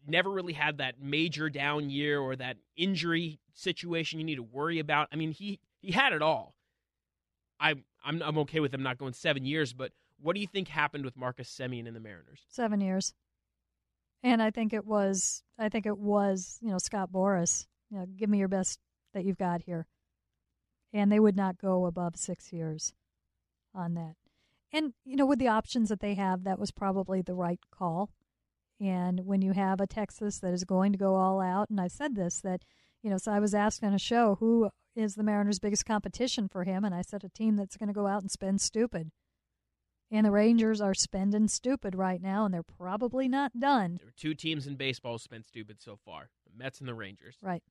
Never 0.07 0.31
really 0.31 0.53
had 0.53 0.77
that 0.77 1.01
major 1.01 1.49
down 1.49 1.89
year 1.89 2.19
or 2.19 2.35
that 2.37 2.57
injury 2.75 3.39
situation 3.53 4.19
you 4.19 4.25
need 4.25 4.35
to 4.35 4.43
worry 4.43 4.79
about. 4.79 5.09
I 5.11 5.17
mean, 5.17 5.31
he 5.31 5.59
he 5.79 5.91
had 5.91 6.13
it 6.13 6.21
all. 6.21 6.55
I 7.59 7.75
I'm 8.07 8.21
I'm 8.23 8.37
okay 8.39 8.61
with 8.61 8.71
them 8.71 8.81
not 8.81 8.97
going 8.97 9.13
seven 9.13 9.45
years, 9.45 9.73
but 9.73 9.91
what 10.21 10.33
do 10.33 10.41
you 10.41 10.47
think 10.47 10.69
happened 10.69 11.03
with 11.03 11.17
Marcus 11.17 11.49
Semien 11.49 11.85
and 11.85 11.95
the 11.95 11.99
Mariners? 11.99 12.41
Seven 12.49 12.79
years, 12.79 13.13
and 14.23 14.41
I 14.41 14.49
think 14.49 14.73
it 14.73 14.85
was 14.85 15.43
I 15.59 15.69
think 15.69 15.85
it 15.85 15.97
was 15.97 16.57
you 16.61 16.71
know 16.71 16.77
Scott 16.77 17.11
Boras. 17.11 17.67
You 17.91 17.99
know, 17.99 18.05
give 18.05 18.29
me 18.29 18.39
your 18.39 18.47
best 18.47 18.79
that 19.13 19.25
you've 19.25 19.37
got 19.37 19.63
here, 19.63 19.87
and 20.93 21.11
they 21.11 21.19
would 21.19 21.35
not 21.35 21.57
go 21.57 21.85
above 21.85 22.15
six 22.15 22.53
years 22.53 22.93
on 23.75 23.93
that. 23.95 24.15
And 24.71 24.93
you 25.03 25.17
know, 25.17 25.25
with 25.25 25.39
the 25.39 25.49
options 25.49 25.89
that 25.89 25.99
they 25.99 26.15
have, 26.15 26.45
that 26.45 26.59
was 26.59 26.71
probably 26.71 27.21
the 27.21 27.35
right 27.35 27.59
call. 27.71 28.09
And 28.79 29.25
when 29.25 29.41
you 29.41 29.53
have 29.53 29.81
a 29.81 29.87
Texas 29.87 30.39
that 30.39 30.53
is 30.53 30.63
going 30.63 30.91
to 30.93 30.97
go 30.97 31.15
all 31.15 31.41
out, 31.41 31.69
and 31.69 31.81
I 31.81 31.87
said 31.87 32.15
this 32.15 32.39
that 32.41 32.63
you 33.03 33.09
know, 33.09 33.17
so 33.17 33.31
I 33.31 33.39
was 33.39 33.53
asked 33.53 33.83
on 33.83 33.93
a 33.93 33.99
show 33.99 34.35
who 34.39 34.69
is 34.97 35.15
the 35.15 35.23
Mariners' 35.23 35.59
biggest 35.59 35.85
competition 35.85 36.47
for 36.47 36.63
him, 36.63 36.83
and 36.83 36.93
I 36.93 37.01
said 37.01 37.23
a 37.23 37.29
team 37.29 37.55
that's 37.55 37.77
going 37.77 37.87
to 37.87 37.93
go 37.93 38.07
out 38.07 38.21
and 38.21 38.31
spend 38.31 38.61
stupid. 38.61 39.11
And 40.09 40.25
the 40.25 40.31
Rangers 40.31 40.81
are 40.81 40.93
spending 40.93 41.47
stupid 41.47 41.93
right 41.93 42.21
now, 42.21 42.45
and 42.45 42.53
they're 42.53 42.63
probably 42.63 43.27
not 43.27 43.59
done. 43.59 43.97
There 43.97 44.07
were 44.07 44.13
two 44.15 44.33
teams 44.33 44.65
in 44.65 44.75
baseball 44.75 45.17
spent 45.17 45.45
stupid 45.45 45.81
so 45.81 45.97
far: 46.05 46.29
the 46.45 46.57
Mets 46.57 46.79
and 46.79 46.87
the 46.87 46.93
Rangers. 46.93 47.37
Right. 47.41 47.61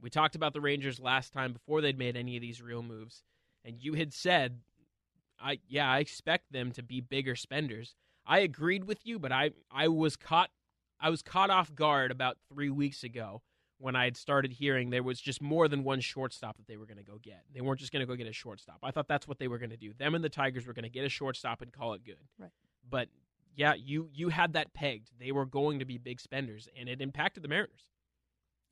We 0.00 0.10
talked 0.10 0.36
about 0.36 0.52
the 0.52 0.60
Rangers 0.60 1.00
last 1.00 1.32
time 1.32 1.52
before 1.52 1.80
they'd 1.80 1.98
made 1.98 2.16
any 2.16 2.36
of 2.36 2.42
these 2.42 2.60
real 2.60 2.82
moves, 2.82 3.22
and 3.64 3.82
you 3.82 3.94
had 3.94 4.12
said, 4.12 4.60
"I 5.40 5.58
yeah, 5.66 5.90
I 5.90 5.98
expect 5.98 6.52
them 6.52 6.70
to 6.72 6.82
be 6.82 7.00
bigger 7.00 7.34
spenders." 7.34 7.96
I 8.26 8.40
agreed 8.40 8.84
with 8.84 9.06
you, 9.06 9.18
but 9.18 9.32
I 9.32 9.52
I 9.70 9.88
was 9.88 10.16
caught 10.16 10.50
I 11.00 11.10
was 11.10 11.22
caught 11.22 11.50
off 11.50 11.74
guard 11.74 12.10
about 12.10 12.36
three 12.52 12.70
weeks 12.70 13.02
ago 13.02 13.42
when 13.78 13.94
I 13.94 14.04
had 14.04 14.16
started 14.16 14.52
hearing 14.52 14.90
there 14.90 15.02
was 15.02 15.20
just 15.20 15.42
more 15.42 15.68
than 15.68 15.84
one 15.84 16.00
shortstop 16.00 16.56
that 16.56 16.66
they 16.66 16.76
were 16.76 16.86
going 16.86 16.98
to 16.98 17.04
go 17.04 17.18
get. 17.22 17.44
They 17.54 17.60
weren't 17.60 17.80
just 17.80 17.92
going 17.92 18.00
to 18.00 18.06
go 18.06 18.16
get 18.16 18.26
a 18.26 18.32
shortstop. 18.32 18.78
I 18.82 18.90
thought 18.90 19.08
that's 19.08 19.28
what 19.28 19.38
they 19.38 19.48
were 19.48 19.58
going 19.58 19.70
to 19.70 19.76
do. 19.76 19.92
Them 19.92 20.14
and 20.14 20.24
the 20.24 20.28
Tigers 20.28 20.66
were 20.66 20.72
going 20.72 20.84
to 20.84 20.90
get 20.90 21.04
a 21.04 21.08
shortstop 21.08 21.60
and 21.60 21.72
call 21.72 21.92
it 21.92 22.04
good. 22.04 22.16
Right. 22.38 22.50
But 22.88 23.08
yeah, 23.54 23.74
you 23.74 24.08
you 24.12 24.28
had 24.28 24.52
that 24.52 24.74
pegged. 24.74 25.10
They 25.18 25.32
were 25.32 25.46
going 25.46 25.78
to 25.80 25.84
be 25.84 25.98
big 25.98 26.20
spenders, 26.20 26.68
and 26.78 26.88
it 26.88 27.00
impacted 27.00 27.42
the 27.42 27.48
Mariners. 27.48 27.86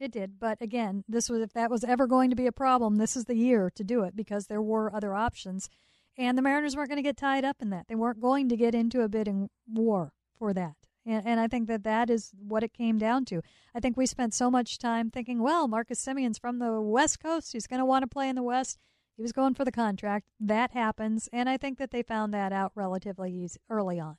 It 0.00 0.10
did, 0.10 0.40
but 0.40 0.60
again, 0.60 1.04
this 1.08 1.30
was 1.30 1.40
if 1.40 1.52
that 1.52 1.70
was 1.70 1.84
ever 1.84 2.06
going 2.06 2.28
to 2.30 2.36
be 2.36 2.46
a 2.46 2.52
problem, 2.52 2.96
this 2.96 3.16
is 3.16 3.26
the 3.26 3.36
year 3.36 3.70
to 3.76 3.84
do 3.84 4.02
it 4.02 4.16
because 4.16 4.46
there 4.46 4.60
were 4.60 4.94
other 4.94 5.14
options, 5.14 5.70
and 6.18 6.36
the 6.36 6.42
Mariners 6.42 6.76
weren't 6.76 6.88
going 6.88 6.96
to 6.96 7.02
get 7.02 7.16
tied 7.16 7.44
up 7.44 7.62
in 7.62 7.70
that. 7.70 7.86
They 7.88 7.94
weren't 7.94 8.20
going 8.20 8.48
to 8.48 8.56
get 8.56 8.74
into 8.74 9.02
a 9.02 9.08
bidding 9.08 9.50
war 9.72 10.12
for 10.36 10.52
that, 10.52 10.76
and, 11.06 11.26
and 11.26 11.40
I 11.40 11.48
think 11.48 11.68
that 11.68 11.84
that 11.84 12.10
is 12.10 12.32
what 12.38 12.62
it 12.62 12.72
came 12.72 12.98
down 12.98 13.24
to. 13.26 13.42
I 13.74 13.80
think 13.80 13.96
we 13.96 14.06
spent 14.06 14.34
so 14.34 14.50
much 14.50 14.78
time 14.78 15.10
thinking, 15.10 15.40
well, 15.40 15.68
Marcus 15.68 16.00
Semien's 16.00 16.38
from 16.38 16.58
the 16.58 16.80
West 16.80 17.20
Coast; 17.20 17.52
he's 17.52 17.66
going 17.66 17.80
to 17.80 17.84
want 17.84 18.02
to 18.02 18.06
play 18.06 18.28
in 18.28 18.36
the 18.36 18.42
West. 18.42 18.78
He 19.16 19.22
was 19.22 19.32
going 19.32 19.54
for 19.54 19.64
the 19.64 19.72
contract. 19.72 20.26
That 20.40 20.72
happens, 20.72 21.28
and 21.32 21.48
I 21.48 21.56
think 21.56 21.78
that 21.78 21.90
they 21.90 22.02
found 22.02 22.34
that 22.34 22.52
out 22.52 22.72
relatively 22.74 23.32
easy, 23.32 23.60
early 23.70 24.00
on. 24.00 24.16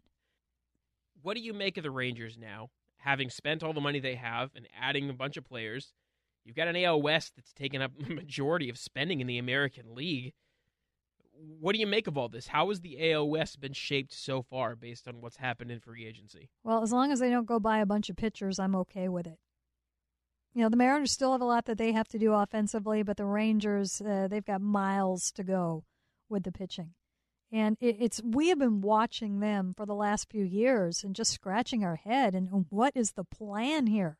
What 1.22 1.36
do 1.36 1.42
you 1.42 1.54
make 1.54 1.78
of 1.78 1.84
the 1.84 1.92
Rangers 1.92 2.38
now, 2.38 2.70
having 2.98 3.30
spent 3.30 3.64
all 3.64 3.74
the 3.74 3.82
money 3.82 4.00
they 4.00 4.16
have 4.16 4.52
and 4.56 4.68
adding 4.80 5.10
a 5.10 5.14
bunch 5.14 5.38
of 5.38 5.44
players? 5.44 5.94
You've 6.46 6.56
got 6.56 6.68
an 6.68 6.78
AL 6.78 7.02
West 7.02 7.34
that's 7.36 7.52
taken 7.52 7.82
up 7.82 7.92
a 8.06 8.14
majority 8.14 8.70
of 8.70 8.78
spending 8.78 9.20
in 9.20 9.28
the 9.28 9.40
American 9.40 9.96
League. 9.96 10.34
What 11.38 11.74
do 11.74 11.80
you 11.80 11.88
make 11.88 12.08
of 12.08 12.18
all 12.18 12.30
this? 12.30 12.48
How 12.48 12.70
has 12.70 12.82
the 12.82 12.98
AOS 13.00 13.60
been 13.60 13.74
shaped 13.74 14.14
so 14.14 14.42
far 14.42 14.76
based 14.76 15.08
on 15.08 15.22
what's 15.22 15.38
happened 15.38 15.72
in 15.72 15.80
free 15.80 16.06
agency? 16.06 16.50
Well, 16.64 16.82
as 16.82 16.92
long 16.92 17.12
as 17.12 17.20
they 17.20 17.30
don't 17.30 17.46
go 17.46 17.60
buy 17.60 17.80
a 17.80 17.86
bunch 17.86 18.10
of 18.10 18.16
pitchers, 18.16 18.60
I'm 18.60 18.76
okay 18.76 19.10
with 19.10 19.28
it. 19.28 19.40
You 20.54 20.62
know, 20.62 20.70
the 20.70 20.78
Mariners 20.78 21.12
still 21.12 21.34
have 21.34 21.42
a 21.42 21.46
lot 21.46 21.66
that 21.66 21.78
they 21.78 21.92
have 21.92 22.08
to 22.10 22.18
do 22.18 22.34
offensively, 22.34 23.04
but 23.04 23.18
the 23.18 23.26
Rangers, 23.26 24.02
uh, 24.02 24.30
they've 24.30 24.46
got 24.46 24.62
miles 24.62 25.32
to 25.34 25.44
go 25.44 25.84
with 26.30 26.44
the 26.44 26.52
pitching. 26.52 26.94
And 27.52 27.78
it, 27.80 27.98
it's 28.00 28.22
we 28.24 28.50
have 28.50 28.60
been 28.60 28.82
watching 28.82 29.40
them 29.40 29.74
for 29.76 29.86
the 29.86 29.94
last 29.94 30.30
few 30.30 30.44
years 30.44 31.04
and 31.04 31.16
just 31.16 31.32
scratching 31.32 31.84
our 31.84 31.98
head. 31.98 32.34
And 32.34 32.66
what 32.70 32.94
is 32.96 33.12
the 33.12 33.26
plan 33.26 33.88
here? 33.88 34.18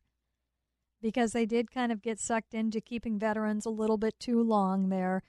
Because 1.02 1.32
they 1.32 1.46
did 1.46 1.72
kind 1.72 1.92
of 1.92 2.02
get 2.02 2.20
sucked 2.20 2.54
into 2.54 2.82
keeping 2.82 3.18
veterans 3.18 3.66
a 3.66 3.70
little 3.70 3.98
bit 3.98 4.20
too 4.20 4.42
long 4.42 4.90
there. 4.90 5.24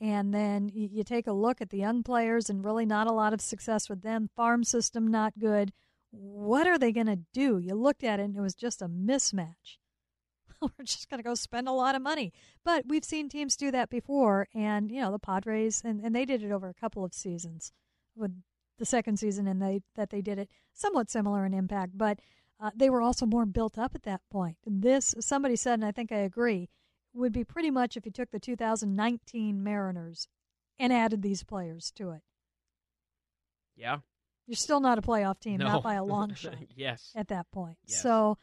And 0.00 0.32
then 0.32 0.70
you, 0.72 1.02
take 1.02 1.26
a 1.26 1.32
look 1.32 1.60
at 1.60 1.70
the 1.70 1.78
young 1.78 2.02
players 2.02 2.48
and 2.48 2.64
really 2.64 2.86
not 2.86 3.08
a 3.08 3.12
lot 3.12 3.32
of 3.32 3.40
success 3.40 3.88
with 3.88 4.02
them. 4.02 4.30
Farm 4.36 4.62
system 4.62 5.08
not 5.08 5.38
good. 5.38 5.72
What 6.10 6.66
are 6.68 6.78
they 6.78 6.92
going 6.92 7.06
to 7.06 7.18
do? 7.32 7.58
You 7.58 7.74
looked 7.74 8.04
at 8.04 8.20
it 8.20 8.24
and 8.24 8.36
it 8.36 8.40
was 8.40 8.54
just 8.54 8.80
a 8.80 8.88
mismatch. 8.88 9.78
We're 10.60 10.84
just 10.84 11.08
going 11.08 11.18
to 11.18 11.28
go 11.28 11.34
spend 11.34 11.68
a 11.68 11.72
lot 11.72 11.96
of 11.96 12.02
money. 12.02 12.32
But 12.64 12.84
we've 12.86 13.04
seen 13.04 13.28
teams 13.28 13.56
do 13.56 13.72
that 13.72 13.90
before. 13.90 14.46
And, 14.54 14.90
you 14.90 15.00
know, 15.00 15.10
the 15.10 15.18
Padres, 15.18 15.82
and, 15.84 16.00
and 16.00 16.14
they 16.14 16.24
did 16.24 16.44
it 16.44 16.52
over 16.52 16.68
a 16.68 16.74
couple 16.74 17.04
of 17.04 17.12
seasons 17.12 17.72
with 18.14 18.32
the 18.78 18.84
second 18.84 19.18
season 19.18 19.48
and 19.48 19.60
they 19.60 19.80
that 19.96 20.10
they 20.10 20.22
did 20.22 20.38
it 20.38 20.48
somewhat 20.72 21.10
similar 21.10 21.44
in 21.44 21.52
impact. 21.52 21.98
But 21.98 22.20
uh, 22.60 22.70
they 22.74 22.90
were 22.90 23.02
also 23.02 23.26
more 23.26 23.46
built 23.46 23.78
up 23.78 23.94
at 23.94 24.02
that 24.02 24.20
point. 24.30 24.56
This, 24.66 25.14
somebody 25.20 25.56
said, 25.56 25.74
and 25.74 25.84
I 25.84 25.92
think 25.92 26.10
I 26.10 26.18
agree, 26.18 26.68
would 27.18 27.32
be 27.32 27.44
pretty 27.44 27.70
much 27.70 27.96
if 27.96 28.06
you 28.06 28.12
took 28.12 28.30
the 28.30 28.38
2019 28.38 29.62
Mariners 29.62 30.28
and 30.78 30.92
added 30.92 31.22
these 31.22 31.42
players 31.42 31.90
to 31.96 32.10
it. 32.10 32.22
Yeah. 33.76 33.98
You're 34.46 34.56
still 34.56 34.80
not 34.80 34.98
a 34.98 35.02
playoff 35.02 35.40
team, 35.40 35.58
no. 35.58 35.66
not 35.66 35.82
by 35.82 35.94
a 35.94 36.04
long 36.04 36.34
shot 36.34 36.54
yes. 36.74 37.12
at 37.14 37.28
that 37.28 37.50
point. 37.50 37.76
Yes. 37.86 38.02
So 38.02 38.38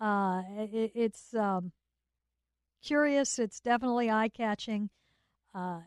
uh, 0.00 0.42
it, 0.56 0.92
it's 0.94 1.34
um, 1.34 1.72
curious. 2.82 3.38
It's 3.38 3.60
definitely 3.60 4.10
eye 4.10 4.28
catching. 4.28 4.90
Uh, 5.54 5.80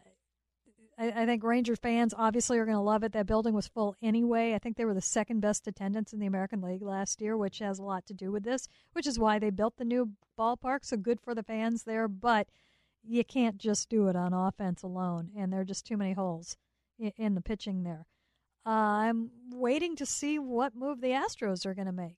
I, 0.98 1.24
I 1.24 1.26
think 1.26 1.44
Ranger 1.44 1.76
fans 1.76 2.14
obviously 2.18 2.58
are 2.58 2.66
going 2.66 2.78
to 2.78 2.82
love 2.82 3.04
it. 3.04 3.12
That 3.12 3.28
building 3.28 3.54
was 3.54 3.68
full 3.68 3.96
anyway. 4.02 4.54
I 4.54 4.60
think 4.60 4.78
they 4.78 4.86
were 4.86 4.94
the 4.94 5.02
second 5.02 5.42
best 5.42 5.68
attendance 5.68 6.14
in 6.14 6.20
the 6.20 6.26
American 6.26 6.62
League 6.62 6.82
last 6.82 7.22
year, 7.22 7.38
which 7.38 7.60
has 7.60 7.80
a 7.80 7.84
lot 7.84 8.06
to 8.08 8.14
do 8.14 8.32
with 8.32 8.44
this, 8.44 8.68
which 8.94 9.08
is 9.08 9.20
why 9.20 9.40
they 9.40 9.50
built 9.50 9.78
the 9.78 9.86
new 9.86 10.12
ballpark. 10.38 10.80
So 10.84 10.98
good 10.98 11.22
for 11.22 11.36
the 11.36 11.44
fans 11.44 11.84
there. 11.84 12.08
But 12.08 12.48
you 13.04 13.24
can't 13.24 13.58
just 13.58 13.90
do 13.90 14.08
it 14.08 14.16
on 14.16 14.34
offense 14.34 14.84
alone, 14.84 15.32
and 15.38 15.52
there 15.52 15.62
are 15.62 15.66
just 15.66 15.86
too 15.86 15.98
many 15.98 16.14
holes 16.14 16.58
in, 17.00 17.12
in 17.18 17.36
the 17.36 17.42
pitching 17.42 17.84
there. 17.84 18.06
Uh, 18.66 18.70
I'm 18.70 19.32
waiting 19.52 19.96
to 19.96 20.06
see 20.06 20.40
what 20.40 20.76
move 20.76 21.00
the 21.00 21.12
Astros 21.12 21.66
are 21.66 21.74
going 21.74 21.86
to 21.86 21.94
make. 21.94 22.18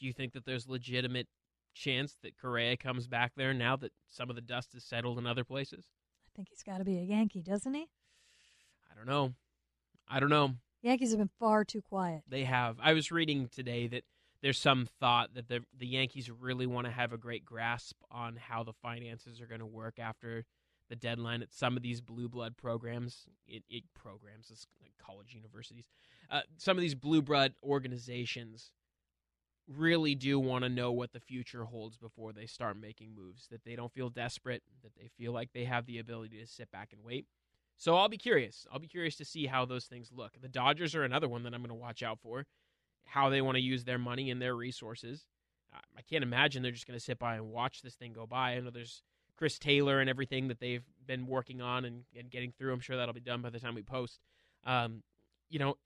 Do 0.00 0.06
you 0.06 0.12
think 0.12 0.32
that 0.32 0.44
there's 0.44 0.66
legitimate 0.66 1.28
chance 1.74 2.16
that 2.22 2.36
Correa 2.36 2.76
comes 2.76 3.06
back 3.06 3.32
there 3.36 3.54
now 3.54 3.76
that 3.76 3.92
some 4.08 4.28
of 4.28 4.34
the 4.34 4.42
dust 4.42 4.72
has 4.72 4.82
settled 4.82 5.18
in 5.18 5.26
other 5.26 5.44
places? 5.44 5.86
I 6.32 6.36
think 6.36 6.48
he's 6.48 6.62
got 6.62 6.78
to 6.78 6.84
be 6.84 6.98
a 6.98 7.02
Yankee, 7.02 7.42
doesn't 7.42 7.74
he? 7.74 7.88
I 8.90 8.94
don't 8.96 9.06
know. 9.06 9.34
I 10.08 10.20
don't 10.20 10.30
know. 10.30 10.54
Yankees 10.82 11.10
have 11.10 11.18
been 11.18 11.30
far 11.38 11.64
too 11.64 11.82
quiet. 11.82 12.22
They 12.28 12.44
have. 12.44 12.76
I 12.82 12.92
was 12.92 13.10
reading 13.10 13.48
today 13.48 13.86
that 13.88 14.04
there's 14.42 14.58
some 14.58 14.88
thought 14.98 15.34
that 15.34 15.48
the 15.48 15.64
the 15.76 15.86
Yankees 15.86 16.30
really 16.30 16.66
want 16.66 16.86
to 16.86 16.92
have 16.92 17.12
a 17.12 17.18
great 17.18 17.44
grasp 17.44 17.96
on 18.10 18.36
how 18.36 18.62
the 18.62 18.72
finances 18.72 19.40
are 19.40 19.46
going 19.46 19.60
to 19.60 19.66
work 19.66 19.98
after 19.98 20.44
the 20.88 20.96
deadline 20.96 21.42
at 21.42 21.52
some 21.52 21.76
of 21.76 21.82
these 21.82 22.00
blue 22.00 22.28
blood 22.28 22.56
programs. 22.56 23.26
It, 23.46 23.62
it 23.68 23.84
programs, 23.94 24.50
like 24.80 24.92
college 24.98 25.34
universities. 25.34 25.84
Uh, 26.30 26.40
some 26.56 26.76
of 26.76 26.80
these 26.80 26.94
blue 26.94 27.22
blood 27.22 27.54
organizations 27.62 28.72
really 29.76 30.14
do 30.14 30.38
want 30.38 30.64
to 30.64 30.68
know 30.68 30.92
what 30.92 31.12
the 31.12 31.20
future 31.20 31.64
holds 31.64 31.96
before 31.96 32.32
they 32.32 32.46
start 32.46 32.76
making 32.76 33.14
moves. 33.14 33.46
That 33.50 33.64
they 33.64 33.76
don't 33.76 33.92
feel 33.92 34.10
desperate. 34.10 34.62
That 34.82 34.94
they 34.96 35.08
feel 35.16 35.32
like 35.32 35.52
they 35.52 35.64
have 35.64 35.86
the 35.86 35.98
ability 35.98 36.38
to 36.40 36.46
sit 36.46 36.70
back 36.70 36.92
and 36.92 37.02
wait. 37.04 37.26
So 37.76 37.96
I'll 37.96 38.08
be 38.08 38.18
curious. 38.18 38.66
I'll 38.70 38.78
be 38.78 38.88
curious 38.88 39.16
to 39.16 39.24
see 39.24 39.46
how 39.46 39.64
those 39.64 39.86
things 39.86 40.10
look. 40.14 40.32
The 40.40 40.48
Dodgers 40.48 40.94
are 40.94 41.04
another 41.04 41.28
one 41.28 41.44
that 41.44 41.54
I'm 41.54 41.62
going 41.62 41.68
to 41.70 41.74
watch 41.74 42.02
out 42.02 42.18
for. 42.20 42.46
How 43.06 43.30
they 43.30 43.40
want 43.40 43.56
to 43.56 43.62
use 43.62 43.84
their 43.84 43.98
money 43.98 44.30
and 44.30 44.40
their 44.40 44.54
resources. 44.54 45.24
I 45.72 46.02
can't 46.02 46.24
imagine 46.24 46.62
they're 46.62 46.72
just 46.72 46.86
going 46.86 46.98
to 46.98 47.04
sit 47.04 47.18
by 47.18 47.36
and 47.36 47.50
watch 47.50 47.82
this 47.82 47.94
thing 47.94 48.12
go 48.12 48.26
by. 48.26 48.52
I 48.52 48.60
know 48.60 48.70
there's 48.70 49.02
Chris 49.36 49.58
Taylor 49.58 50.00
and 50.00 50.10
everything 50.10 50.48
that 50.48 50.60
they've 50.60 50.84
been 51.06 51.26
working 51.26 51.60
on 51.62 51.84
and, 51.84 52.02
and 52.18 52.30
getting 52.30 52.52
through. 52.52 52.72
I'm 52.72 52.80
sure 52.80 52.96
that'll 52.96 53.14
be 53.14 53.20
done 53.20 53.40
by 53.40 53.50
the 53.50 53.60
time 53.60 53.74
we 53.74 53.82
post. 53.82 54.20
Um, 54.64 55.02
you 55.48 55.58
know, 55.58 55.76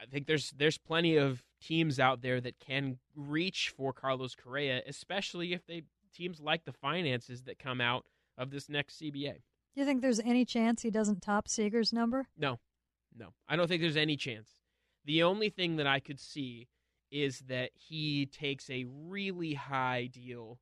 I 0.00 0.06
think 0.06 0.26
there's 0.26 0.52
there's 0.56 0.78
plenty 0.78 1.16
of 1.16 1.42
teams 1.60 1.98
out 1.98 2.22
there 2.22 2.40
that 2.40 2.58
can 2.58 2.98
reach 3.14 3.72
for 3.76 3.92
Carlos 3.92 4.34
Correa, 4.34 4.82
especially 4.86 5.52
if 5.52 5.66
they 5.66 5.82
teams 6.14 6.40
like 6.40 6.64
the 6.64 6.72
finances 6.72 7.42
that 7.42 7.58
come 7.58 7.80
out 7.80 8.04
of 8.38 8.50
this 8.50 8.68
next 8.68 9.00
CBA. 9.00 9.34
Do 9.74 9.80
you 9.80 9.84
think 9.84 10.02
there's 10.02 10.20
any 10.20 10.44
chance 10.44 10.82
he 10.82 10.90
doesn't 10.90 11.22
top 11.22 11.48
Seager's 11.48 11.92
number? 11.92 12.28
No, 12.36 12.60
no, 13.16 13.34
I 13.48 13.56
don't 13.56 13.66
think 13.66 13.82
there's 13.82 13.96
any 13.96 14.16
chance. 14.16 14.48
The 15.04 15.22
only 15.22 15.48
thing 15.48 15.76
that 15.76 15.86
I 15.86 16.00
could 16.00 16.20
see 16.20 16.68
is 17.10 17.40
that 17.48 17.70
he 17.74 18.26
takes 18.26 18.70
a 18.70 18.86
really 18.88 19.54
high 19.54 20.08
deal 20.12 20.58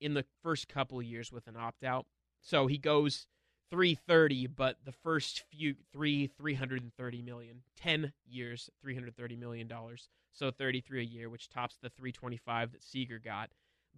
in 0.00 0.14
the 0.14 0.24
first 0.42 0.68
couple 0.68 0.98
of 0.98 1.04
years 1.04 1.32
with 1.32 1.46
an 1.46 1.56
opt 1.56 1.84
out. 1.84 2.06
So 2.40 2.66
he 2.66 2.78
goes 2.78 3.26
330, 3.70 4.46
but 4.48 4.76
the 4.84 4.92
first 4.92 5.42
few 5.50 5.74
three 5.92 6.26
330 6.26 7.22
million, 7.22 7.62
10 7.76 8.12
years, 8.26 8.70
330 8.80 9.36
million 9.36 9.66
dollars. 9.68 10.08
So 10.32 10.50
33 10.50 11.00
a 11.00 11.04
year, 11.04 11.30
which 11.30 11.48
tops 11.48 11.76
the 11.80 11.90
325 11.90 12.72
that 12.72 12.82
Seager 12.82 13.18
got. 13.18 13.50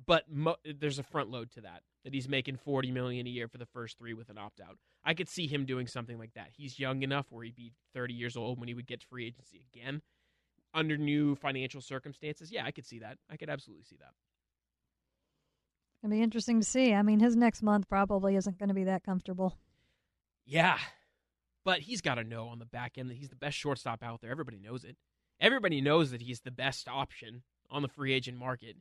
But 0.07 0.31
mo- 0.31 0.57
there's 0.65 0.99
a 0.99 1.03
front 1.03 1.31
load 1.31 1.51
to 1.53 1.63
that 1.63 1.83
that 2.05 2.13
he's 2.13 2.29
making 2.29 2.57
40 2.59 2.93
million 2.93 3.27
a 3.27 3.31
year 3.31 3.49
for 3.49 3.59
the 3.59 3.67
first 3.67 3.99
three 3.99 4.13
with 4.13 4.29
an 4.29 4.39
opt 4.39 4.61
out. 4.61 4.77
I 5.05 5.15
could 5.15 5.29
see 5.29 5.47
him 5.47 5.65
doing 5.65 5.87
something 5.87 6.19
like 6.19 6.35
that. 6.35 6.49
He's 6.53 6.79
young 6.79 7.03
enough 7.03 7.27
where 7.31 7.45
he'd 7.45 7.57
be 7.57 7.73
30 7.95 8.13
years 8.15 8.37
old 8.37 8.59
when 8.59 8.69
he 8.69 8.75
would 8.75 8.87
get 8.87 9.03
free 9.03 9.27
agency 9.27 9.65
again 9.73 10.03
under 10.75 10.97
new 10.99 11.35
financial 11.37 11.81
circumstances. 11.81 12.53
Yeah, 12.53 12.67
I 12.67 12.71
could 12.71 12.85
see 12.87 12.99
that. 12.99 13.19
I 13.31 13.37
could 13.37 13.49
absolutely 13.49 13.85
see 13.85 13.97
that. 13.97 14.13
It'll 16.03 16.11
be 16.11 16.23
interesting 16.23 16.61
to 16.61 16.67
see. 16.67 16.93
I 16.95 17.03
mean, 17.03 17.21
his 17.21 17.37
next 17.37 17.63
month 17.63 17.89
probably 17.89 18.37
isn't 18.37 18.59
going 18.59 18.69
to 18.69 18.75
be 18.75 18.85
that 18.85 19.05
comfortable. 19.05 19.57
Yeah. 20.45 20.79
But 21.65 21.81
he's 21.81 22.01
got 22.01 22.15
to 22.15 22.25
know 22.25 22.49
on 22.49 22.59
the 22.59 22.67
back 22.67 22.97
end 22.97 23.11
that 23.11 23.17
he's 23.17 23.29
the 23.29 23.37
best 23.37 23.57
shortstop 23.57 24.03
out 24.03 24.21
there. 24.21 24.31
Everybody 24.31 24.59
knows 24.59 24.85
it. 24.85 24.97
Everybody 25.41 25.81
knows 25.81 26.13
that 26.13 26.23
he's 26.23 26.41
the 26.41 26.51
best 26.51 26.89
option 26.89 27.43
on 27.71 27.83
the 27.83 27.89
free 27.89 28.13
agent 28.13 28.39
market. 28.39 28.77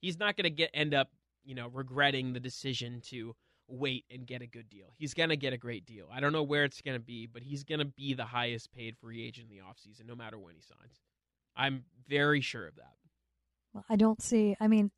He's 0.00 0.18
not 0.18 0.36
going 0.36 0.44
to 0.44 0.50
get 0.50 0.70
end 0.72 0.94
up, 0.94 1.10
you 1.44 1.54
know, 1.54 1.68
regretting 1.68 2.32
the 2.32 2.40
decision 2.40 3.02
to 3.08 3.34
wait 3.68 4.04
and 4.10 4.26
get 4.26 4.42
a 4.42 4.46
good 4.46 4.68
deal. 4.68 4.94
He's 4.96 5.14
going 5.14 5.28
to 5.28 5.36
get 5.36 5.52
a 5.52 5.58
great 5.58 5.86
deal. 5.86 6.06
I 6.12 6.20
don't 6.20 6.32
know 6.32 6.42
where 6.42 6.64
it's 6.64 6.80
going 6.80 6.96
to 6.96 7.04
be, 7.04 7.26
but 7.26 7.42
he's 7.42 7.64
going 7.64 7.78
to 7.78 7.84
be 7.84 8.14
the 8.14 8.24
highest 8.24 8.72
paid 8.72 8.96
free 8.96 9.26
agent 9.26 9.48
in 9.50 9.56
the 9.56 9.62
offseason 9.62 10.06
no 10.06 10.14
matter 10.14 10.38
when 10.38 10.54
he 10.54 10.62
signs. 10.62 11.00
I'm 11.54 11.84
very 12.08 12.40
sure 12.40 12.66
of 12.66 12.76
that. 12.76 12.94
Well, 13.72 13.84
I 13.88 13.96
don't 13.96 14.20
see. 14.20 14.56
I 14.60 14.68
mean, 14.68 14.90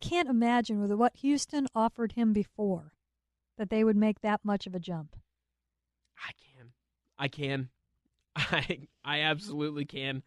can't 0.00 0.28
imagine 0.28 0.80
with 0.80 0.92
what 0.92 1.16
Houston 1.16 1.66
offered 1.74 2.12
him 2.12 2.32
before 2.32 2.92
that 3.56 3.70
they 3.70 3.84
would 3.84 3.96
make 3.96 4.20
that 4.20 4.40
much 4.44 4.66
of 4.66 4.74
a 4.74 4.78
jump. 4.78 5.16
I 6.18 6.30
can. 6.32 6.68
I 7.18 7.28
can. 7.28 7.68
I 8.36 8.88
I 9.04 9.20
absolutely 9.22 9.84
can. 9.84 10.22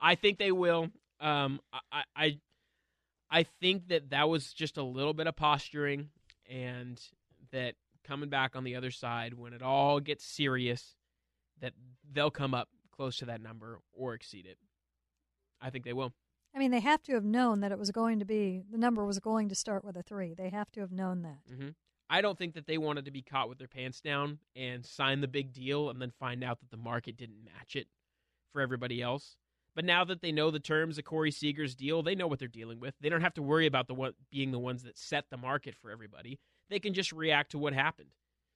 I 0.00 0.14
think 0.14 0.38
they 0.38 0.52
will. 0.52 0.88
Um, 1.20 1.60
I, 1.92 2.02
I 2.16 2.38
I 3.30 3.42
think 3.44 3.88
that 3.88 4.10
that 4.10 4.28
was 4.28 4.52
just 4.52 4.76
a 4.76 4.82
little 4.82 5.14
bit 5.14 5.26
of 5.26 5.36
posturing, 5.36 6.08
and 6.48 7.00
that 7.52 7.74
coming 8.04 8.28
back 8.28 8.56
on 8.56 8.64
the 8.64 8.76
other 8.76 8.90
side 8.90 9.34
when 9.34 9.52
it 9.52 9.62
all 9.62 10.00
gets 10.00 10.24
serious, 10.24 10.96
that 11.60 11.72
they'll 12.12 12.30
come 12.30 12.54
up 12.54 12.68
close 12.94 13.18
to 13.18 13.26
that 13.26 13.40
number 13.40 13.80
or 13.92 14.14
exceed 14.14 14.46
it. 14.46 14.58
I 15.60 15.70
think 15.70 15.84
they 15.84 15.92
will. 15.92 16.12
I 16.54 16.58
mean, 16.58 16.70
they 16.70 16.80
have 16.80 17.02
to 17.04 17.14
have 17.14 17.24
known 17.24 17.60
that 17.60 17.72
it 17.72 17.78
was 17.78 17.90
going 17.90 18.18
to 18.18 18.24
be 18.24 18.62
the 18.70 18.78
number 18.78 19.04
was 19.04 19.18
going 19.18 19.48
to 19.48 19.54
start 19.54 19.84
with 19.84 19.96
a 19.96 20.02
three. 20.02 20.34
They 20.34 20.50
have 20.50 20.70
to 20.72 20.80
have 20.80 20.92
known 20.92 21.22
that. 21.22 21.40
Mm-hmm. 21.50 21.68
I 22.10 22.20
don't 22.20 22.36
think 22.36 22.54
that 22.54 22.66
they 22.66 22.76
wanted 22.76 23.06
to 23.06 23.10
be 23.10 23.22
caught 23.22 23.48
with 23.48 23.58
their 23.58 23.68
pants 23.68 24.00
down 24.00 24.38
and 24.54 24.84
sign 24.84 25.22
the 25.22 25.28
big 25.28 25.52
deal 25.52 25.88
and 25.88 26.00
then 26.00 26.10
find 26.10 26.44
out 26.44 26.60
that 26.60 26.70
the 26.70 26.76
market 26.76 27.16
didn't 27.16 27.44
match 27.44 27.74
it 27.74 27.86
for 28.52 28.60
everybody 28.60 29.00
else. 29.00 29.36
But 29.74 29.86
now 29.86 30.04
that 30.04 30.20
they 30.20 30.32
know 30.32 30.50
the 30.50 30.60
terms 30.60 30.98
of 30.98 31.04
Corey 31.04 31.30
Seager's 31.30 31.74
deal, 31.74 32.02
they 32.02 32.14
know 32.14 32.26
what 32.26 32.38
they're 32.38 32.48
dealing 32.48 32.80
with. 32.80 32.94
They 33.00 33.08
don't 33.08 33.22
have 33.22 33.32
to 33.34 33.42
worry 33.42 33.66
about 33.66 33.86
the 33.88 33.94
one 33.94 34.12
being 34.30 34.50
the 34.50 34.58
ones 34.58 34.82
that 34.82 34.98
set 34.98 35.30
the 35.30 35.38
market 35.38 35.74
for 35.74 35.90
everybody. 35.90 36.38
They 36.68 36.78
can 36.78 36.92
just 36.92 37.12
react 37.12 37.52
to 37.52 37.58
what 37.58 37.72
happened. 37.72 38.10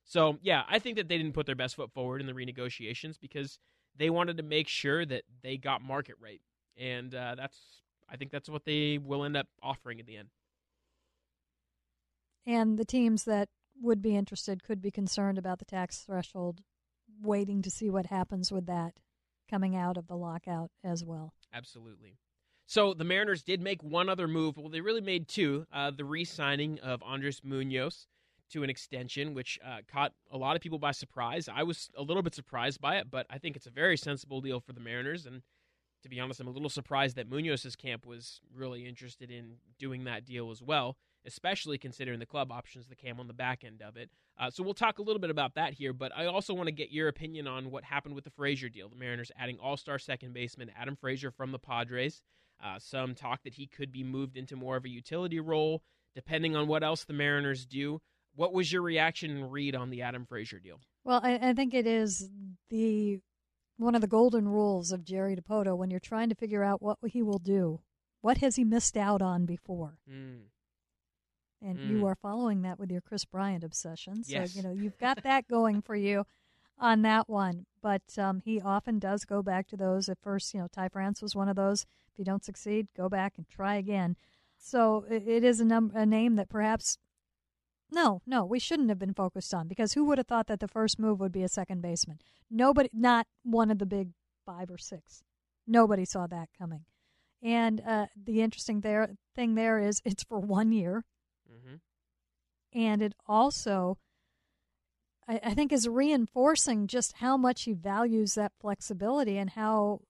So 0.05 0.39
yeah, 0.43 0.65
I 0.69 0.79
think 0.79 0.97
that 0.97 1.09
they 1.09 1.17
didn't 1.17 1.33
put 1.33 1.47
their 1.47 1.55
best 1.55 1.77
foot 1.77 1.91
forward 1.93 2.21
in 2.21 2.27
the 2.27 2.35
renegotiations 2.35 3.19
because 3.19 3.59
they 3.97 4.11
wanted 4.11 4.37
to 4.37 4.43
make 4.43 4.69
sure 4.69 5.07
that 5.07 5.23
they 5.43 5.57
got 5.57 5.83
market 5.83 6.17
rate, 6.21 6.43
and 6.77 7.15
uh, 7.15 7.35
that's 7.35 7.59
I 8.09 8.16
think 8.16 8.31
that's 8.31 8.49
what 8.49 8.64
they 8.64 8.99
will 8.99 9.25
end 9.25 9.37
up 9.37 9.49
offering 9.62 10.01
at 10.01 10.07
the 10.07 10.16
end 10.16 10.29
and 12.47 12.79
the 12.79 12.85
teams 12.85 13.25
that 13.25 13.49
would 13.83 14.01
be 14.01 14.16
interested 14.16 14.62
could 14.62 14.81
be 14.81 14.90
concerned 14.90 15.37
about 15.37 15.59
the 15.59 15.64
tax 15.64 15.99
threshold, 15.99 16.62
waiting 17.21 17.61
to 17.62 17.71
see 17.71 17.90
what 17.90 18.07
happens 18.07 18.53
with 18.53 18.66
that 18.66 18.95
coming 19.51 19.77
out 19.77 19.97
of 19.97 20.07
the 20.07 20.16
lockout 20.16 20.71
as 20.83 21.05
well. 21.05 21.35
Absolutely. 21.53 22.16
So 22.66 22.95
the 22.95 23.05
Mariners 23.05 23.42
did 23.42 23.61
make 23.61 23.83
one 23.83 24.09
other 24.09 24.27
move. 24.27 24.57
Well, 24.57 24.69
they 24.71 24.81
really 24.81 25.01
made 25.01 25.29
two. 25.29 25.66
Uh, 25.73 25.90
the 25.90 26.05
re-signing 26.05 26.81
of 26.81 27.03
Andres 27.03 27.42
Munoz 27.45 28.07
to 28.51 28.62
an 28.62 28.71
extension, 28.71 29.35
which 29.35 29.59
uh, 29.64 29.79
caught 29.90 30.12
a 30.33 30.38
lot 30.38 30.57
of 30.57 30.62
people 30.62 30.79
by 30.79 30.92
surprise. 30.92 31.49
I 31.53 31.62
was 31.64 31.90
a 31.97 32.03
little 32.03 32.23
bit 32.23 32.35
surprised 32.35 32.81
by 32.81 32.97
it, 32.97 33.11
but 33.11 33.27
I 33.29 33.38
think 33.38 33.57
it's 33.57 33.66
a 33.66 33.71
very 33.71 33.97
sensible 33.97 34.40
deal 34.40 34.61
for 34.61 34.73
the 34.73 34.81
Mariners. 34.81 35.27
And 35.27 35.42
to 36.07 36.11
be 36.11 36.21
honest, 36.21 36.40
I'm 36.40 36.47
a 36.47 36.51
little 36.51 36.69
surprised 36.71 37.16
that 37.16 37.29
Munoz's 37.29 37.77
camp 37.77 38.07
was 38.07 38.40
really 38.55 38.87
interested 38.87 39.31
in 39.31 39.57
doing 39.79 40.05
that 40.05 40.25
deal 40.25 40.51
as 40.51 40.62
well 40.62 40.97
especially 41.27 41.77
considering 41.77 42.19
the 42.21 42.27
club 42.27 42.53
options 42.53 42.87
that 42.87 42.99
came 42.99 43.19
on 43.21 43.27
the 43.27 43.35
back 43.35 43.64
end 43.64 43.83
of 43.83 43.97
it. 43.97 44.11
Uh, 44.38 44.51
so 44.51 44.62
we'll 44.62 44.75
talk 44.75 44.99
a 44.99 45.03
little 45.03 45.21
bit 45.21 45.31
about 45.31 45.55
that 45.55 45.73
here, 45.73 45.92
but 45.92 46.12
I 46.16 46.27
also 46.27 46.55
want 46.55 46.69
to 46.69 46.73
get 46.73 46.90
your 46.90 47.09
opinion 47.09 47.47
on 47.47 47.71
what 47.71 47.85
happened 47.85 48.14
with 48.14 48.25
the 48.25 48.31
Frazier 48.31 48.69
deal. 48.69 48.88
The 48.88 48.97
Mariners 48.97 49.33
adding 49.37 49.59
all 49.59 49.77
star 49.77 49.99
second 49.99 50.33
baseman 50.33 50.71
Adam 50.79 50.97
Frazier 50.97 51.31
from 51.31 51.53
the 51.53 51.59
Padres. 51.59 52.23
Uh, 52.64 52.79
some 52.79 53.14
talk 53.14 53.42
that 53.42 53.55
he 53.55 53.66
could 53.66 53.92
be 53.92 54.05
moved 54.05 54.37
into 54.37 54.57
more 54.57 54.77
of 54.77 54.85
a 54.85 54.88
utility 54.88 55.40
role, 55.40 55.83
depending 56.14 56.57
on 56.57 56.69
what 56.69 56.83
else 56.83 57.05
the 57.05 57.12
Mariners 57.12 57.66
do. 57.66 58.01
What 58.35 58.53
was 58.53 58.71
your 58.71 58.83
reaction 58.83 59.31
and 59.31 59.51
read 59.51 59.75
on 59.75 59.90
the 59.90 60.03
Adam 60.03 60.27
Frazier 60.27 60.59
deal? 60.59 60.81
Well, 61.05 61.21
I, 61.23 61.51
I 61.51 61.53
think 61.55 61.75
it 61.75 61.87
is 61.87 62.31
the 62.71 63.21
one 63.77 63.95
of 63.95 64.01
the 64.01 64.07
golden 64.07 64.49
rules 64.49 64.93
of 64.93 65.05
Jerry 65.05 65.37
Dipoto 65.37 65.77
when 65.77 65.91
you're 65.91 66.01
trying 66.01 66.29
to 66.29 66.35
figure 66.35 66.65
out 66.65 66.83
what 66.83 66.99
he 67.07 67.23
will 67.23 67.39
do. 67.39 67.81
What 68.21 68.39
has 68.39 68.57
he 68.57 68.65
missed 68.65 68.97
out 68.97 69.23
on 69.23 69.47
before? 69.47 69.98
Mm 70.11 70.46
and 71.63 71.79
mm. 71.79 71.90
you 71.90 72.07
are 72.07 72.15
following 72.15 72.63
that 72.63 72.79
with 72.79 72.90
your 72.90 73.00
Kris 73.00 73.25
Bryant 73.25 73.65
obsession. 73.65 74.25
So 74.25 74.33
yes. 74.33 74.57
you 74.57 74.63
know 74.63 74.73
you've 74.73 74.98
got 74.98 75.23
that 75.23 75.48
going 75.48 75.83
for 75.83 75.96
you 75.96 76.25
on 76.79 77.03
that 77.03 77.29
one. 77.29 77.67
But 77.83 78.03
um, 78.19 78.42
he 78.44 78.61
often 78.61 78.98
does 78.98 79.25
go 79.25 79.42
back 79.42 79.69
to 79.69 79.77
those. 79.77 80.09
At 80.09 80.19
first, 80.21 80.53
you 80.53 80.61
know, 80.61 80.69
Ty 80.69 80.88
France 80.88 81.23
was 81.23 81.35
one 81.35 81.48
of 81.48 81.57
those. 81.57 81.87
If 82.13 82.19
you 82.19 82.25
don't 82.25 82.44
succeed, 82.44 82.88
go 82.96 83.09
back 83.09 83.35
and 83.37 83.48
try 83.48 83.77
again. 83.77 84.17
So 84.59 85.05
it, 85.09 85.27
it 85.27 85.44
is 85.44 85.61
a, 85.61 85.65
num- 85.65 85.92
a 85.94 86.05
name 86.05 86.37
that 86.37 86.48
perhaps 86.48 86.98
no, 87.91 88.23
no, 88.27 88.45
we 88.45 88.59
shouldn't 88.59 88.89
have 88.89 88.99
been 88.99 89.15
focused 89.15 89.55
on 89.55 89.69
because 89.69 89.93
who 89.93 90.05
would 90.05 90.19
have 90.19 90.27
thought 90.27 90.49
that 90.49 90.61
the 90.61 90.69
first 90.69 90.99
move 90.99 91.21
would 91.21 91.33
be 91.33 91.43
a 91.43 91.49
second 91.49 91.83
baseman? 91.83 92.19
Nobody, 92.51 92.91
not 92.93 93.27
one 93.43 93.71
of 93.71 93.79
the 93.79 93.87
big 93.87 94.11
five 94.45 94.71
or 94.71 94.79
six. 94.79 95.23
Nobody 95.67 96.05
saw 96.05 96.27
that 96.27 96.49
coming. 96.59 96.85
And 97.43 97.81
uh, 97.87 98.07
the 98.17 98.43
interesting 98.43 98.81
there 98.81 99.11
thing 99.35 99.55
there 99.55 99.79
is 99.79 100.01
it's 100.05 100.25
for 100.25 100.41
one 100.41 100.73
year. 100.73 101.05
Mm-hmm. 101.51 101.77
And 102.79 103.03
it 103.03 103.15
also, 103.27 103.99
I, 105.29 105.41
I 105.45 105.55
think, 105.55 105.73
is 105.73 105.89
reinforcing 105.89 106.87
just 106.87 107.15
how 107.19 107.37
much 107.37 107.65
he 107.65 107.73
values 107.73 108.35
that 108.35 108.53
flexibility 108.61 109.39
and 109.39 109.51
how 109.51 110.01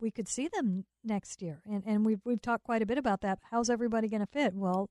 we 0.00 0.10
could 0.10 0.28
see 0.28 0.48
them 0.48 0.86
next 1.04 1.42
year. 1.42 1.62
And 1.64 1.82
and 1.86 2.04
we've 2.04 2.20
we've 2.24 2.42
talked 2.42 2.64
quite 2.64 2.82
a 2.82 2.86
bit 2.86 2.98
about 2.98 3.20
that. 3.20 3.38
How's 3.50 3.70
everybody 3.70 4.08
going 4.08 4.20
to 4.20 4.26
fit? 4.26 4.54
Well, 4.54 4.88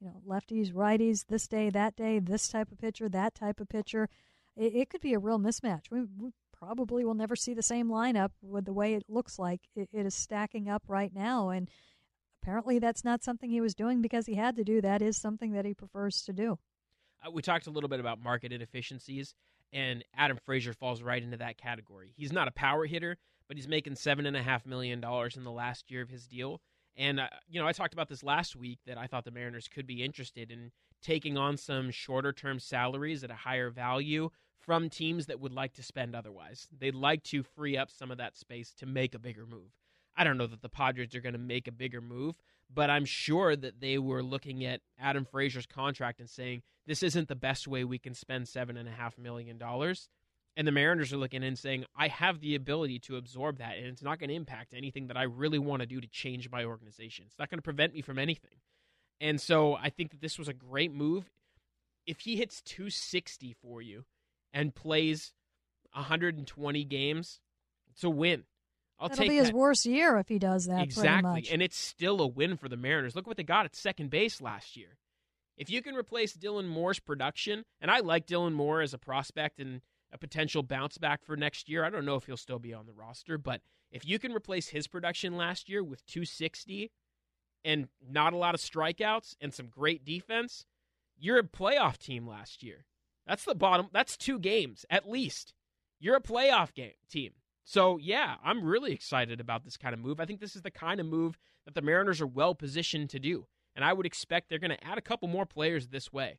you 0.00 0.08
know, 0.08 0.20
lefties, 0.26 0.72
righties, 0.72 1.26
this 1.28 1.46
day, 1.46 1.70
that 1.70 1.96
day, 1.96 2.18
this 2.18 2.48
type 2.48 2.70
of 2.70 2.78
pitcher, 2.78 3.08
that 3.08 3.34
type 3.34 3.60
of 3.60 3.68
pitcher. 3.68 4.08
It, 4.56 4.74
it 4.74 4.90
could 4.90 5.00
be 5.00 5.14
a 5.14 5.18
real 5.18 5.38
mismatch. 5.38 5.90
We, 5.90 6.02
we, 6.18 6.30
probably 6.58 7.04
will 7.04 7.14
never 7.14 7.36
see 7.36 7.54
the 7.54 7.62
same 7.62 7.88
lineup 7.88 8.30
with 8.40 8.64
the 8.64 8.72
way 8.72 8.94
it 8.94 9.04
looks 9.08 9.38
like 9.38 9.60
it, 9.74 9.88
it 9.92 10.06
is 10.06 10.14
stacking 10.14 10.68
up 10.68 10.82
right 10.88 11.12
now. 11.14 11.50
And 11.50 11.68
apparently, 12.42 12.78
that's 12.78 13.04
not 13.04 13.22
something 13.22 13.50
he 13.50 13.60
was 13.60 13.74
doing 13.74 14.00
because 14.00 14.26
he 14.26 14.34
had 14.34 14.56
to 14.56 14.64
do. 14.64 14.80
That 14.80 15.02
is 15.02 15.16
something 15.16 15.52
that 15.52 15.64
he 15.64 15.74
prefers 15.74 16.22
to 16.22 16.32
do. 16.32 16.58
Uh, 17.24 17.30
we 17.30 17.42
talked 17.42 17.66
a 17.66 17.70
little 17.70 17.88
bit 17.88 18.00
about 18.00 18.22
market 18.22 18.52
inefficiencies, 18.52 19.34
and 19.72 20.04
Adam 20.16 20.38
Frazier 20.44 20.72
falls 20.72 21.02
right 21.02 21.22
into 21.22 21.36
that 21.36 21.58
category. 21.58 22.12
He's 22.16 22.32
not 22.32 22.48
a 22.48 22.52
power 22.52 22.86
hitter, 22.86 23.18
but 23.48 23.56
he's 23.56 23.68
making 23.68 23.96
seven 23.96 24.26
and 24.26 24.36
a 24.36 24.42
half 24.42 24.66
million 24.66 25.00
dollars 25.00 25.36
in 25.36 25.44
the 25.44 25.50
last 25.50 25.90
year 25.90 26.02
of 26.02 26.08
his 26.08 26.26
deal. 26.26 26.60
And 26.96 27.20
uh, 27.20 27.28
you 27.48 27.60
know, 27.60 27.66
I 27.66 27.72
talked 27.72 27.92
about 27.92 28.08
this 28.08 28.22
last 28.22 28.56
week 28.56 28.78
that 28.86 28.98
I 28.98 29.06
thought 29.06 29.24
the 29.24 29.30
Mariners 29.30 29.68
could 29.68 29.86
be 29.86 30.02
interested 30.02 30.50
in 30.50 30.70
taking 31.02 31.36
on 31.36 31.56
some 31.56 31.90
shorter 31.90 32.32
term 32.32 32.58
salaries 32.58 33.22
at 33.22 33.30
a 33.30 33.34
higher 33.34 33.70
value 33.70 34.30
from 34.58 34.90
teams 34.90 35.26
that 35.26 35.40
would 35.40 35.52
like 35.52 35.74
to 35.74 35.82
spend 35.82 36.14
otherwise. 36.14 36.66
They'd 36.76 36.94
like 36.94 37.22
to 37.24 37.42
free 37.42 37.76
up 37.76 37.90
some 37.90 38.10
of 38.10 38.18
that 38.18 38.36
space 38.36 38.72
to 38.74 38.86
make 38.86 39.14
a 39.14 39.18
bigger 39.18 39.46
move. 39.46 39.70
I 40.16 40.24
don't 40.24 40.38
know 40.38 40.46
that 40.46 40.62
the 40.62 40.68
Padres 40.68 41.14
are 41.14 41.20
going 41.20 41.34
to 41.34 41.38
make 41.38 41.68
a 41.68 41.72
bigger 41.72 42.00
move, 42.00 42.36
but 42.72 42.88
I'm 42.88 43.04
sure 43.04 43.54
that 43.54 43.80
they 43.80 43.98
were 43.98 44.22
looking 44.22 44.64
at 44.64 44.80
Adam 44.98 45.26
Frazier's 45.26 45.66
contract 45.66 46.20
and 46.20 46.30
saying, 46.30 46.62
this 46.86 47.02
isn't 47.02 47.28
the 47.28 47.36
best 47.36 47.68
way 47.68 47.84
we 47.84 47.98
can 47.98 48.14
spend 48.14 48.46
$7.5 48.46 49.18
million. 49.18 49.60
And 50.56 50.66
the 50.66 50.72
Mariners 50.72 51.12
are 51.12 51.18
looking 51.18 51.44
and 51.44 51.58
saying, 51.58 51.84
I 51.94 52.08
have 52.08 52.40
the 52.40 52.54
ability 52.54 52.98
to 53.00 53.16
absorb 53.16 53.58
that, 53.58 53.76
and 53.76 53.86
it's 53.88 54.02
not 54.02 54.18
going 54.18 54.30
to 54.30 54.34
impact 54.34 54.72
anything 54.74 55.08
that 55.08 55.16
I 55.16 55.24
really 55.24 55.58
want 55.58 55.80
to 55.80 55.86
do 55.86 56.00
to 56.00 56.06
change 56.08 56.50
my 56.50 56.64
organization. 56.64 57.26
It's 57.28 57.38
not 57.38 57.50
going 57.50 57.58
to 57.58 57.62
prevent 57.62 57.92
me 57.92 58.00
from 58.00 58.18
anything. 58.18 58.58
And 59.20 59.38
so 59.38 59.74
I 59.74 59.90
think 59.90 60.12
that 60.12 60.20
this 60.22 60.38
was 60.38 60.48
a 60.48 60.54
great 60.54 60.92
move. 60.92 61.30
If 62.06 62.20
he 62.20 62.36
hits 62.36 62.62
260 62.62 63.54
for 63.60 63.82
you 63.82 64.04
and 64.54 64.74
plays 64.74 65.34
120 65.92 66.84
games, 66.84 67.40
it's 67.92 68.04
a 68.04 68.10
win. 68.10 68.44
I'll 68.98 69.08
That'll 69.10 69.24
take 69.24 69.30
be 69.30 69.38
that. 69.38 69.44
his 69.44 69.52
worst 69.52 69.84
year 69.84 70.16
if 70.16 70.28
he 70.28 70.38
does 70.38 70.66
that. 70.66 70.82
Exactly. 70.82 71.48
And 71.50 71.60
it's 71.60 71.76
still 71.76 72.20
a 72.22 72.26
win 72.26 72.56
for 72.56 72.68
the 72.68 72.76
Mariners. 72.76 73.14
Look 73.14 73.26
what 73.26 73.36
they 73.36 73.42
got 73.42 73.66
at 73.66 73.76
second 73.76 74.08
base 74.08 74.40
last 74.40 74.76
year. 74.76 74.96
If 75.58 75.70
you 75.70 75.82
can 75.82 75.94
replace 75.94 76.34
Dylan 76.34 76.66
Moore's 76.66 77.00
production, 77.00 77.64
and 77.80 77.90
I 77.90 78.00
like 78.00 78.26
Dylan 78.26 78.52
Moore 78.52 78.80
as 78.80 78.94
a 78.94 78.98
prospect 78.98 79.58
and 79.58 79.80
a 80.12 80.18
potential 80.18 80.62
bounce 80.62 80.98
back 80.98 81.24
for 81.24 81.36
next 81.36 81.68
year. 81.68 81.84
I 81.84 81.90
don't 81.90 82.04
know 82.04 82.16
if 82.16 82.26
he'll 82.26 82.36
still 82.36 82.58
be 82.58 82.74
on 82.74 82.86
the 82.86 82.92
roster, 82.92 83.38
but 83.38 83.60
if 83.90 84.06
you 84.06 84.18
can 84.18 84.32
replace 84.32 84.68
his 84.68 84.86
production 84.86 85.36
last 85.36 85.68
year 85.68 85.82
with 85.82 86.06
260 86.06 86.90
and 87.64 87.88
not 88.08 88.32
a 88.32 88.36
lot 88.36 88.54
of 88.54 88.60
strikeouts 88.60 89.36
and 89.40 89.52
some 89.52 89.68
great 89.68 90.04
defense, 90.04 90.64
you're 91.18 91.38
a 91.38 91.42
playoff 91.42 91.98
team 91.98 92.26
last 92.26 92.62
year. 92.62 92.84
That's 93.26 93.44
the 93.44 93.54
bottom. 93.54 93.88
That's 93.92 94.16
two 94.16 94.38
games 94.38 94.84
at 94.90 95.08
least. 95.08 95.52
You're 95.98 96.16
a 96.16 96.22
playoff 96.22 96.74
game 96.74 96.92
team. 97.10 97.32
So, 97.64 97.98
yeah, 97.98 98.36
I'm 98.44 98.62
really 98.62 98.92
excited 98.92 99.40
about 99.40 99.64
this 99.64 99.76
kind 99.76 99.92
of 99.92 99.98
move. 99.98 100.20
I 100.20 100.24
think 100.24 100.40
this 100.40 100.54
is 100.54 100.62
the 100.62 100.70
kind 100.70 101.00
of 101.00 101.06
move 101.06 101.36
that 101.64 101.74
the 101.74 101.82
Mariners 101.82 102.20
are 102.20 102.26
well 102.26 102.54
positioned 102.54 103.10
to 103.10 103.18
do. 103.18 103.46
And 103.74 103.84
I 103.84 103.92
would 103.92 104.06
expect 104.06 104.48
they're 104.48 104.60
going 104.60 104.70
to 104.70 104.86
add 104.86 104.98
a 104.98 105.02
couple 105.02 105.26
more 105.26 105.46
players 105.46 105.88
this 105.88 106.12
way 106.12 106.38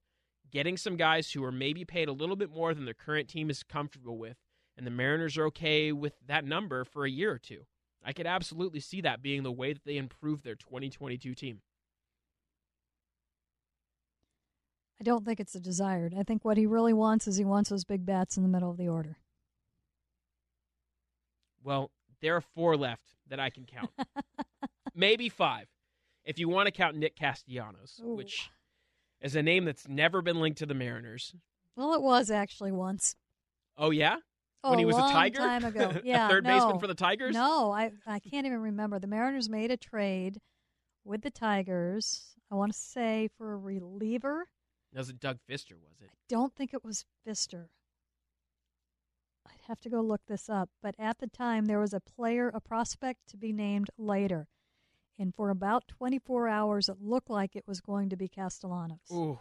getting 0.51 0.77
some 0.77 0.97
guys 0.97 1.31
who 1.31 1.43
are 1.43 1.51
maybe 1.51 1.85
paid 1.85 2.07
a 2.07 2.13
little 2.13 2.35
bit 2.35 2.49
more 2.49 2.73
than 2.73 2.85
their 2.85 2.93
current 2.93 3.27
team 3.27 3.49
is 3.49 3.63
comfortable 3.63 4.17
with, 4.17 4.37
and 4.75 4.85
the 4.85 4.91
Mariners 4.91 5.37
are 5.37 5.45
okay 5.45 5.91
with 5.91 6.13
that 6.27 6.45
number 6.45 6.83
for 6.83 7.05
a 7.05 7.09
year 7.09 7.31
or 7.31 7.39
two. 7.39 7.65
I 8.03 8.13
could 8.13 8.27
absolutely 8.27 8.79
see 8.79 9.01
that 9.01 9.21
being 9.21 9.43
the 9.43 9.51
way 9.51 9.73
that 9.73 9.83
they 9.85 9.97
improve 9.97 10.43
their 10.43 10.55
2022 10.55 11.33
team. 11.33 11.61
I 14.99 15.03
don't 15.03 15.25
think 15.25 15.39
it's 15.39 15.55
a 15.55 15.59
desired. 15.59 16.15
I 16.17 16.23
think 16.23 16.43
what 16.43 16.57
he 16.57 16.65
really 16.65 16.93
wants 16.93 17.27
is 17.27 17.37
he 17.37 17.45
wants 17.45 17.69
those 17.69 17.83
big 17.83 18.05
bats 18.05 18.37
in 18.37 18.43
the 18.43 18.49
middle 18.49 18.71
of 18.71 18.77
the 18.77 18.87
order. 18.87 19.17
Well, 21.63 21.91
there 22.21 22.35
are 22.35 22.41
four 22.41 22.77
left 22.77 23.15
that 23.29 23.39
I 23.39 23.49
can 23.49 23.65
count. 23.65 23.91
Maybe 24.95 25.29
five. 25.29 25.67
If 26.23 26.39
you 26.39 26.49
want 26.49 26.67
to 26.67 26.71
count 26.71 26.97
Nick 26.97 27.15
Castellanos, 27.15 28.01
Ooh. 28.03 28.15
which 28.15 28.49
is 29.21 29.35
a 29.35 29.41
name 29.43 29.65
that's 29.65 29.87
never 29.87 30.21
been 30.21 30.39
linked 30.39 30.59
to 30.59 30.65
the 30.65 30.73
Mariners. 30.73 31.33
Well, 31.75 31.93
it 31.93 32.01
was 32.01 32.29
actually 32.31 32.71
once. 32.71 33.15
Oh 33.77 33.91
yeah, 33.91 34.17
Oh, 34.63 34.71
when 34.71 34.79
he 34.79 34.85
was 34.85 34.95
a 34.95 34.99
long 34.99 35.11
a 35.11 35.13
Tiger, 35.13 35.39
time 35.39 35.63
ago. 35.65 35.93
Yeah, 36.03 36.25
a 36.25 36.29
third 36.29 36.43
no. 36.43 36.49
baseman 36.55 36.79
for 36.79 36.87
the 36.87 36.95
Tigers. 36.95 37.33
No, 37.35 37.71
I 37.71 37.91
I 38.05 38.19
can't 38.19 38.45
even 38.45 38.59
remember. 38.59 38.99
The 38.99 39.07
Mariners 39.07 39.49
made 39.49 39.71
a 39.71 39.77
trade 39.77 40.39
with 41.05 41.21
the 41.21 41.29
Tigers. 41.31 42.35
I 42.51 42.55
want 42.55 42.73
to 42.73 42.77
say 42.79 43.29
for 43.37 43.53
a 43.53 43.57
reliever. 43.57 44.47
was 44.93 45.09
it 45.09 45.19
Doug 45.19 45.37
Fister? 45.49 45.73
Was 45.73 46.01
it? 46.01 46.09
I 46.11 46.15
don't 46.29 46.55
think 46.55 46.73
it 46.73 46.83
was 46.83 47.05
Fister. 47.27 47.67
I'd 49.45 49.61
have 49.67 49.79
to 49.81 49.89
go 49.89 50.01
look 50.01 50.21
this 50.27 50.49
up. 50.49 50.69
But 50.81 50.95
at 50.99 51.19
the 51.19 51.27
time, 51.27 51.65
there 51.65 51.79
was 51.79 51.93
a 51.93 51.99
player, 51.99 52.49
a 52.53 52.59
prospect 52.59 53.27
to 53.29 53.37
be 53.37 53.53
named 53.53 53.89
later. 53.97 54.47
And 55.19 55.33
for 55.33 55.49
about 55.49 55.87
24 55.87 56.47
hours, 56.47 56.89
it 56.89 56.97
looked 57.01 57.29
like 57.29 57.55
it 57.55 57.67
was 57.67 57.81
going 57.81 58.09
to 58.09 58.15
be 58.15 58.27
Castellanos. 58.27 58.99
Ooh, 59.11 59.39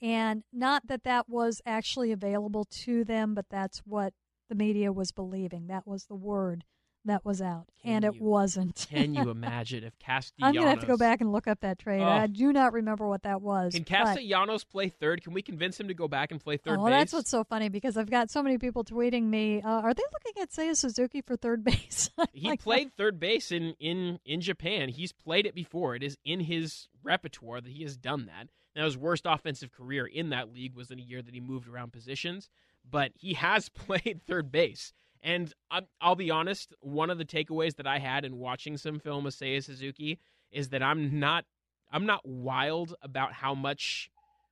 And 0.00 0.44
not 0.52 0.86
that 0.86 1.04
that 1.04 1.28
was 1.28 1.60
actually 1.66 2.12
available 2.12 2.64
to 2.84 3.04
them, 3.04 3.34
but 3.34 3.46
that's 3.50 3.80
what 3.80 4.14
the 4.48 4.54
media 4.54 4.92
was 4.92 5.12
believing. 5.12 5.66
That 5.66 5.86
was 5.86 6.06
the 6.06 6.14
word 6.14 6.64
that 7.08 7.24
was 7.24 7.42
out. 7.42 7.66
Can 7.82 7.96
and 7.96 8.04
it 8.04 8.20
wasn't. 8.20 8.86
can 8.90 9.14
you 9.14 9.30
imagine 9.30 9.84
if 9.84 9.98
Castellanos? 9.98 10.48
I'm 10.48 10.54
going 10.54 10.64
to 10.64 10.70
have 10.70 10.80
to 10.80 10.86
go 10.86 10.96
back 10.96 11.20
and 11.20 11.32
look 11.32 11.46
up 11.46 11.60
that 11.60 11.78
trade. 11.78 12.02
Oh. 12.02 12.08
I 12.08 12.26
do 12.26 12.52
not 12.52 12.72
remember 12.72 13.06
what 13.06 13.24
that 13.24 13.42
was. 13.42 13.74
Can 13.74 13.82
but- 13.82 13.88
Castellanos 13.88 14.64
play 14.64 14.88
third? 14.88 15.22
Can 15.22 15.32
we 15.32 15.42
convince 15.42 15.78
him 15.78 15.88
to 15.88 15.94
go 15.94 16.08
back 16.08 16.30
and 16.30 16.40
play 16.40 16.56
third 16.56 16.78
oh, 16.78 16.84
base? 16.84 16.92
that's 16.92 17.12
what's 17.12 17.30
so 17.30 17.44
funny 17.44 17.68
because 17.68 17.96
I've 17.96 18.10
got 18.10 18.30
so 18.30 18.42
many 18.42 18.58
people 18.58 18.84
tweeting 18.84 19.24
me. 19.24 19.60
Uh, 19.62 19.68
are 19.68 19.94
they 19.94 20.02
looking 20.12 20.42
at 20.42 20.50
Seiya 20.50 20.76
Suzuki 20.76 21.20
for 21.20 21.36
third 21.36 21.64
base? 21.64 22.10
He 22.32 22.48
like, 22.48 22.62
played 22.62 22.92
third 22.96 23.18
base 23.18 23.50
in, 23.50 23.74
in, 23.80 24.20
in 24.24 24.40
Japan. 24.40 24.90
He's 24.90 25.12
played 25.12 25.46
it 25.46 25.54
before. 25.54 25.96
It 25.96 26.02
is 26.04 26.16
in 26.24 26.40
his 26.40 26.88
repertoire 27.02 27.60
that 27.60 27.70
he 27.70 27.82
has 27.82 27.96
done 27.96 28.26
that. 28.26 28.48
Now, 28.76 28.84
his 28.84 28.96
worst 28.96 29.24
offensive 29.26 29.72
career 29.72 30.06
in 30.06 30.30
that 30.30 30.52
league 30.52 30.76
was 30.76 30.92
in 30.92 31.00
a 31.00 31.02
year 31.02 31.20
that 31.20 31.34
he 31.34 31.40
moved 31.40 31.66
around 31.66 31.92
positions, 31.92 32.48
but 32.88 33.10
he 33.16 33.34
has 33.34 33.68
played 33.68 34.20
third 34.26 34.52
base. 34.52 34.92
And 35.22 35.52
I'm, 35.70 35.86
I'll 36.00 36.14
be 36.14 36.30
honest, 36.30 36.74
one 36.80 37.10
of 37.10 37.18
the 37.18 37.24
takeaways 37.24 37.76
that 37.76 37.86
I 37.86 37.98
had 37.98 38.24
in 38.24 38.38
watching 38.38 38.76
some 38.76 38.98
film 38.98 39.26
of 39.26 39.34
Seiya 39.34 39.62
Suzuki 39.62 40.18
is 40.50 40.68
that 40.70 40.82
I'm 40.82 41.18
not 41.18 41.44
I'm 41.90 42.06
not 42.06 42.26
wild 42.26 42.94
about 43.02 43.32
how 43.32 43.54
much 43.54 44.10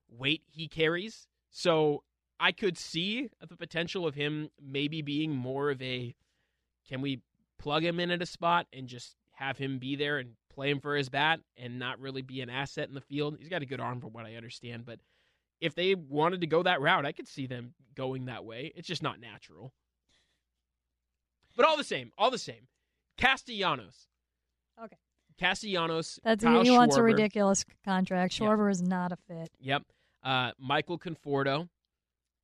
weight 0.08 0.42
he 0.50 0.68
carries. 0.68 1.26
So 1.50 2.02
I 2.40 2.52
could 2.52 2.78
see 2.78 3.28
the 3.46 3.56
potential 3.56 4.06
of 4.06 4.14
him 4.14 4.50
maybe 4.60 5.02
being 5.02 5.34
more 5.34 5.70
of 5.70 5.80
a 5.82 6.14
can 6.88 7.00
we 7.00 7.20
plug 7.58 7.84
him 7.84 7.98
in 8.00 8.10
at 8.10 8.22
a 8.22 8.26
spot 8.26 8.66
and 8.72 8.86
just 8.86 9.16
have 9.32 9.58
him 9.58 9.78
be 9.78 9.96
there 9.96 10.18
and 10.18 10.30
play 10.52 10.70
him 10.70 10.80
for 10.80 10.96
his 10.96 11.08
bat 11.08 11.40
and 11.56 11.78
not 11.78 12.00
really 12.00 12.22
be 12.22 12.40
an 12.40 12.50
asset 12.50 12.88
in 12.88 12.94
the 12.94 13.00
field? 13.00 13.36
He's 13.38 13.48
got 13.48 13.62
a 13.62 13.66
good 13.66 13.80
arm 13.80 14.00
from 14.00 14.12
what 14.12 14.26
I 14.26 14.34
understand, 14.34 14.84
but 14.86 15.00
if 15.60 15.74
they 15.74 15.94
wanted 15.94 16.42
to 16.42 16.46
go 16.46 16.62
that 16.62 16.80
route, 16.80 17.06
I 17.06 17.12
could 17.12 17.28
see 17.28 17.46
them 17.46 17.74
going 17.94 18.26
that 18.26 18.44
way. 18.44 18.72
It's 18.76 18.88
just 18.88 19.02
not 19.02 19.20
natural. 19.20 19.72
But 21.56 21.66
all 21.66 21.76
the 21.76 21.84
same, 21.84 22.12
all 22.18 22.30
the 22.30 22.38
same. 22.38 22.68
Castellanos. 23.16 24.08
Okay. 24.82 24.96
Castellanos. 25.38 26.20
That's 26.22 26.44
Kyle 26.44 26.62
he 26.62 26.70
wants 26.70 26.96
a 26.96 27.02
ridiculous 27.02 27.64
contract. 27.84 28.34
Schwarber 28.34 28.70
is 28.70 28.82
not 28.82 29.12
a 29.12 29.16
fit. 29.28 29.50
Yep. 29.58 29.84
Uh, 30.22 30.52
Michael 30.58 30.98
Conforto. 30.98 31.68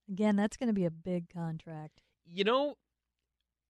Again, 0.08 0.36
that's 0.36 0.56
going 0.56 0.68
to 0.68 0.74
be 0.74 0.84
a 0.84 0.90
big 0.90 1.28
contract. 1.30 2.00
You 2.24 2.44
know, 2.44 2.76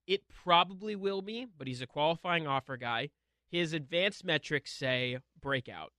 it 0.06 0.22
probably 0.28 0.96
will 0.96 1.22
be, 1.22 1.46
but 1.56 1.66
he's 1.66 1.82
a 1.82 1.86
qualifying 1.86 2.46
offer 2.46 2.76
guy. 2.76 3.10
His 3.48 3.72
advanced 3.72 4.24
metrics 4.24 4.72
say 4.72 5.18
breakout, 5.40 5.92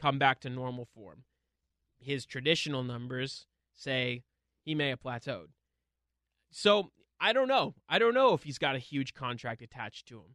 come 0.00 0.18
back 0.18 0.40
to 0.40 0.50
normal 0.50 0.86
form. 0.94 1.24
His 1.98 2.26
traditional 2.26 2.82
numbers 2.82 3.46
say 3.74 4.22
he 4.64 4.74
may 4.74 4.88
have 4.88 5.02
plateaued. 5.02 5.48
So 6.50 6.90
I 7.24 7.32
don't 7.32 7.48
know. 7.48 7.74
I 7.88 7.98
don't 7.98 8.14
know 8.14 8.34
if 8.34 8.42
he's 8.42 8.58
got 8.58 8.76
a 8.76 8.78
huge 8.78 9.14
contract 9.14 9.62
attached 9.62 10.06
to 10.08 10.16
him. 10.18 10.34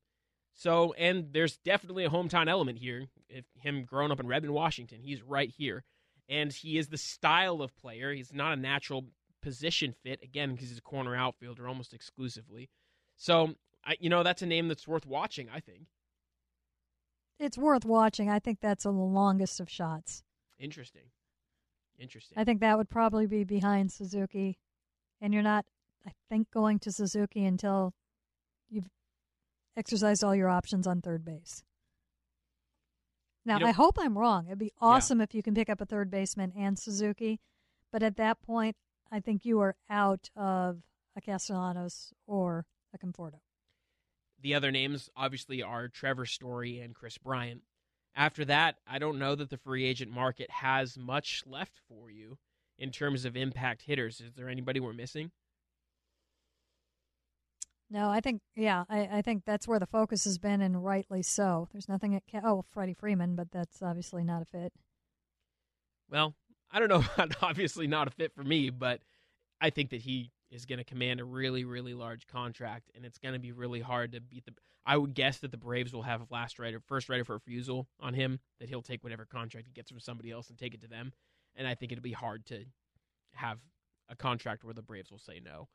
So, 0.54 0.94
and 0.94 1.32
there's 1.32 1.58
definitely 1.58 2.04
a 2.04 2.10
hometown 2.10 2.50
element 2.50 2.80
here. 2.80 3.06
If 3.30 3.46
him 3.56 3.86
growing 3.86 4.12
up 4.12 4.20
in 4.20 4.28
Redmond, 4.28 4.54
Washington, 4.54 5.02
he's 5.02 5.22
right 5.22 5.50
here, 5.50 5.84
and 6.28 6.52
he 6.52 6.78
is 6.78 6.88
the 6.88 6.98
style 6.98 7.62
of 7.62 7.76
player. 7.78 8.12
He's 8.14 8.34
not 8.34 8.54
a 8.54 8.56
natural 8.60 9.06
position 9.42 9.94
fit 10.04 10.20
again 10.24 10.54
because 10.54 10.70
he's 10.70 10.80
a 10.80 10.82
corner 10.82 11.16
outfielder 11.16 11.68
almost 11.68 11.94
exclusively. 11.94 12.70
So, 13.16 13.56
I, 13.86 13.96
you 14.00 14.10
know, 14.10 14.24
that's 14.24 14.42
a 14.42 14.46
name 14.46 14.68
that's 14.68 14.88
worth 14.88 15.06
watching. 15.06 15.48
I 15.54 15.60
think 15.60 15.88
It's 17.40 17.58
worth 17.58 17.86
watching. 17.86 18.30
I 18.30 18.40
think 18.40 18.60
that's 18.62 18.84
the 18.84 18.92
longest 18.92 19.60
of 19.60 19.70
shots. 19.70 20.24
interesting. 20.60 21.04
Interesting. 21.98 22.38
I 22.38 22.46
think 22.46 22.62
that 22.62 22.78
would 22.78 22.90
probably 22.90 23.28
be 23.28 23.44
behind 23.44 23.92
Suzuki. 23.92 24.58
And 25.22 25.34
you're 25.34 25.44
not, 25.44 25.66
I 26.06 26.12
think, 26.30 26.52
going 26.52 26.80
to 26.80 26.92
Suzuki 26.92 27.46
until 27.46 27.94
you've 28.70 28.90
exercised 29.78 30.24
all 30.24 30.36
your 30.36 30.50
options 30.50 30.88
on 30.88 31.02
third 31.02 31.26
base. 31.26 31.64
Now, 33.46 33.66
I 33.66 33.72
hope 33.72 33.98
I'm 34.00 34.18
wrong. 34.18 34.46
It'd 34.48 34.60
be 34.60 34.74
awesome 34.80 35.22
if 35.22 35.34
you 35.34 35.42
can 35.42 35.56
pick 35.56 35.70
up 35.70 35.82
a 35.82 35.86
third 35.86 36.12
baseman 36.12 36.54
and 36.56 36.78
Suzuki, 36.78 37.40
but 37.92 38.04
at 38.04 38.18
that 38.18 38.42
point, 38.42 38.76
I 39.12 39.20
think 39.22 39.44
you 39.44 39.60
are 39.62 39.76
out 39.90 40.30
of 40.36 40.82
a 41.16 41.22
Castellanos 41.22 42.14
or 42.28 42.66
a 42.94 42.98
Conforto. 42.98 43.40
The 44.42 44.54
other 44.54 44.72
names, 44.72 45.10
obviously, 45.16 45.64
are 45.64 45.88
Trevor 45.88 46.26
Story 46.26 46.80
and 46.80 46.94
Kris 46.94 47.18
Bryant. 47.18 47.62
After 48.16 48.46
that, 48.46 48.76
I 48.88 49.00
don't 49.00 49.20
know 49.20 49.36
that 49.36 49.50
the 49.50 49.58
free 49.58 49.86
agent 49.86 50.12
market 50.12 50.50
has 50.52 50.98
much 50.98 51.44
left 51.46 51.80
for 51.88 52.10
you 52.10 52.38
in 52.78 52.92
terms 52.92 53.26
of 53.26 53.36
impact 53.36 53.84
hitters. 53.84 54.22
Is 54.22 54.34
there 54.34 54.50
anybody 54.50 54.80
we're 54.80 54.94
missing? 54.94 55.32
No, 57.92 58.10
I 58.10 58.20
think 58.22 58.42
yeah, 58.56 58.84
I, 58.90 59.10
I 59.14 59.22
think 59.22 59.44
that's 59.46 59.68
where 59.68 59.80
the 59.80 59.88
focus 59.88 60.26
has 60.26 60.38
been, 60.38 60.62
and 60.62 60.84
rightly 60.84 61.24
so. 61.24 61.68
There's 61.72 61.90
nothing 61.90 62.16
at 62.16 62.24
ca- 62.30 62.42
oh 62.44 62.64
Freddie 62.72 62.94
Freeman, 62.94 63.36
but 63.36 63.52
that's 63.52 63.82
obviously 63.82 64.24
not 64.24 64.44
a 64.44 64.46
fit. 64.46 64.74
Well, 66.10 66.36
I 66.72 66.80
don't 66.80 66.90
know. 66.90 67.04
obviously, 67.42 67.88
not 67.88 68.08
a 68.08 68.12
fit 68.12 68.34
for 68.36 68.44
me, 68.44 68.70
but 68.70 69.02
I 69.60 69.72
think 69.72 69.90
that 69.90 70.02
he 70.02 70.32
is 70.52 70.66
going 70.66 70.78
to 70.78 70.84
command 70.84 71.20
a 71.20 71.26
really, 71.26 71.66
really 71.66 71.94
large 71.94 72.28
contract, 72.28 72.92
and 72.96 73.06
it's 73.06 73.18
going 73.18 73.34
to 73.34 73.40
be 73.40 73.52
really 73.52 73.82
hard 73.82 74.12
to 74.12 74.22
beat 74.22 74.46
the. 74.46 74.54
I 74.86 74.98
would 74.98 75.14
guess 75.14 75.40
that 75.40 75.52
the 75.52 75.58
Braves 75.58 75.94
will 75.94 76.04
have 76.04 76.22
a 76.22 76.28
last 76.30 76.60
right 76.60 76.74
or 76.74 76.80
first 76.80 77.10
right 77.10 77.22
of 77.22 77.30
refusal 77.30 77.88
on 78.00 78.14
him. 78.14 78.40
That 78.60 78.70
he'll 78.70 78.84
take 78.84 79.04
whatever 79.04 79.26
contract 79.26 79.66
he 79.66 79.74
gets 79.74 79.90
from 79.90 80.00
somebody 80.00 80.30
else 80.30 80.50
and 80.50 80.60
take 80.60 80.76
it 80.76 80.82
to 80.82 80.88
them, 80.88 81.12
and 81.56 81.68
I 81.68 81.74
think 81.74 81.92
it'll 81.92 82.04
be 82.04 82.12
hard 82.12 82.46
to 82.48 82.66
have 83.34 83.58
a 84.10 84.16
contract 84.16 84.64
where 84.64 84.74
the 84.76 84.82
Braves 84.84 85.12
will 85.12 85.20
say 85.20 85.42
no. 85.44 85.68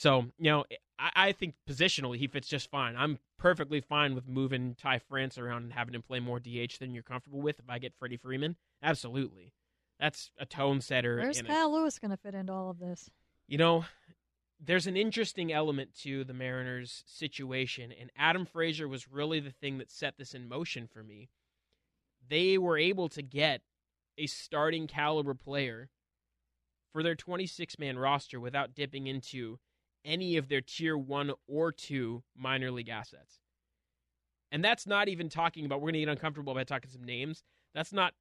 So 0.00 0.24
you 0.38 0.50
know, 0.50 0.64
I, 0.98 1.10
I 1.14 1.32
think 1.32 1.56
positionally 1.68 2.16
he 2.16 2.26
fits 2.26 2.48
just 2.48 2.70
fine. 2.70 2.96
I'm 2.96 3.18
perfectly 3.38 3.82
fine 3.82 4.14
with 4.14 4.26
moving 4.26 4.74
Ty 4.74 5.00
France 5.00 5.36
around 5.36 5.64
and 5.64 5.72
having 5.74 5.94
him 5.94 6.00
play 6.00 6.20
more 6.20 6.40
DH 6.40 6.78
than 6.80 6.94
you're 6.94 7.02
comfortable 7.02 7.42
with. 7.42 7.58
If 7.58 7.68
I 7.68 7.78
get 7.78 7.92
Freddie 7.98 8.16
Freeman, 8.16 8.56
absolutely, 8.82 9.52
that's 9.98 10.30
a 10.38 10.46
tone 10.46 10.80
setter. 10.80 11.18
Where's 11.18 11.42
Kyle 11.42 11.70
Lewis 11.70 11.98
going 11.98 12.12
to 12.12 12.16
fit 12.16 12.34
into 12.34 12.50
all 12.50 12.70
of 12.70 12.78
this? 12.78 13.10
you 13.46 13.58
know, 13.58 13.84
there's 14.58 14.86
an 14.86 14.96
interesting 14.96 15.52
element 15.52 15.94
to 15.96 16.24
the 16.24 16.32
Mariners' 16.32 17.04
situation, 17.06 17.92
and 17.92 18.10
Adam 18.16 18.46
Frazier 18.46 18.88
was 18.88 19.06
really 19.06 19.38
the 19.38 19.50
thing 19.50 19.76
that 19.76 19.90
set 19.90 20.16
this 20.16 20.32
in 20.32 20.48
motion 20.48 20.88
for 20.90 21.02
me. 21.02 21.28
They 22.26 22.56
were 22.56 22.78
able 22.78 23.10
to 23.10 23.20
get 23.20 23.60
a 24.16 24.26
starting 24.26 24.86
caliber 24.86 25.34
player 25.34 25.90
for 26.90 27.02
their 27.02 27.14
26 27.14 27.78
man 27.78 27.98
roster 27.98 28.40
without 28.40 28.74
dipping 28.74 29.06
into 29.06 29.58
any 30.04 30.36
of 30.36 30.48
their 30.48 30.60
tier 30.60 30.96
one 30.96 31.32
or 31.46 31.72
two 31.72 32.22
minor 32.36 32.70
league 32.70 32.88
assets. 32.88 33.40
And 34.52 34.64
that's 34.64 34.86
not 34.86 35.08
even 35.08 35.28
talking 35.28 35.64
about, 35.64 35.80
we're 35.80 35.92
going 35.92 35.94
to 35.94 36.00
get 36.00 36.08
uncomfortable 36.08 36.54
by 36.54 36.64
talking 36.64 36.90
some 36.90 37.04
names. 37.04 37.44
That's 37.74 37.92
not 37.92 38.14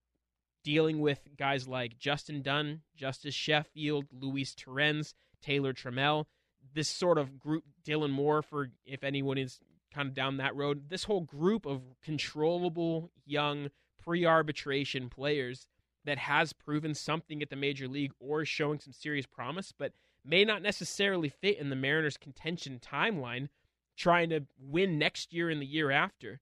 dealing 0.64 1.00
with 1.00 1.20
guys 1.38 1.68
like 1.68 1.98
Justin 1.98 2.42
Dunn, 2.42 2.82
Justus 2.96 3.34
Sheffield, 3.34 4.06
Luis 4.12 4.54
Torrens, 4.54 5.16
Taylor 5.42 5.74
Trammell, 5.74 6.26
this 6.74 6.90
sort 6.90 7.18
of 7.18 7.40
group, 7.40 7.64
Dylan 7.84 8.12
Moore, 8.12 8.42
for 8.42 8.70
if 8.86 9.04
anyone 9.04 9.38
is 9.38 9.60
kind 9.94 10.08
of 10.08 10.14
down 10.14 10.38
that 10.38 10.56
road, 10.56 10.90
this 10.90 11.06
whole 11.06 11.22
group 11.22 11.66
of 11.66 11.82
controllable 12.04 13.12
young 13.26 13.70
pre 14.04 14.26
arbitration 14.26 15.10
players 15.10 15.68
that 16.06 16.18
has 16.18 16.54
proven 16.54 16.94
something 16.94 17.42
at 17.42 17.50
the 17.50 17.56
major 17.56 17.88
league 17.88 18.12
or 18.20 18.46
showing 18.46 18.80
some 18.80 18.94
serious 18.94 19.26
promise, 19.26 19.74
but 19.78 19.94
may 20.30 20.46
not 20.46 20.62
necessarily 20.62 21.30
fit 21.30 21.58
in 21.58 21.70
the 21.70 21.76
Mariners' 21.76 22.18
contention 22.18 22.80
timeline, 22.80 23.50
trying 23.98 24.30
to 24.30 24.46
win 24.60 24.98
next 24.98 25.34
year 25.34 25.50
and 25.50 25.62
the 25.62 25.66
year 25.66 25.92
after 25.92 26.40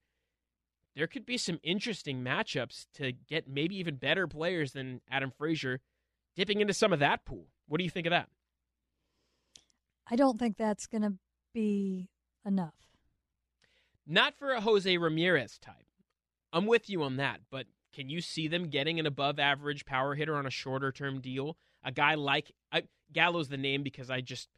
there 0.97 1.05
could 1.05 1.27
be 1.27 1.37
some 1.37 1.59
interesting 1.61 2.23
matchups 2.23 2.87
to 2.95 3.11
get 3.11 3.47
maybe 3.47 3.77
even 3.77 3.97
better 3.97 4.25
players 4.25 4.71
than 4.71 4.99
Adam 5.11 5.31
Frazier 5.37 5.79
dipping 6.35 6.59
into 6.59 6.73
some 6.73 6.91
of 6.91 6.97
that 6.99 7.23
pool. 7.23 7.45
What 7.67 7.77
do 7.77 7.83
you 7.83 7.89
think 7.91 8.07
of 8.07 8.11
that? 8.11 8.29
I 10.09 10.15
don't 10.15 10.39
think 10.39 10.57
that's 10.57 10.87
going 10.87 11.03
to 11.03 11.13
be 11.53 12.09
enough. 12.43 12.73
Not 14.07 14.39
for 14.39 14.53
a 14.53 14.61
Jose 14.61 14.97
Ramirez 14.97 15.59
type. 15.59 15.85
I'm 16.51 16.65
with 16.65 16.89
you 16.89 17.03
on 17.03 17.17
that, 17.17 17.41
but 17.51 17.67
can 17.93 18.09
you 18.09 18.19
see 18.19 18.47
them 18.47 18.69
getting 18.69 18.99
an 18.99 19.05
above 19.05 19.37
average 19.37 19.85
power 19.85 20.15
hitter 20.15 20.35
on 20.35 20.47
a 20.47 20.51
shorter 20.51 20.91
term 20.91 21.21
deal? 21.21 21.57
A 21.83 21.91
guy 21.91 22.15
like 22.15 22.51
Gallo's 23.13 23.49
the 23.49 23.57
name 23.57 23.83
because 23.83 24.09
I 24.09 24.21
just 24.21 24.49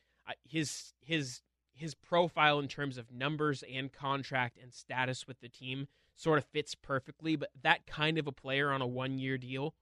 his 0.47 0.93
his 1.01 1.41
his 1.79 1.95
profile 1.95 2.59
in 2.59 2.67
terms 2.67 2.97
of 2.97 3.11
numbers 3.11 3.63
and 3.73 3.91
contract 3.91 4.57
and 4.61 4.73
status 4.73 5.27
with 5.27 5.39
the 5.39 5.47
team 5.47 5.87
sort 6.15 6.37
of 6.37 6.43
fits 6.45 6.75
perfectly, 6.75 7.37
but 7.37 7.49
that 7.63 7.87
kind 7.87 8.17
of 8.17 8.27
a 8.27 8.31
player 8.31 8.71
on 8.71 8.81
a 8.81 8.87
one 8.87 9.17
year 9.17 9.37
deal 9.37 9.73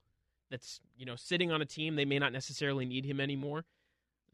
that's, 0.48 0.80
you 0.96 1.04
know, 1.04 1.16
sitting 1.16 1.50
on 1.50 1.60
a 1.60 1.66
team 1.66 1.96
they 1.96 2.04
may 2.04 2.18
not 2.18 2.32
necessarily 2.32 2.84
need 2.86 3.04
him 3.04 3.20
anymore. 3.20 3.64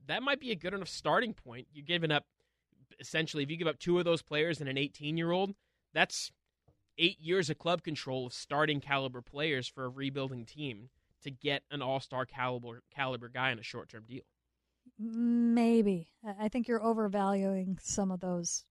That 0.06 0.22
might 0.22 0.40
be 0.40 0.50
a 0.50 0.56
good 0.56 0.74
enough 0.74 0.88
starting 0.88 1.32
point. 1.32 1.66
You're 1.72 1.84
giving 1.84 2.10
up 2.12 2.26
essentially 3.00 3.42
if 3.42 3.50
you 3.50 3.56
give 3.56 3.66
up 3.66 3.78
two 3.78 3.98
of 3.98 4.04
those 4.04 4.22
players 4.22 4.60
and 4.60 4.68
an 4.68 4.76
18 4.76 5.16
year 5.16 5.30
old, 5.30 5.54
that's 5.94 6.30
eight 6.98 7.18
years 7.20 7.48
of 7.48 7.58
club 7.58 7.82
control 7.82 8.26
of 8.26 8.34
starting 8.34 8.80
caliber 8.80 9.22
players 9.22 9.66
for 9.66 9.84
a 9.84 9.88
rebuilding 9.88 10.44
team 10.44 10.90
to 11.24 11.30
get 11.30 11.62
an 11.70 11.82
all 11.82 12.00
star 12.00 12.24
caliber 12.24 12.82
caliber 12.94 13.28
guy 13.28 13.50
in 13.50 13.58
a 13.58 13.62
short 13.62 13.88
term 13.88 14.04
deal. 14.08 14.22
Maybe. 14.98 16.08
I 16.38 16.48
think 16.48 16.68
you're 16.68 16.82
overvaluing 16.82 17.78
some 17.82 18.10
of 18.10 18.20
those 18.20 18.64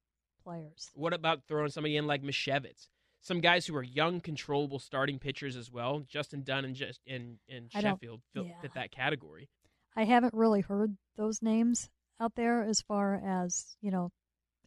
players. 0.44 0.90
What 0.94 1.14
about 1.14 1.42
throwing 1.48 1.70
somebody 1.70 1.98
in 1.98 2.08
like 2.08 2.24
Misiewicz? 2.24 2.88
Some 3.22 3.40
guys 3.40 3.66
who 3.66 3.76
are 3.76 3.84
young, 3.84 4.20
controllable 4.20 4.80
starting 4.80 5.18
pitchers 5.18 5.56
as 5.56 5.72
well. 5.72 6.04
Justin 6.08 6.44
Dunn 6.44 6.66
and 6.66 6.76
just 6.76 7.00
and, 7.08 7.38
and 7.50 7.72
Sheffield 7.72 8.22
fit, 8.34 8.46
yeah. 8.46 8.70
that 8.76 8.92
category. 8.92 9.50
I 9.96 10.04
haven't 10.04 10.34
really 10.34 10.62
heard 10.62 10.98
those 11.16 11.42
names 11.42 11.90
out 12.20 12.36
there 12.36 12.64
as 12.64 12.82
far 12.82 13.16
as, 13.16 13.78
you 13.82 13.92
know, 13.92 14.12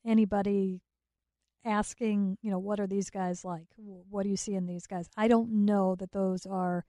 anybody 0.06 0.80
asking, 1.64 2.38
you 2.42 2.50
know, 2.50 2.58
what 2.58 2.80
are 2.80 2.86
these 2.86 3.10
guys 3.10 3.44
like? 3.44 3.66
What 3.76 4.22
do 4.22 4.30
you 4.30 4.36
see 4.36 4.54
in 4.54 4.66
these 4.66 4.86
guys? 4.86 5.08
I 5.16 5.28
don't 5.28 5.64
know 5.64 5.96
that 5.96 6.12
those 6.12 6.46
are 6.46 6.84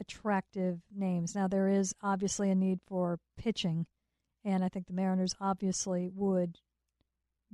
attractive 0.00 0.80
names. 0.94 1.34
Now, 1.34 1.48
there 1.48 1.68
is 1.68 1.94
obviously 2.02 2.50
a 2.50 2.54
need 2.54 2.80
for 2.86 3.18
pitching, 3.36 3.86
and 4.44 4.64
I 4.64 4.68
think 4.68 4.86
the 4.86 4.92
Mariners 4.92 5.34
obviously 5.40 6.10
would 6.14 6.58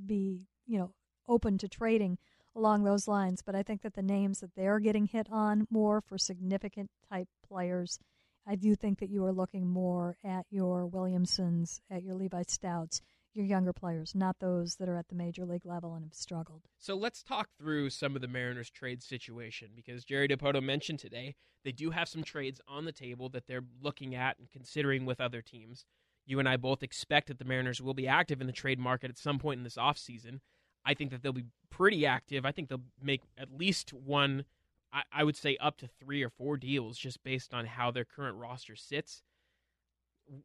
be, 0.04 0.46
you 0.66 0.78
know, 0.78 0.92
open 1.28 1.58
to 1.58 1.68
trading 1.68 2.18
along 2.56 2.84
those 2.84 3.06
lines. 3.06 3.42
But 3.44 3.54
I 3.54 3.62
think 3.62 3.82
that 3.82 3.94
the 3.94 4.02
names 4.02 4.40
that 4.40 4.54
they're 4.56 4.80
getting 4.80 5.06
hit 5.06 5.28
on 5.30 5.66
more 5.70 6.00
for 6.00 6.18
significant 6.18 6.90
type 7.08 7.28
players 7.46 7.98
I 8.46 8.56
do 8.56 8.74
think 8.74 8.98
that 8.98 9.10
you 9.10 9.24
are 9.24 9.32
looking 9.32 9.68
more 9.68 10.16
at 10.24 10.46
your 10.50 10.86
Williamsons, 10.86 11.80
at 11.90 12.02
your 12.02 12.14
Levi 12.14 12.42
Stoudts, 12.42 13.00
your 13.34 13.46
younger 13.46 13.72
players, 13.72 14.14
not 14.14 14.36
those 14.40 14.76
that 14.76 14.88
are 14.88 14.96
at 14.96 15.08
the 15.08 15.14
major 15.14 15.44
league 15.44 15.64
level 15.64 15.94
and 15.94 16.04
have 16.04 16.14
struggled. 16.14 16.62
So 16.78 16.94
let's 16.94 17.22
talk 17.22 17.48
through 17.58 17.90
some 17.90 18.16
of 18.16 18.22
the 18.22 18.28
Mariners 18.28 18.70
trade 18.70 19.02
situation 19.02 19.70
because 19.74 20.04
Jerry 20.04 20.28
Dipoto 20.28 20.62
mentioned 20.62 20.98
today 20.98 21.36
they 21.64 21.72
do 21.72 21.90
have 21.90 22.08
some 22.08 22.24
trades 22.24 22.60
on 22.66 22.84
the 22.84 22.92
table 22.92 23.28
that 23.30 23.46
they're 23.46 23.64
looking 23.80 24.14
at 24.14 24.38
and 24.38 24.50
considering 24.50 25.04
with 25.04 25.20
other 25.20 25.42
teams. 25.42 25.84
You 26.26 26.38
and 26.38 26.48
I 26.48 26.56
both 26.56 26.82
expect 26.82 27.28
that 27.28 27.38
the 27.38 27.44
Mariners 27.44 27.80
will 27.80 27.94
be 27.94 28.08
active 28.08 28.40
in 28.40 28.46
the 28.46 28.52
trade 28.52 28.78
market 28.78 29.10
at 29.10 29.18
some 29.18 29.38
point 29.38 29.58
in 29.58 29.64
this 29.64 29.76
offseason. 29.76 30.40
I 30.84 30.94
think 30.94 31.10
that 31.10 31.22
they'll 31.22 31.32
be 31.32 31.46
pretty 31.70 32.06
active. 32.06 32.46
I 32.46 32.52
think 32.52 32.68
they'll 32.68 32.84
make 33.02 33.22
at 33.36 33.52
least 33.52 33.92
one, 33.92 34.44
I, 34.92 35.02
I 35.12 35.24
would 35.24 35.36
say 35.36 35.56
up 35.60 35.76
to 35.78 35.86
three 35.86 36.22
or 36.22 36.30
four 36.30 36.56
deals 36.56 36.98
just 36.98 37.22
based 37.22 37.52
on 37.52 37.66
how 37.66 37.90
their 37.90 38.04
current 38.04 38.38
roster 38.38 38.76
sits. 38.76 39.22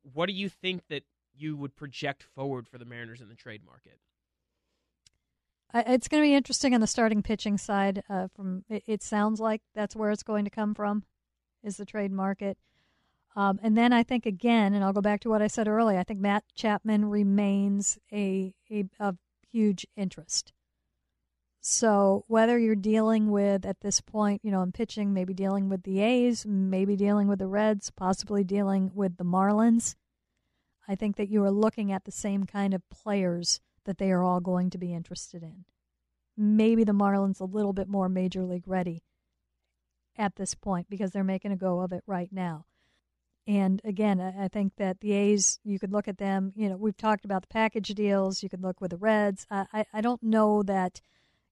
What 0.01 0.27
do 0.27 0.33
you 0.33 0.49
think 0.49 0.81
that 0.89 1.03
you 1.37 1.55
would 1.57 1.75
project 1.75 2.23
forward 2.23 2.67
for 2.67 2.77
the 2.77 2.85
Mariners 2.85 3.21
in 3.21 3.29
the 3.29 3.35
trade 3.35 3.61
market? 3.65 3.99
It's 5.73 6.07
going 6.07 6.23
to 6.23 6.27
be 6.27 6.33
interesting 6.33 6.73
on 6.73 6.79
the 6.79 6.87
starting 6.87 7.21
pitching 7.21 7.57
side. 7.57 8.01
Uh, 8.09 8.27
from 8.33 8.63
it, 8.69 9.03
sounds 9.03 9.41
like 9.41 9.61
that's 9.73 9.95
where 9.95 10.11
it's 10.11 10.23
going 10.23 10.45
to 10.45 10.49
come 10.51 10.73
from, 10.73 11.03
is 11.63 11.75
the 11.75 11.85
trade 11.85 12.13
market. 12.13 12.57
Um, 13.35 13.59
and 13.61 13.77
then 13.77 13.91
I 13.91 14.03
think 14.03 14.25
again, 14.25 14.73
and 14.73 14.83
I'll 14.83 14.93
go 14.93 15.01
back 15.01 15.19
to 15.21 15.29
what 15.29 15.41
I 15.41 15.47
said 15.47 15.67
earlier. 15.67 15.99
I 15.99 16.03
think 16.03 16.21
Matt 16.21 16.45
Chapman 16.55 17.09
remains 17.09 17.99
a 18.13 18.53
a 18.71 18.85
of 18.99 19.17
huge 19.51 19.85
interest. 19.97 20.53
So 21.59 22.23
whether 22.27 22.57
you're 22.57 22.75
dealing 22.75 23.31
with 23.31 23.65
at 23.65 23.81
this 23.81 23.99
point, 23.99 24.41
you 24.43 24.51
know, 24.51 24.61
in 24.61 24.71
pitching, 24.71 25.13
maybe 25.13 25.33
dealing 25.33 25.67
with 25.67 25.83
the 25.83 25.99
A's, 25.99 26.45
maybe 26.45 26.95
dealing 26.95 27.27
with 27.27 27.39
the 27.39 27.47
Reds, 27.47 27.89
possibly 27.89 28.43
dealing 28.43 28.91
with 28.93 29.17
the 29.17 29.25
Marlins, 29.25 29.95
I 30.87 30.95
think 30.95 31.15
that 31.15 31.29
you 31.29 31.43
are 31.43 31.51
looking 31.51 31.91
at 31.91 32.05
the 32.05 32.11
same 32.11 32.45
kind 32.45 32.73
of 32.73 32.87
players 32.89 33.59
that 33.85 33.97
they 33.97 34.11
are 34.11 34.23
all 34.23 34.39
going 34.39 34.69
to 34.71 34.77
be 34.77 34.93
interested 34.93 35.43
in. 35.43 35.65
Maybe 36.37 36.83
the 36.83 36.91
Marlins 36.91 37.39
a 37.39 37.45
little 37.45 37.73
bit 37.73 37.87
more 37.87 38.09
major 38.09 38.43
league 38.43 38.67
ready 38.67 39.03
at 40.17 40.35
this 40.35 40.53
point 40.53 40.89
because 40.89 41.11
they're 41.11 41.23
making 41.23 41.51
a 41.51 41.57
go 41.57 41.79
of 41.79 41.91
it 41.91 42.03
right 42.05 42.29
now. 42.31 42.65
And 43.47 43.79
again, 43.83 44.19
I 44.19 44.47
think 44.47 44.73
that 44.77 45.01
the 45.01 45.13
A's, 45.13 45.59
you 45.63 45.77
could 45.77 45.91
look 45.91 46.07
at 46.07 46.17
them. 46.17 46.51
You 46.55 46.69
know, 46.69 46.77
we've 46.77 46.97
talked 46.97 47.25
about 47.25 47.43
the 47.43 47.47
package 47.47 47.89
deals. 47.89 48.41
You 48.41 48.49
could 48.49 48.63
look 48.63 48.81
with 48.81 48.91
the 48.91 48.97
Reds. 48.97 49.45
I, 49.51 49.65
I, 49.71 49.85
I 49.93 50.01
don't 50.01 50.23
know 50.23 50.63
that 50.63 50.99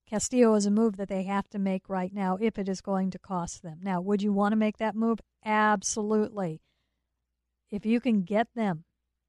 Castillo 0.09 0.55
is 0.55 0.65
a 0.65 0.71
move 0.71 0.97
that 0.97 1.07
they 1.07 1.23
have 1.23 1.47
to 1.49 1.59
make 1.59 1.88
right 1.88 2.11
now 2.11 2.38
if 2.41 2.57
it 2.57 2.67
is 2.67 2.81
going 2.81 3.11
to 3.11 3.19
cost 3.19 3.61
them. 3.61 3.79
Now, 3.84 4.01
would 4.01 4.23
you 4.23 4.34
want 4.34 4.53
to 4.53 4.57
make 4.57 4.77
that 4.77 4.95
move? 4.95 5.19
Absolutely. 5.45 6.61
If 7.69 7.86
you 7.86 7.99
can 7.99 8.23
get 8.23 8.47
them 8.55 8.86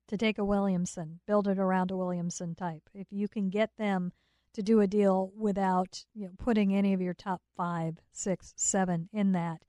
to 0.08 0.16
take 0.16 0.38
a 0.38 0.44
Williamson, 0.44 1.20
build 1.26 1.48
it 1.48 1.58
around 1.58 1.90
a 1.90 1.96
Williamson 1.96 2.54
type, 2.54 2.88
if 2.92 3.06
you 3.10 3.28
can 3.28 3.50
get 3.50 3.70
them 3.76 4.12
to 4.52 4.62
do 4.62 4.80
a 4.80 4.86
deal 4.86 5.32
without 5.36 6.04
you 6.14 6.26
know, 6.26 6.32
putting 6.38 6.74
any 6.74 6.92
of 6.92 7.00
your 7.00 7.14
top 7.14 7.42
five, 7.56 7.96
six, 8.12 8.52
seven 8.56 9.08
in 9.12 9.32
that, 9.32 9.62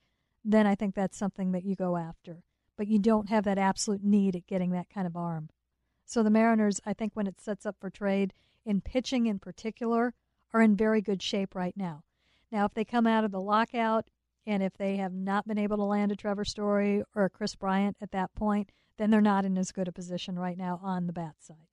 then 0.43 0.67
I 0.67 0.75
think 0.75 0.93
that's 0.93 1.17
something 1.17 1.51
that 1.53 1.63
you 1.63 1.75
go 1.75 1.97
after 1.97 2.43
but 2.77 2.87
you 2.87 2.99
don't 2.99 3.29
have 3.29 3.43
that 3.45 3.57
absolute 3.57 4.03
need 4.03 4.35
at 4.35 4.47
getting 4.47 4.71
that 4.71 4.89
kind 4.89 5.07
of 5.07 5.15
arm. 5.15 5.49
So 6.05 6.21
the 6.21 6.29
Mariners, 6.29 6.79
I 6.85 6.93
think, 6.93 7.13
when 7.15 7.27
it 7.27 7.41
sets 7.41 7.65
up 7.65 7.77
for 7.79 7.89
trade, 7.89 8.33
in 8.65 8.81
pitching 8.81 9.27
in 9.27 9.39
particular, 9.39 10.13
are 10.53 10.61
in 10.61 10.75
very 10.75 11.01
good 11.01 11.21
shape 11.21 11.55
right 11.55 11.75
now. 11.75 12.03
Now, 12.51 12.65
if 12.65 12.73
they 12.73 12.85
come 12.85 13.07
out 13.07 13.23
of 13.23 13.31
the 13.31 13.41
lockout 13.41 14.05
and 14.45 14.61
if 14.61 14.77
they 14.77 14.97
have 14.97 15.13
not 15.13 15.47
been 15.47 15.57
able 15.57 15.77
to 15.77 15.83
land 15.83 16.11
a 16.11 16.15
Trevor 16.15 16.45
Story 16.45 17.03
or 17.15 17.25
a 17.25 17.29
Kris 17.29 17.55
Bryant 17.55 17.97
at 18.01 18.11
that 18.11 18.33
point, 18.35 18.71
then 18.97 19.09
they're 19.09 19.21
not 19.21 19.45
in 19.45 19.57
as 19.57 19.71
good 19.71 19.87
a 19.87 19.91
position 19.91 20.37
right 20.37 20.57
now 20.57 20.79
on 20.83 21.07
the 21.07 21.13
bat 21.13 21.35
side. 21.39 21.67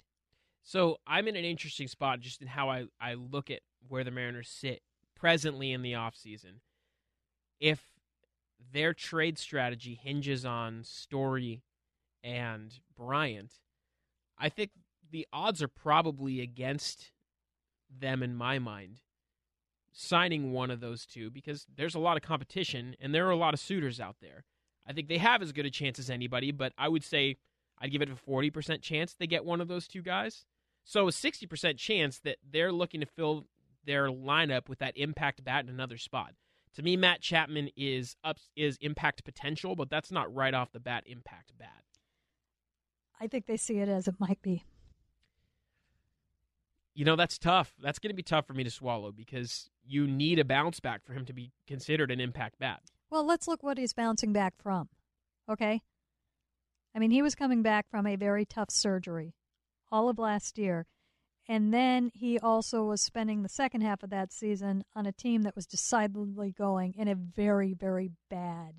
So 0.62 0.98
I'm 1.06 1.28
in 1.28 1.36
an 1.36 1.44
interesting 1.44 1.88
spot 1.88 2.20
just 2.20 2.40
in 2.40 2.48
how 2.48 2.70
I, 2.70 2.84
I 3.00 3.14
look 3.14 3.50
at 3.50 3.60
where 3.88 4.04
the 4.04 4.10
Mariners 4.10 4.48
sit 4.48 4.82
presently 5.16 5.72
in 5.72 5.82
the 5.82 5.92
offseason. 5.92 6.60
If 7.58 7.80
their 8.72 8.94
trade 8.94 9.38
strategy 9.38 9.98
hinges 10.00 10.44
on 10.44 10.84
Story 10.84 11.62
and 12.22 12.72
Bryant, 12.96 13.52
I 14.38 14.48
think 14.48 14.70
the 15.10 15.26
odds 15.32 15.62
are 15.62 15.68
probably 15.68 16.40
against 16.40 17.10
them 17.90 18.22
in 18.22 18.34
my 18.34 18.58
mind 18.58 19.00
signing 19.92 20.52
one 20.52 20.70
of 20.70 20.80
those 20.80 21.04
two 21.04 21.30
because 21.30 21.66
there's 21.76 21.94
a 21.94 22.00
lot 22.00 22.16
of 22.16 22.22
competition 22.22 22.96
and 22.98 23.14
there 23.14 23.26
are 23.26 23.32
a 23.32 23.36
lot 23.36 23.54
of 23.54 23.60
suitors 23.60 24.00
out 24.00 24.16
there. 24.20 24.44
I 24.86 24.92
think 24.92 25.08
they 25.08 25.18
have 25.18 25.42
as 25.42 25.52
good 25.52 25.66
a 25.66 25.70
chance 25.70 25.98
as 25.98 26.10
anybody, 26.10 26.50
but 26.50 26.72
I 26.76 26.88
would 26.88 27.04
say 27.04 27.36
I'd 27.78 27.90
give 27.90 28.02
it 28.02 28.10
a 28.10 28.30
40% 28.30 28.82
chance 28.82 29.14
they 29.14 29.26
get 29.26 29.44
one 29.44 29.60
of 29.60 29.68
those 29.68 29.88
two 29.88 30.02
guys. 30.02 30.44
So 30.84 31.08
a 31.08 31.10
60% 31.10 31.76
chance 31.76 32.18
that 32.20 32.38
they're 32.48 32.72
looking 32.72 33.00
to 33.00 33.06
fill 33.06 33.46
their 33.84 34.08
lineup 34.08 34.68
with 34.68 34.78
that 34.80 34.96
impact 34.96 35.44
bat 35.44 35.64
in 35.64 35.70
another 35.70 35.98
spot. 35.98 36.34
To 36.74 36.82
me, 36.82 36.96
Matt 36.96 37.20
Chapman 37.20 37.70
is 37.76 38.16
up 38.24 38.38
is 38.56 38.78
impact 38.80 39.24
potential, 39.24 39.76
but 39.76 39.90
that's 39.90 40.10
not 40.10 40.34
right 40.34 40.54
off 40.54 40.72
the 40.72 40.80
bat 40.80 41.04
impact 41.06 41.52
bat. 41.58 41.84
I 43.20 43.26
think 43.26 43.46
they 43.46 43.58
see 43.58 43.78
it 43.78 43.88
as 43.88 44.08
it 44.08 44.14
might 44.18 44.40
be. 44.42 44.64
You 46.94 47.04
know, 47.04 47.16
that's 47.16 47.38
tough. 47.38 47.74
That's 47.82 47.98
going 47.98 48.10
to 48.10 48.16
be 48.16 48.22
tough 48.22 48.46
for 48.46 48.54
me 48.54 48.64
to 48.64 48.70
swallow 48.70 49.12
because 49.12 49.70
you 49.84 50.06
need 50.06 50.38
a 50.38 50.44
bounce 50.44 50.80
back 50.80 51.04
for 51.04 51.12
him 51.12 51.24
to 51.26 51.32
be 51.32 51.52
considered 51.66 52.10
an 52.10 52.20
impact 52.20 52.58
bat. 52.58 52.80
Well, 53.12 53.26
let's 53.26 53.46
look 53.46 53.62
what 53.62 53.76
he's 53.76 53.92
bouncing 53.92 54.32
back 54.32 54.54
from. 54.56 54.88
Okay? 55.46 55.82
I 56.94 56.98
mean, 56.98 57.10
he 57.10 57.20
was 57.20 57.34
coming 57.34 57.62
back 57.62 57.90
from 57.90 58.06
a 58.06 58.16
very 58.16 58.46
tough 58.46 58.70
surgery 58.70 59.34
all 59.90 60.08
of 60.08 60.18
last 60.18 60.56
year. 60.56 60.86
And 61.46 61.74
then 61.74 62.10
he 62.14 62.38
also 62.38 62.84
was 62.84 63.02
spending 63.02 63.42
the 63.42 63.50
second 63.50 63.82
half 63.82 64.02
of 64.02 64.08
that 64.08 64.32
season 64.32 64.84
on 64.96 65.04
a 65.04 65.12
team 65.12 65.42
that 65.42 65.54
was 65.54 65.66
decidedly 65.66 66.52
going 66.56 66.94
in 66.96 67.06
a 67.06 67.14
very, 67.14 67.74
very 67.74 68.12
bad 68.30 68.76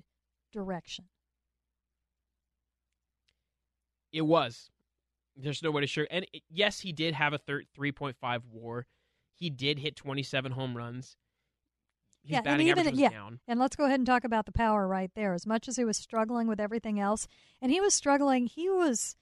direction. 0.52 1.04
It 4.12 4.22
was. 4.22 4.68
There's 5.36 5.62
no 5.62 5.70
way 5.70 5.82
to 5.82 5.86
sure. 5.86 6.08
And 6.10 6.26
yes, 6.50 6.80
he 6.80 6.90
did 6.90 7.14
have 7.14 7.34
a 7.34 7.38
thir- 7.38 7.62
3.5 7.78 8.40
WAR. 8.50 8.86
He 9.36 9.48
did 9.48 9.78
hit 9.78 9.94
27 9.94 10.50
home 10.50 10.76
runs. 10.76 11.16
His 12.24 12.32
yeah, 12.32 12.40
batting 12.40 12.68
and 12.68 12.78
even, 12.78 12.78
average 12.80 12.92
was 12.92 13.00
yeah. 13.00 13.10
down. 13.10 13.40
And 13.46 13.60
let's 13.60 13.76
go 13.76 13.84
ahead 13.84 14.00
and 14.00 14.06
talk 14.06 14.24
about 14.24 14.46
the 14.46 14.52
power 14.52 14.88
right 14.88 15.10
there. 15.14 15.34
As 15.34 15.46
much 15.46 15.68
as 15.68 15.76
he 15.76 15.84
was 15.84 15.96
struggling 15.96 16.48
with 16.48 16.58
everything 16.58 16.98
else, 16.98 17.28
and 17.60 17.70
he 17.70 17.80
was 17.80 17.94
struggling, 17.94 18.46
he 18.46 18.68
was 18.68 19.16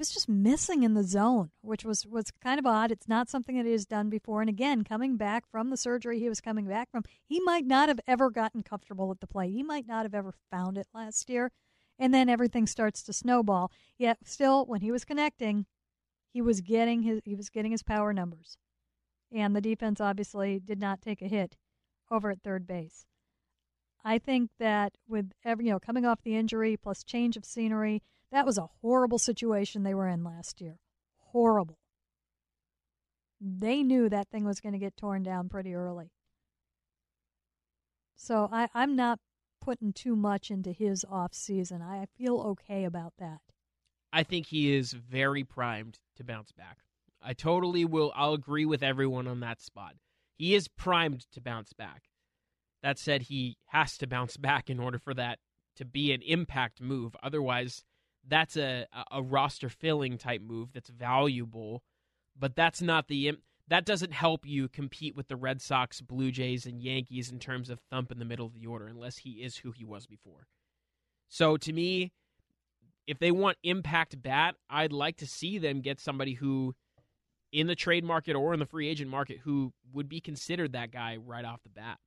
was 0.00 0.10
just 0.10 0.28
missing 0.28 0.82
in 0.82 0.94
the 0.94 1.04
zone, 1.04 1.50
which 1.60 1.84
was 1.84 2.06
was 2.06 2.32
kind 2.42 2.58
of 2.58 2.66
odd. 2.66 2.90
It's 2.90 3.06
not 3.06 3.28
something 3.28 3.56
that 3.56 3.66
he 3.66 3.72
has 3.72 3.86
done 3.86 4.08
before. 4.08 4.40
And 4.40 4.48
again, 4.48 4.82
coming 4.82 5.16
back 5.16 5.44
from 5.48 5.70
the 5.70 5.76
surgery 5.76 6.18
he 6.18 6.28
was 6.28 6.40
coming 6.40 6.66
back 6.66 6.90
from, 6.90 7.04
he 7.24 7.38
might 7.40 7.66
not 7.66 7.88
have 7.88 8.00
ever 8.08 8.30
gotten 8.30 8.62
comfortable 8.62 9.12
at 9.12 9.20
the 9.20 9.26
plate. 9.26 9.52
He 9.52 9.62
might 9.62 9.86
not 9.86 10.04
have 10.04 10.14
ever 10.14 10.34
found 10.50 10.78
it 10.78 10.88
last 10.92 11.28
year. 11.30 11.52
And 11.98 12.14
then 12.14 12.30
everything 12.30 12.66
starts 12.66 13.02
to 13.04 13.12
snowball. 13.12 13.70
Yet 13.98 14.18
still, 14.24 14.64
when 14.64 14.80
he 14.80 14.90
was 14.90 15.04
connecting, 15.04 15.66
he 16.32 16.40
was 16.40 16.62
getting 16.62 17.02
his 17.02 17.20
he 17.24 17.36
was 17.36 17.50
getting 17.50 17.70
his 17.70 17.82
power 17.82 18.12
numbers. 18.12 18.56
And 19.30 19.54
the 19.54 19.60
defense 19.60 20.00
obviously 20.00 20.58
did 20.58 20.80
not 20.80 21.02
take 21.02 21.22
a 21.22 21.28
hit 21.28 21.56
over 22.10 22.30
at 22.30 22.42
third 22.42 22.66
base. 22.66 23.06
I 24.04 24.18
think 24.18 24.50
that 24.58 24.96
with 25.08 25.32
every 25.44 25.66
you 25.66 25.72
know 25.72 25.78
coming 25.78 26.06
off 26.06 26.22
the 26.22 26.36
injury 26.36 26.76
plus 26.76 27.04
change 27.04 27.36
of 27.36 27.44
scenery, 27.44 28.02
that 28.32 28.46
was 28.46 28.58
a 28.58 28.68
horrible 28.80 29.18
situation 29.18 29.82
they 29.82 29.94
were 29.94 30.08
in 30.08 30.24
last 30.24 30.60
year. 30.60 30.78
Horrible. 31.18 31.78
They 33.40 33.82
knew 33.82 34.08
that 34.08 34.28
thing 34.28 34.44
was 34.44 34.60
going 34.60 34.74
to 34.74 34.78
get 34.78 34.96
torn 34.96 35.22
down 35.22 35.48
pretty 35.48 35.74
early. 35.74 36.12
So 38.16 38.48
I, 38.52 38.68
I'm 38.74 38.96
not 38.96 39.18
putting 39.60 39.92
too 39.92 40.14
much 40.14 40.50
into 40.50 40.72
his 40.72 41.04
off 41.10 41.32
season. 41.32 41.80
I 41.80 42.06
feel 42.18 42.38
okay 42.40 42.84
about 42.84 43.14
that. 43.18 43.40
I 44.12 44.24
think 44.24 44.46
he 44.46 44.74
is 44.74 44.92
very 44.92 45.44
primed 45.44 45.98
to 46.16 46.24
bounce 46.24 46.52
back. 46.52 46.78
I 47.22 47.32
totally 47.32 47.84
will. 47.84 48.12
I'll 48.14 48.34
agree 48.34 48.66
with 48.66 48.82
everyone 48.82 49.26
on 49.26 49.40
that 49.40 49.60
spot. 49.60 49.94
He 50.40 50.54
is 50.54 50.68
primed 50.68 51.26
to 51.32 51.40
bounce 51.42 51.74
back. 51.74 52.04
That 52.82 52.98
said, 52.98 53.24
he 53.24 53.58
has 53.66 53.98
to 53.98 54.06
bounce 54.06 54.36
back 54.38 54.70
in 54.70 54.80
order 54.80 54.98
for 54.98 55.12
that 55.12 55.38
to 55.76 55.84
be 55.84 56.12
an 56.12 56.22
impact 56.22 56.80
move. 56.80 57.14
Otherwise, 57.22 57.84
that's 58.26 58.56
a 58.56 58.86
a 59.10 59.22
roster 59.22 59.68
filling 59.68 60.16
type 60.16 60.40
move 60.40 60.72
that's 60.72 60.88
valuable, 60.88 61.82
but 62.34 62.56
that's 62.56 62.80
not 62.80 63.08
the 63.08 63.32
that 63.68 63.84
doesn't 63.84 64.14
help 64.14 64.46
you 64.46 64.66
compete 64.66 65.14
with 65.14 65.28
the 65.28 65.36
Red 65.36 65.60
Sox, 65.60 66.00
Blue 66.00 66.30
Jays, 66.30 66.64
and 66.64 66.80
Yankees 66.80 67.30
in 67.30 67.38
terms 67.38 67.68
of 67.68 67.80
thump 67.90 68.10
in 68.10 68.18
the 68.18 68.24
middle 68.24 68.46
of 68.46 68.54
the 68.54 68.66
order 68.66 68.86
unless 68.86 69.18
he 69.18 69.42
is 69.42 69.58
who 69.58 69.72
he 69.72 69.84
was 69.84 70.06
before. 70.06 70.46
So 71.28 71.58
to 71.58 71.72
me, 71.74 72.12
if 73.06 73.18
they 73.18 73.30
want 73.30 73.58
impact 73.62 74.22
bat, 74.22 74.54
I'd 74.70 74.90
like 74.90 75.18
to 75.18 75.26
see 75.26 75.58
them 75.58 75.82
get 75.82 76.00
somebody 76.00 76.32
who 76.32 76.74
in 77.52 77.66
the 77.66 77.74
trade 77.74 78.04
market 78.04 78.34
or 78.34 78.52
in 78.52 78.60
the 78.60 78.66
free 78.66 78.88
agent 78.88 79.10
market 79.10 79.38
who 79.44 79.72
would 79.92 80.08
be 80.08 80.20
considered 80.20 80.72
that 80.72 80.90
guy 80.90 81.16
right 81.16 81.44
off 81.44 81.62
the 81.62 81.68
bat. 81.68 81.98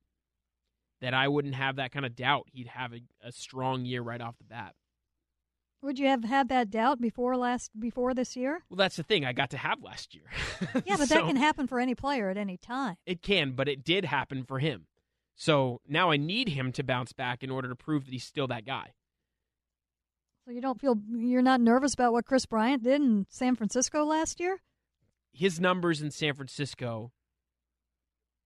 That 1.00 1.14
I 1.14 1.28
wouldn't 1.28 1.54
have 1.54 1.76
that 1.76 1.92
kind 1.92 2.06
of 2.06 2.16
doubt 2.16 2.46
he'd 2.52 2.68
have 2.68 2.92
a, 2.92 3.00
a 3.22 3.32
strong 3.32 3.84
year 3.84 4.00
right 4.00 4.20
off 4.20 4.38
the 4.38 4.44
bat. 4.44 4.74
Would 5.82 5.98
you 5.98 6.06
have 6.06 6.24
had 6.24 6.48
that 6.48 6.70
doubt 6.70 6.98
before 6.98 7.36
last 7.36 7.70
before 7.78 8.14
this 8.14 8.36
year? 8.36 8.62
Well, 8.70 8.78
that's 8.78 8.96
the 8.96 9.02
thing. 9.02 9.26
I 9.26 9.34
got 9.34 9.50
to 9.50 9.58
have 9.58 9.82
last 9.82 10.14
year. 10.14 10.24
yeah, 10.86 10.96
but 10.96 11.08
so, 11.08 11.16
that 11.16 11.26
can 11.26 11.36
happen 11.36 11.66
for 11.66 11.78
any 11.78 11.94
player 11.94 12.30
at 12.30 12.38
any 12.38 12.56
time. 12.56 12.96
It 13.04 13.20
can, 13.20 13.52
but 13.52 13.68
it 13.68 13.84
did 13.84 14.06
happen 14.06 14.44
for 14.44 14.60
him. 14.60 14.86
So 15.34 15.82
now 15.86 16.10
I 16.10 16.16
need 16.16 16.50
him 16.50 16.72
to 16.72 16.82
bounce 16.82 17.12
back 17.12 17.42
in 17.42 17.50
order 17.50 17.68
to 17.68 17.74
prove 17.74 18.06
that 18.06 18.12
he's 18.12 18.24
still 18.24 18.46
that 18.46 18.64
guy. 18.64 18.92
So 20.46 20.52
you 20.52 20.62
don't 20.62 20.80
feel 20.80 20.96
you're 21.10 21.42
not 21.42 21.60
nervous 21.60 21.92
about 21.92 22.12
what 22.12 22.24
Kris 22.24 22.46
Bryant 22.46 22.82
did 22.82 23.02
in 23.02 23.26
San 23.28 23.54
Francisco 23.54 24.04
last 24.04 24.40
year? 24.40 24.60
His 25.34 25.60
numbers 25.60 26.00
in 26.00 26.10
San 26.10 26.34
Francisco 26.34 27.12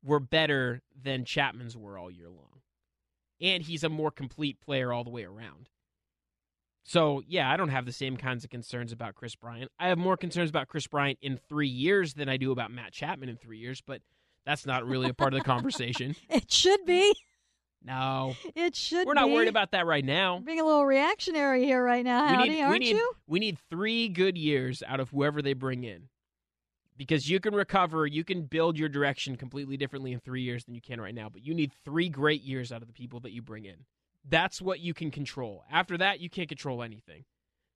were 0.03 0.20
better 0.20 0.82
than 1.01 1.24
Chapman's 1.24 1.76
were 1.76 1.99
all 1.99 2.11
year 2.11 2.28
long. 2.28 2.62
And 3.41 3.62
he's 3.62 3.84
a 3.84 3.89
more 3.89 4.11
complete 4.11 4.61
player 4.61 4.93
all 4.93 5.05
the 5.05 5.11
way 5.11 5.24
around. 5.24 5.68
So, 6.84 7.22
yeah, 7.28 7.51
I 7.51 7.59
don't 7.59 7.68
have 7.68 7.84
the 7.84 7.93
same 7.93 8.16
kinds 8.16 8.45
of 8.45 8.51
concerns 8.51 8.93
about 8.93 9.14
Kris 9.14 9.36
Bryant. 9.36 9.70
I 9.78 9.89
have 9.89 9.99
more 9.99 10.16
concerns 10.16 10.49
about 10.49 10.68
Kris 10.68 10.86
Bryant 10.86 11.18
in 11.20 11.39
three 11.49 11.68
years 11.68 12.14
than 12.14 12.30
I 12.30 12.39
do 12.39 12.51
about 12.51 12.70
Matt 12.70 12.93
Chapman 12.93 13.28
in 13.28 13.36
three 13.36 13.59
years, 13.59 13.82
but 13.82 14.01
that's 14.47 14.64
not 14.64 14.86
really 14.86 15.11
a 15.11 15.14
part 15.14 15.34
of 15.34 15.41
the 15.41 15.45
conversation. 15.45 16.16
it 16.30 16.51
should 16.51 16.86
be. 16.86 17.14
No. 17.84 18.34
It 18.55 18.74
should 18.74 19.07
We're 19.07 19.14
not 19.14 19.30
worried 19.30 19.49
about 19.49 19.72
that 19.72 19.86
right 19.86 20.05
now. 20.05 20.39
Being 20.39 20.61
a 20.61 20.64
little 20.64 20.86
reactionary 20.86 21.64
here 21.64 21.84
right 21.84 22.05
now, 22.05 22.26
Howdy, 22.26 22.49
we 22.49 22.55
need, 22.57 22.62
aren't 22.62 22.72
we 22.72 22.78
need, 22.78 22.97
you? 22.97 23.12
We 23.26 23.39
need 23.39 23.59
three 23.68 24.09
good 24.09 24.39
years 24.39 24.82
out 24.86 24.99
of 24.99 25.11
whoever 25.11 25.43
they 25.43 25.53
bring 25.53 25.84
in. 25.84 26.09
Because 26.99 27.30
you 27.30 27.40
can 27.40 27.55
recover, 27.55 28.07
you 28.07 28.24
can 28.24 28.42
build 28.42 28.76
your 28.76 28.88
direction 28.88 29.36
completely 29.36 29.76
differently 29.76 30.12
in 30.12 30.20
three 30.20 30.42
years 30.42 30.64
than 30.64 30.74
you 30.74 30.80
can 30.82 31.01
right 31.01 31.14
now. 31.14 31.28
But 31.28 31.44
you 31.46 31.55
need 31.55 31.72
three 31.84 32.09
great 32.09 32.42
years 32.42 32.72
out 32.72 32.82
of 32.82 32.88
the 32.88 32.92
people 32.92 33.20
that 33.20 33.32
you 33.32 33.40
bring 33.40 33.64
in. 33.64 33.86
That's 34.28 34.61
what 34.61 34.80
you 34.80 34.92
can 34.92 35.11
control. 35.11 35.64
After 35.70 35.96
that, 35.96 36.20
you 36.20 36.28
can't 36.28 36.49
control 36.49 36.82
anything. 36.82 37.24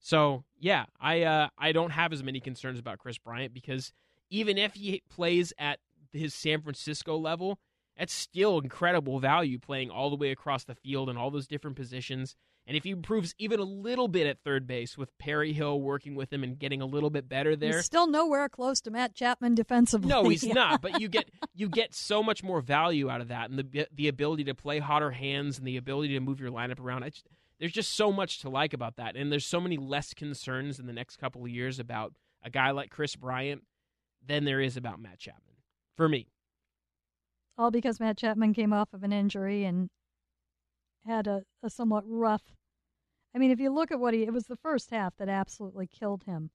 So 0.00 0.44
yeah, 0.58 0.86
I 1.00 1.22
uh, 1.22 1.48
I 1.56 1.70
don't 1.70 1.90
have 1.90 2.12
as 2.12 2.24
many 2.24 2.40
concerns 2.40 2.80
about 2.80 2.98
Kris 2.98 3.16
Bryant 3.16 3.54
because 3.54 3.92
even 4.28 4.58
if 4.58 4.74
he 4.74 5.02
plays 5.08 5.52
at 5.56 5.78
his 6.12 6.34
San 6.34 6.60
Francisco 6.60 7.16
level, 7.16 7.60
that's 7.96 8.12
still 8.12 8.58
incredible 8.58 9.20
value 9.20 9.58
playing 9.58 9.90
all 9.90 10.10
the 10.10 10.16
way 10.16 10.32
across 10.32 10.64
the 10.64 10.74
field 10.74 11.08
in 11.08 11.16
all 11.16 11.30
those 11.30 11.46
different 11.46 11.76
positions 11.76 12.34
And 12.66 12.76
if 12.76 12.84
he 12.84 12.90
improves 12.90 13.34
even 13.38 13.58
a 13.58 13.64
little 13.64 14.06
bit 14.06 14.26
at 14.26 14.38
third 14.44 14.68
base 14.68 14.96
with 14.96 15.16
Perry 15.18 15.52
Hill 15.52 15.80
working 15.80 16.14
with 16.14 16.32
him 16.32 16.44
and 16.44 16.56
getting 16.58 16.80
a 16.80 16.86
little 16.86 17.10
bit 17.10 17.28
better 17.28 17.56
there, 17.56 17.76
he's 17.76 17.84
still 17.84 18.06
nowhere 18.06 18.48
close 18.48 18.80
to 18.82 18.90
Matt 18.90 19.14
Chapman 19.14 19.54
defensively. 19.56 20.08
no, 20.08 20.28
he's 20.28 20.44
not. 20.46 20.80
But 20.80 21.00
you 21.00 21.08
get 21.08 21.28
you 21.54 21.68
get 21.68 21.92
so 21.92 22.22
much 22.22 22.44
more 22.44 22.60
value 22.60 23.10
out 23.10 23.20
of 23.20 23.28
that, 23.28 23.50
and 23.50 23.58
the 23.58 23.88
the 23.92 24.08
ability 24.08 24.44
to 24.44 24.54
play 24.54 24.78
hotter 24.78 25.10
hands 25.10 25.58
and 25.58 25.66
the 25.66 25.76
ability 25.76 26.14
to 26.14 26.20
move 26.20 26.38
your 26.38 26.50
lineup 26.50 26.78
around. 26.78 27.04
Just, 27.04 27.26
there's 27.58 27.72
just 27.72 27.94
so 27.94 28.12
much 28.12 28.40
to 28.40 28.48
like 28.48 28.74
about 28.74 28.96
that, 28.96 29.16
and 29.16 29.32
there's 29.32 29.46
so 29.46 29.60
many 29.60 29.76
less 29.76 30.14
concerns 30.14 30.78
in 30.78 30.86
the 30.86 30.92
next 30.92 31.16
couple 31.16 31.42
of 31.42 31.48
years 31.48 31.80
about 31.80 32.12
a 32.44 32.50
guy 32.50 32.70
like 32.70 32.90
Kris 32.90 33.16
Bryant 33.16 33.62
than 34.24 34.44
there 34.44 34.60
is 34.60 34.76
about 34.76 35.00
Matt 35.00 35.18
Chapman 35.18 35.56
for 35.96 36.08
me. 36.08 36.28
All 37.58 37.70
because 37.70 38.00
Matt 38.00 38.16
Chapman 38.16 38.54
came 38.54 38.72
off 38.72 38.92
of 38.92 39.02
an 39.02 39.12
injury 39.12 39.64
and 39.64 39.90
had 41.06 41.26
a, 41.26 41.42
a 41.62 41.70
somewhat 41.70 42.04
rough. 42.06 42.42
I 43.34 43.38
mean, 43.38 43.50
if 43.50 43.60
you 43.60 43.70
look 43.70 43.90
at 43.90 44.00
what 44.00 44.14
he, 44.14 44.22
it 44.22 44.32
was 44.32 44.46
the 44.46 44.56
first 44.56 44.90
half 44.90 45.16
that 45.16 45.28
absolutely 45.28 45.86
killed 45.86 46.24
him. 46.24 46.50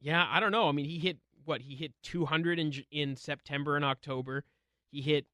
Yeah, 0.00 0.26
I 0.30 0.40
don't 0.40 0.52
know. 0.52 0.68
I 0.68 0.72
mean, 0.72 0.84
he 0.84 0.98
hit 0.98 1.18
what 1.44 1.62
he 1.62 1.74
hit 1.74 1.92
200 2.02 2.58
in 2.58 2.72
in 2.90 3.16
September 3.16 3.76
and 3.76 3.84
October. 3.84 4.44
He 4.90 5.00
hit 5.00 5.26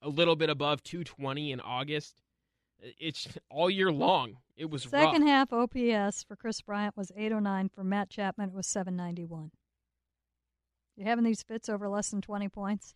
a 0.00 0.08
little 0.08 0.36
bit 0.36 0.50
above 0.50 0.82
220 0.82 1.52
in 1.52 1.60
August. 1.60 2.22
It's 2.80 3.28
all 3.48 3.70
year 3.70 3.92
long. 3.92 4.38
It 4.56 4.68
was 4.68 4.82
second 4.82 5.22
rough. 5.22 5.50
half 5.50 5.52
OPS 5.52 6.24
for 6.24 6.34
Chris 6.34 6.60
Bryant 6.60 6.96
was 6.96 7.12
809. 7.16 7.68
For 7.68 7.84
Matt 7.84 8.10
Chapman, 8.10 8.48
it 8.48 8.54
was 8.54 8.66
791. 8.66 9.52
You 10.96 11.04
having 11.04 11.24
these 11.24 11.42
fits 11.42 11.68
over 11.68 11.88
less 11.88 12.10
than 12.10 12.20
20 12.20 12.48
points? 12.48 12.94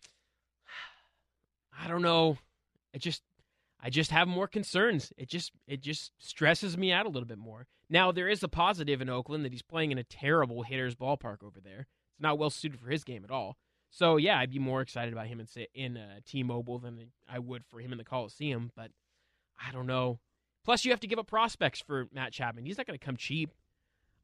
I 1.79 1.87
don't 1.87 2.01
know. 2.01 2.37
It 2.93 2.99
just 2.99 3.23
I 3.79 3.89
just 3.89 4.11
have 4.11 4.27
more 4.27 4.47
concerns. 4.47 5.13
It 5.17 5.29
just 5.29 5.51
it 5.67 5.81
just 5.81 6.11
stresses 6.17 6.77
me 6.77 6.91
out 6.91 7.05
a 7.05 7.09
little 7.09 7.27
bit 7.27 7.37
more. 7.37 7.67
Now 7.89 8.11
there 8.11 8.27
is 8.27 8.43
a 8.43 8.47
positive 8.47 9.01
in 9.01 9.09
Oakland 9.09 9.45
that 9.45 9.51
he's 9.51 9.61
playing 9.61 9.91
in 9.91 9.97
a 9.97 10.03
terrible 10.03 10.63
hitter's 10.63 10.95
ballpark 10.95 11.43
over 11.43 11.59
there. 11.63 11.87
It's 12.13 12.21
not 12.21 12.37
well 12.37 12.49
suited 12.49 12.79
for 12.79 12.89
his 12.89 13.03
game 13.03 13.23
at 13.23 13.31
all. 13.31 13.57
So 13.89 14.17
yeah, 14.17 14.39
I'd 14.39 14.51
be 14.51 14.59
more 14.59 14.81
excited 14.81 15.13
about 15.13 15.27
him 15.27 15.39
in 15.39 15.65
in 15.73 15.97
uh, 15.97 16.19
T-Mobile 16.25 16.79
than 16.79 17.11
I 17.29 17.39
would 17.39 17.63
for 17.65 17.79
him 17.79 17.91
in 17.91 17.97
the 17.97 18.03
Coliseum. 18.03 18.71
But 18.75 18.91
I 19.59 19.71
don't 19.71 19.87
know. 19.87 20.19
Plus, 20.65 20.83
you 20.83 20.91
have 20.91 20.99
to 20.99 21.07
give 21.07 21.19
up 21.19 21.27
prospects 21.27 21.79
for 21.79 22.07
Matt 22.11 22.33
Chapman. 22.33 22.65
He's 22.65 22.77
not 22.77 22.87
going 22.87 22.99
to 22.99 23.05
come 23.05 23.15
cheap. 23.15 23.51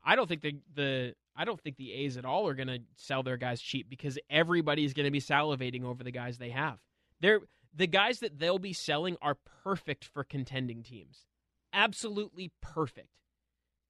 I 0.04 0.16
don't 0.16 0.28
think 0.28 0.42
the 0.42 0.58
the 0.74 1.16
I 1.36 1.46
don't 1.46 1.62
think 1.62 1.78
the 1.78 1.94
A's 1.94 2.18
at 2.18 2.26
all 2.26 2.48
are 2.48 2.54
going 2.54 2.68
to 2.68 2.80
sell 2.98 3.24
their 3.24 3.38
guys 3.38 3.62
cheap 3.62 3.90
because 3.90 4.20
everybody's 4.30 4.94
going 4.94 5.06
to 5.06 5.12
be 5.12 5.22
salivating 5.22 5.84
over 5.84 6.04
the 6.04 6.12
guys 6.12 6.38
they 6.38 6.50
have. 6.50 6.80
They're 7.22 7.40
the 7.76 7.88
guys 7.88 8.20
that 8.20 8.40
they'll 8.40 8.60
be 8.60 8.74
selling 8.74 9.18
are 9.22 9.38
perfect 9.64 10.06
for 10.06 10.24
contending 10.24 10.84
teams. 10.84 11.26
Absolutely 11.74 12.52
perfect. 12.62 13.10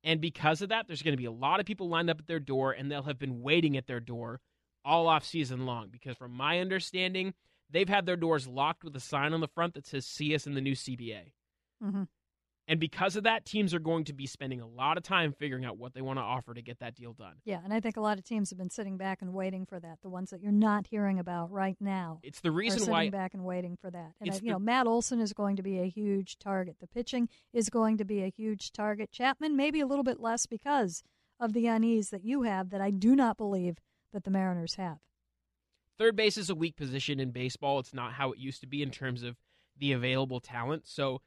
And 0.03 0.19
because 0.19 0.61
of 0.61 0.69
that, 0.69 0.88
there's 0.88 1.01
going 1.01 1.13
to 1.13 1.21
be 1.21 1.25
a 1.25 1.31
lot 1.31 1.59
of 1.59 1.65
people 1.65 1.89
lined 1.89 2.09
up 2.09 2.19
at 2.19 2.27
their 2.27 2.39
door, 2.39 2.71
and 2.71 2.91
they'll 2.91 3.03
have 3.03 3.19
been 3.19 3.41
waiting 3.41 3.77
at 3.77 3.88
their 3.88 3.99
door 3.99 4.41
all 4.84 5.07
off 5.07 5.25
season 5.25 5.65
long. 5.65 5.89
Because 5.89 6.17
from 6.17 6.31
my 6.31 6.59
understanding, 6.59 7.34
they've 7.69 7.89
had 7.89 8.05
their 8.05 8.17
doors 8.17 8.47
locked 8.47 8.84
with 8.84 8.95
a 8.95 8.99
sign 8.99 9.34
on 9.34 9.39
the 9.39 9.47
front 9.47 9.73
that 9.75 9.86
says 9.86 10.05
"See 10.05 10.36
us 10.36 10.45
in 10.45 10.55
the 10.55 10.61
new 10.61 10.75
CBA." 10.75 11.34
Mm-hmm. 11.84 12.03
And 12.68 12.80
because 12.80 13.18
of 13.18 13.24
that, 13.24 13.45
teams 13.45 13.74
are 13.74 13.80
going 13.80 14.05
to 14.05 14.14
be 14.14 14.26
spending 14.26 14.61
a 14.61 14.68
lot 14.68 14.97
of 14.97 15.03
time 15.03 15.34
figuring 15.34 15.66
out 15.66 15.78
what 15.78 15.93
they 15.93 16.01
want 16.01 16.18
to 16.18 16.24
offer 16.24 16.53
to 16.53 16.61
get 16.61 16.80
that 16.80 16.95
deal 16.95 17.11
done. 17.11 17.36
Yeah, 17.43 17.59
and 17.61 17.74
I 17.74 17.82
think 17.82 17.97
a 17.97 18.01
lot 18.01 18.18
of 18.18 18.24
teams 18.24 18.51
have 18.51 18.57
been 18.57 18.70
sitting 18.70 18.95
back 18.95 19.22
and 19.22 19.34
waiting 19.34 19.66
for 19.66 19.80
that. 19.82 19.99
The 20.01 20.09
ones 20.09 20.30
that 20.30 20.41
you're 20.41 20.51
not 20.53 20.88
hearing 20.88 21.20
about 21.20 21.51
right 21.51 21.76
now. 21.82 22.20
It's 22.24 22.39
the 22.39 22.51
reason 22.51 22.80
sitting 22.80 22.91
why 22.91 22.99
sitting 23.01 23.11
back 23.11 23.34
and 23.34 23.43
waiting 23.43 23.76
for 23.76 23.91
that. 23.91 24.14
And 24.22 24.30
I, 24.30 24.34
uh, 24.34 24.36
you 24.36 24.41
the- 24.41 24.51
know, 24.51 24.59
Matt 24.59 24.88
Olson 24.88 25.20
is 25.20 25.34
going 25.34 25.57
to 25.57 25.64
be 25.64 25.80
a 25.80 25.89
huge 25.89 26.39
target. 26.39 26.78
The 26.80 26.88
pitching 26.88 27.28
is 27.51 27.70
going 27.70 27.97
to 27.97 28.05
be 28.05 28.24
a 28.24 28.30
huge 28.30 28.72
target. 28.72 29.11
Chapman 29.11 29.57
maybe 29.57 29.82
a 29.82 29.86
little 29.86 30.03
bit 30.03 30.22
less 30.22 30.45
because 30.45 31.03
of 31.39 31.51
the 31.51 31.68
unease 31.68 32.11
that 32.11 32.24
you 32.24 32.43
have 32.43 32.70
that 32.70 32.80
I 32.80 32.91
do 32.91 33.14
not 33.16 33.36
believe 33.38 33.78
that 34.14 34.24
the 34.24 34.32
Mariners 34.32 34.76
have. 34.76 34.99
third 35.97 36.16
base 36.16 36.38
is 36.38 36.49
a 36.49 36.55
weak 36.55 36.76
position 36.76 37.20
in 37.20 37.32
baseball. 37.32 37.80
It's 37.80 37.93
not 37.93 38.14
how 38.14 38.32
it 38.32 38.39
used 38.39 38.61
to 38.61 38.68
be 38.68 38.82
in 38.82 38.89
terms 38.91 39.22
of 39.24 39.36
the 39.78 39.91
available 39.91 40.39
talent. 40.39 40.84
So, 40.88 41.22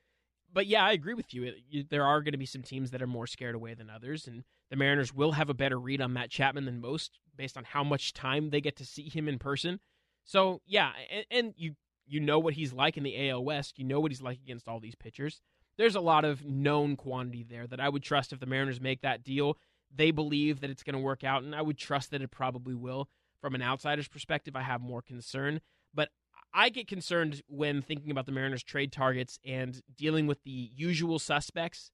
but 0.57 0.67
yeah, 0.67 0.83
I 0.83 0.93
agree 0.93 1.13
with 1.13 1.35
you. 1.35 1.45
It- 1.45 1.63
you 1.69 1.85
there 1.85 2.07
are 2.07 2.23
going 2.23 2.33
to 2.33 2.39
be 2.39 2.47
some 2.47 2.63
teams 2.63 2.91
that 2.91 3.03
are 3.03 3.07
more 3.07 3.27
scared 3.27 3.55
away 3.55 3.75
than 3.75 3.91
others, 3.91 4.27
and 4.27 4.43
the 4.71 4.77
Mariners 4.77 5.13
will 5.13 5.33
have 5.33 5.51
a 5.51 5.55
better 5.55 5.79
read 5.79 6.01
on 6.01 6.15
Matt 6.15 6.31
Chapman 6.31 6.65
than 6.65 6.81
most 6.81 7.21
based 7.37 7.59
on 7.59 7.65
how 7.65 7.85
much 7.85 8.15
time 8.15 8.49
they 8.49 8.63
get 8.63 8.75
to 8.77 8.87
see 8.87 9.11
him 9.11 9.29
in 9.29 9.39
person. 9.39 9.81
So, 10.25 10.63
yeah, 10.67 10.93
and, 11.11 11.27
and 11.31 11.55
you 11.59 11.75
you 12.07 12.21
know 12.21 12.39
what 12.39 12.55
he's 12.55 12.73
like 12.73 12.97
in 12.97 13.03
the 13.03 13.29
AL 13.29 13.45
West. 13.45 13.79
You 13.79 13.85
know 13.85 14.01
what 14.01 14.11
he's 14.11 14.23
like 14.23 14.39
against 14.43 14.67
all 14.67 14.81
these 14.81 14.95
pitchers. 14.95 15.43
There's 15.77 15.95
a 15.95 16.01
lot 16.01 16.25
of 16.25 16.43
known 16.43 16.97
quantity 16.97 17.45
there 17.47 17.67
that 17.67 17.79
I 17.79 17.91
would 17.91 18.03
trust 18.03 18.33
if 18.33 18.41
the 18.41 18.47
Mariners 18.47 18.81
make 18.81 19.03
that 19.03 19.23
deal. 19.23 19.59
They 19.95 20.11
believe 20.11 20.61
that 20.61 20.71
it's 20.71 20.83
going 20.83 20.95
to 20.95 21.01
work 21.01 21.23
out, 21.23 21.43
and 21.43 21.55
I 21.55 21.61
would 21.61 21.77
trust 21.77 22.13
that 22.13 22.23
it 22.23 22.31
probably 22.31 22.75
will. 22.75 23.11
From 23.43 23.55
an 23.55 23.61
outsider's 23.61 24.09
perspective, 24.09 24.57
I 24.57 24.63
have 24.63 24.81
more 24.81 25.03
concern. 25.03 25.61
But 25.93 26.09
I 26.53 26.69
get 26.69 26.89
concerned 26.89 27.43
when 27.49 27.83
thinking 27.83 28.11
about 28.11 28.27
the 28.27 28.33
Mariners' 28.33 28.63
trade 28.63 28.93
targets 28.93 29.39
and 29.45 29.81
dealing 29.97 30.27
with 30.27 30.43
the 30.45 30.71
usual 30.75 31.19
suspects. 31.19 31.91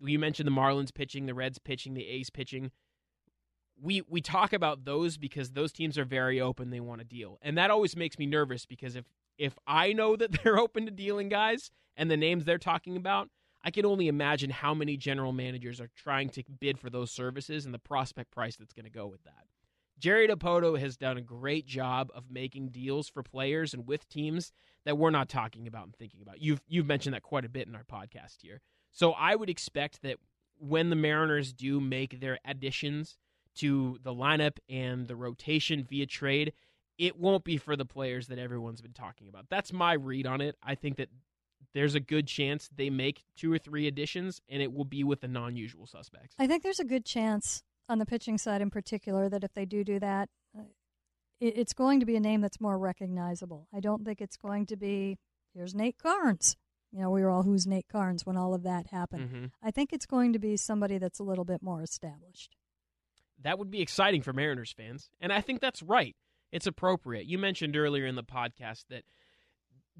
You 0.00 0.18
mentioned 0.18 0.46
the 0.46 0.52
Marlins 0.52 0.94
pitching, 0.94 1.26
the 1.26 1.34
Reds 1.34 1.58
pitching, 1.58 1.94
the 1.94 2.06
A's 2.06 2.30
pitching. 2.30 2.70
We 3.80 4.02
we 4.08 4.20
talk 4.20 4.52
about 4.52 4.84
those 4.84 5.16
because 5.18 5.50
those 5.50 5.72
teams 5.72 5.98
are 5.98 6.04
very 6.04 6.40
open. 6.40 6.70
They 6.70 6.80
want 6.80 7.00
to 7.00 7.04
deal, 7.06 7.38
and 7.42 7.58
that 7.58 7.70
always 7.70 7.96
makes 7.96 8.18
me 8.18 8.26
nervous 8.26 8.64
because 8.64 8.96
if 8.96 9.04
if 9.38 9.58
I 9.66 9.92
know 9.92 10.16
that 10.16 10.32
they're 10.42 10.58
open 10.58 10.86
to 10.86 10.90
dealing 10.92 11.28
guys 11.28 11.70
and 11.96 12.10
the 12.10 12.16
names 12.16 12.44
they're 12.44 12.58
talking 12.58 12.96
about, 12.96 13.28
I 13.64 13.70
can 13.70 13.84
only 13.84 14.08
imagine 14.08 14.50
how 14.50 14.74
many 14.74 14.96
general 14.96 15.32
managers 15.32 15.80
are 15.80 15.90
trying 15.96 16.28
to 16.30 16.44
bid 16.60 16.78
for 16.78 16.88
those 16.88 17.10
services 17.10 17.64
and 17.64 17.74
the 17.74 17.78
prospect 17.78 18.30
price 18.30 18.56
that's 18.56 18.72
going 18.72 18.84
to 18.84 18.90
go 18.90 19.06
with 19.06 19.24
that. 19.24 19.46
Jerry 19.98 20.28
Dipoto 20.28 20.78
has 20.78 20.96
done 20.96 21.16
a 21.16 21.22
great 21.22 21.66
job 21.66 22.10
of 22.14 22.30
making 22.30 22.68
deals 22.68 23.08
for 23.08 23.22
players 23.22 23.72
and 23.72 23.86
with 23.86 24.08
teams 24.08 24.52
that 24.84 24.98
we're 24.98 25.10
not 25.10 25.28
talking 25.28 25.66
about 25.66 25.84
and 25.84 25.96
thinking 25.96 26.22
about. 26.22 26.40
You've 26.40 26.60
you've 26.68 26.86
mentioned 26.86 27.14
that 27.14 27.22
quite 27.22 27.44
a 27.44 27.48
bit 27.48 27.66
in 27.66 27.74
our 27.74 27.84
podcast 27.84 28.42
here. 28.42 28.60
So 28.92 29.12
I 29.12 29.34
would 29.34 29.50
expect 29.50 30.02
that 30.02 30.16
when 30.58 30.90
the 30.90 30.96
Mariners 30.96 31.52
do 31.52 31.80
make 31.80 32.20
their 32.20 32.38
additions 32.44 33.16
to 33.56 33.98
the 34.02 34.14
lineup 34.14 34.58
and 34.68 35.08
the 35.08 35.16
rotation 35.16 35.84
via 35.84 36.06
trade, 36.06 36.52
it 36.98 37.18
won't 37.18 37.44
be 37.44 37.56
for 37.56 37.76
the 37.76 37.84
players 37.84 38.28
that 38.28 38.38
everyone's 38.38 38.80
been 38.80 38.92
talking 38.92 39.28
about. 39.28 39.46
That's 39.50 39.72
my 39.72 39.94
read 39.94 40.26
on 40.26 40.40
it. 40.40 40.56
I 40.62 40.74
think 40.74 40.96
that 40.96 41.08
there's 41.74 41.94
a 41.94 42.00
good 42.00 42.26
chance 42.26 42.70
they 42.74 42.90
make 42.90 43.24
two 43.36 43.52
or 43.52 43.58
three 43.58 43.86
additions 43.86 44.40
and 44.48 44.62
it 44.62 44.72
will 44.72 44.84
be 44.84 45.04
with 45.04 45.20
the 45.20 45.28
non-usual 45.28 45.86
suspects. 45.86 46.34
I 46.38 46.46
think 46.46 46.62
there's 46.62 46.80
a 46.80 46.84
good 46.84 47.04
chance 47.04 47.62
on 47.88 47.98
the 47.98 48.06
pitching 48.06 48.38
side 48.38 48.60
in 48.60 48.70
particular 48.70 49.28
that 49.28 49.44
if 49.44 49.52
they 49.54 49.64
do 49.64 49.84
do 49.84 49.98
that, 50.00 50.28
uh, 50.58 50.62
it, 51.40 51.56
it's 51.56 51.72
going 51.72 52.00
to 52.00 52.06
be 52.06 52.16
a 52.16 52.20
name 52.20 52.40
that's 52.40 52.60
more 52.60 52.78
recognizable. 52.78 53.68
I 53.74 53.80
don't 53.80 54.04
think 54.04 54.20
it's 54.20 54.36
going 54.36 54.66
to 54.66 54.76
be 54.76 55.18
here's 55.54 55.74
Nate 55.74 55.98
Karns. 55.98 56.56
You 56.92 57.00
know, 57.00 57.10
we 57.10 57.22
were 57.22 57.30
all 57.30 57.42
who's 57.42 57.66
Nate 57.66 57.88
Karns 57.88 58.24
when 58.24 58.36
all 58.36 58.54
of 58.54 58.62
that 58.62 58.86
happened. 58.88 59.30
Mhm. 59.30 59.50
I 59.62 59.70
think 59.70 59.92
it's 59.92 60.06
going 60.06 60.32
to 60.32 60.38
be 60.38 60.56
somebody 60.56 60.98
that's 60.98 61.18
a 61.18 61.24
little 61.24 61.44
bit 61.44 61.62
more 61.62 61.82
established. 61.82 62.56
that 63.42 63.58
would 63.58 63.70
be 63.70 63.82
exciting 63.82 64.22
for 64.22 64.32
Mariners 64.32 64.72
fans. 64.72 65.10
And 65.20 65.30
I 65.30 65.42
think 65.42 65.60
that's 65.60 65.82
right. 65.82 66.16
It's 66.52 66.66
appropriate. 66.66 67.26
You 67.26 67.36
mentioned 67.38 67.76
earlier 67.76 68.06
in 68.06 68.14
the 68.14 68.24
podcast 68.24 68.84
that 68.88 69.04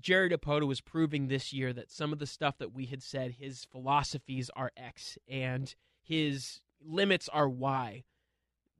Jerry 0.01 0.31
Dipoto 0.31 0.67
was 0.67 0.81
proving 0.81 1.29
this 1.29 1.53
year 1.53 1.73
that 1.75 1.91
some 1.91 2.13
of 2.15 2.19
the 2.19 2.27
stuff 2.27 2.57
that 2.59 2.73
we 2.73 2.87
had 2.87 3.03
said, 3.03 3.33
his 3.33 3.65
philosophies 3.67 4.51
are 4.57 4.73
X 4.77 5.19
and 5.29 5.75
his 6.03 6.61
limits 6.87 7.29
are 7.29 7.49
why. 7.49 8.05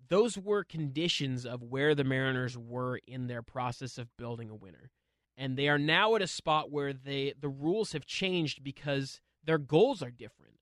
Those 0.09 0.39
were 0.39 0.65
conditions 0.65 1.45
of 1.45 1.63
where 1.63 1.95
the 1.95 2.05
Mariners 2.05 2.57
were 2.57 3.01
in 3.07 3.27
their 3.27 3.43
process 3.43 3.99
of 3.99 4.17
building 4.17 4.51
a 4.51 4.55
winner. 4.55 4.91
And 5.37 5.57
they 5.57 5.69
are 5.69 5.79
now 5.79 6.15
at 6.15 6.23
a 6.23 6.27
spot 6.27 6.71
where 6.71 6.93
they 6.93 7.35
the 7.39 7.49
rules 7.49 7.93
have 7.93 8.07
changed 8.07 8.63
because 8.65 9.21
their 9.45 9.59
goals 9.59 10.03
are 10.03 10.11
different. 10.11 10.55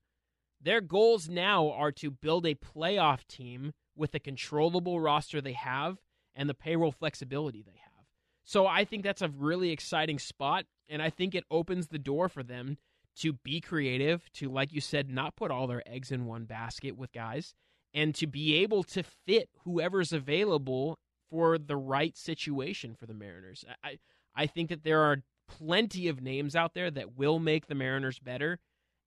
Their 0.61 0.81
goals 0.81 1.29
now 1.29 1.69
are 1.71 1.91
to 1.93 2.11
build 2.11 2.45
a 2.45 2.55
playoff 2.55 3.25
team 3.27 3.73
with 3.95 4.11
the 4.11 4.19
controllable 4.19 4.99
roster 4.99 5.39
they 5.39 5.53
have 5.53 5.99
and 6.33 6.49
the 6.49 6.53
payroll 6.53 6.91
flexibility 6.91 7.61
they 7.61 7.79
have. 7.83 8.05
So 8.43 8.67
I 8.67 8.83
think 8.83 9.03
that's 9.03 9.21
a 9.21 9.29
really 9.29 9.71
exciting 9.71 10.19
spot, 10.19 10.65
and 10.89 11.01
I 11.01 11.09
think 11.09 11.33
it 11.33 11.45
opens 11.49 11.87
the 11.87 11.97
door 11.97 12.29
for 12.29 12.43
them 12.43 12.77
to 13.17 13.33
be 13.33 13.61
creative, 13.61 14.31
to, 14.33 14.49
like 14.49 14.73
you 14.73 14.81
said, 14.81 15.09
not 15.09 15.35
put 15.35 15.51
all 15.51 15.67
their 15.67 15.83
eggs 15.87 16.11
in 16.11 16.25
one 16.25 16.45
basket 16.45 16.97
with 16.97 17.11
guys, 17.11 17.53
and 17.93 18.13
to 18.15 18.27
be 18.27 18.55
able 18.55 18.83
to 18.83 19.03
fit 19.03 19.49
whoever's 19.63 20.11
available 20.11 20.99
for 21.29 21.57
the 21.57 21.77
right 21.77 22.17
situation 22.17 22.93
for 22.93 23.05
the 23.05 23.13
Mariners. 23.13 23.65
I, 23.83 23.97
I 24.35 24.47
think 24.47 24.69
that 24.69 24.83
there 24.83 25.01
are 25.01 25.23
plenty 25.47 26.07
of 26.07 26.21
names 26.21 26.55
out 26.55 26.73
there 26.73 26.91
that 26.91 27.17
will 27.17 27.39
make 27.39 27.67
the 27.67 27.75
Mariners 27.75 28.19
better. 28.19 28.59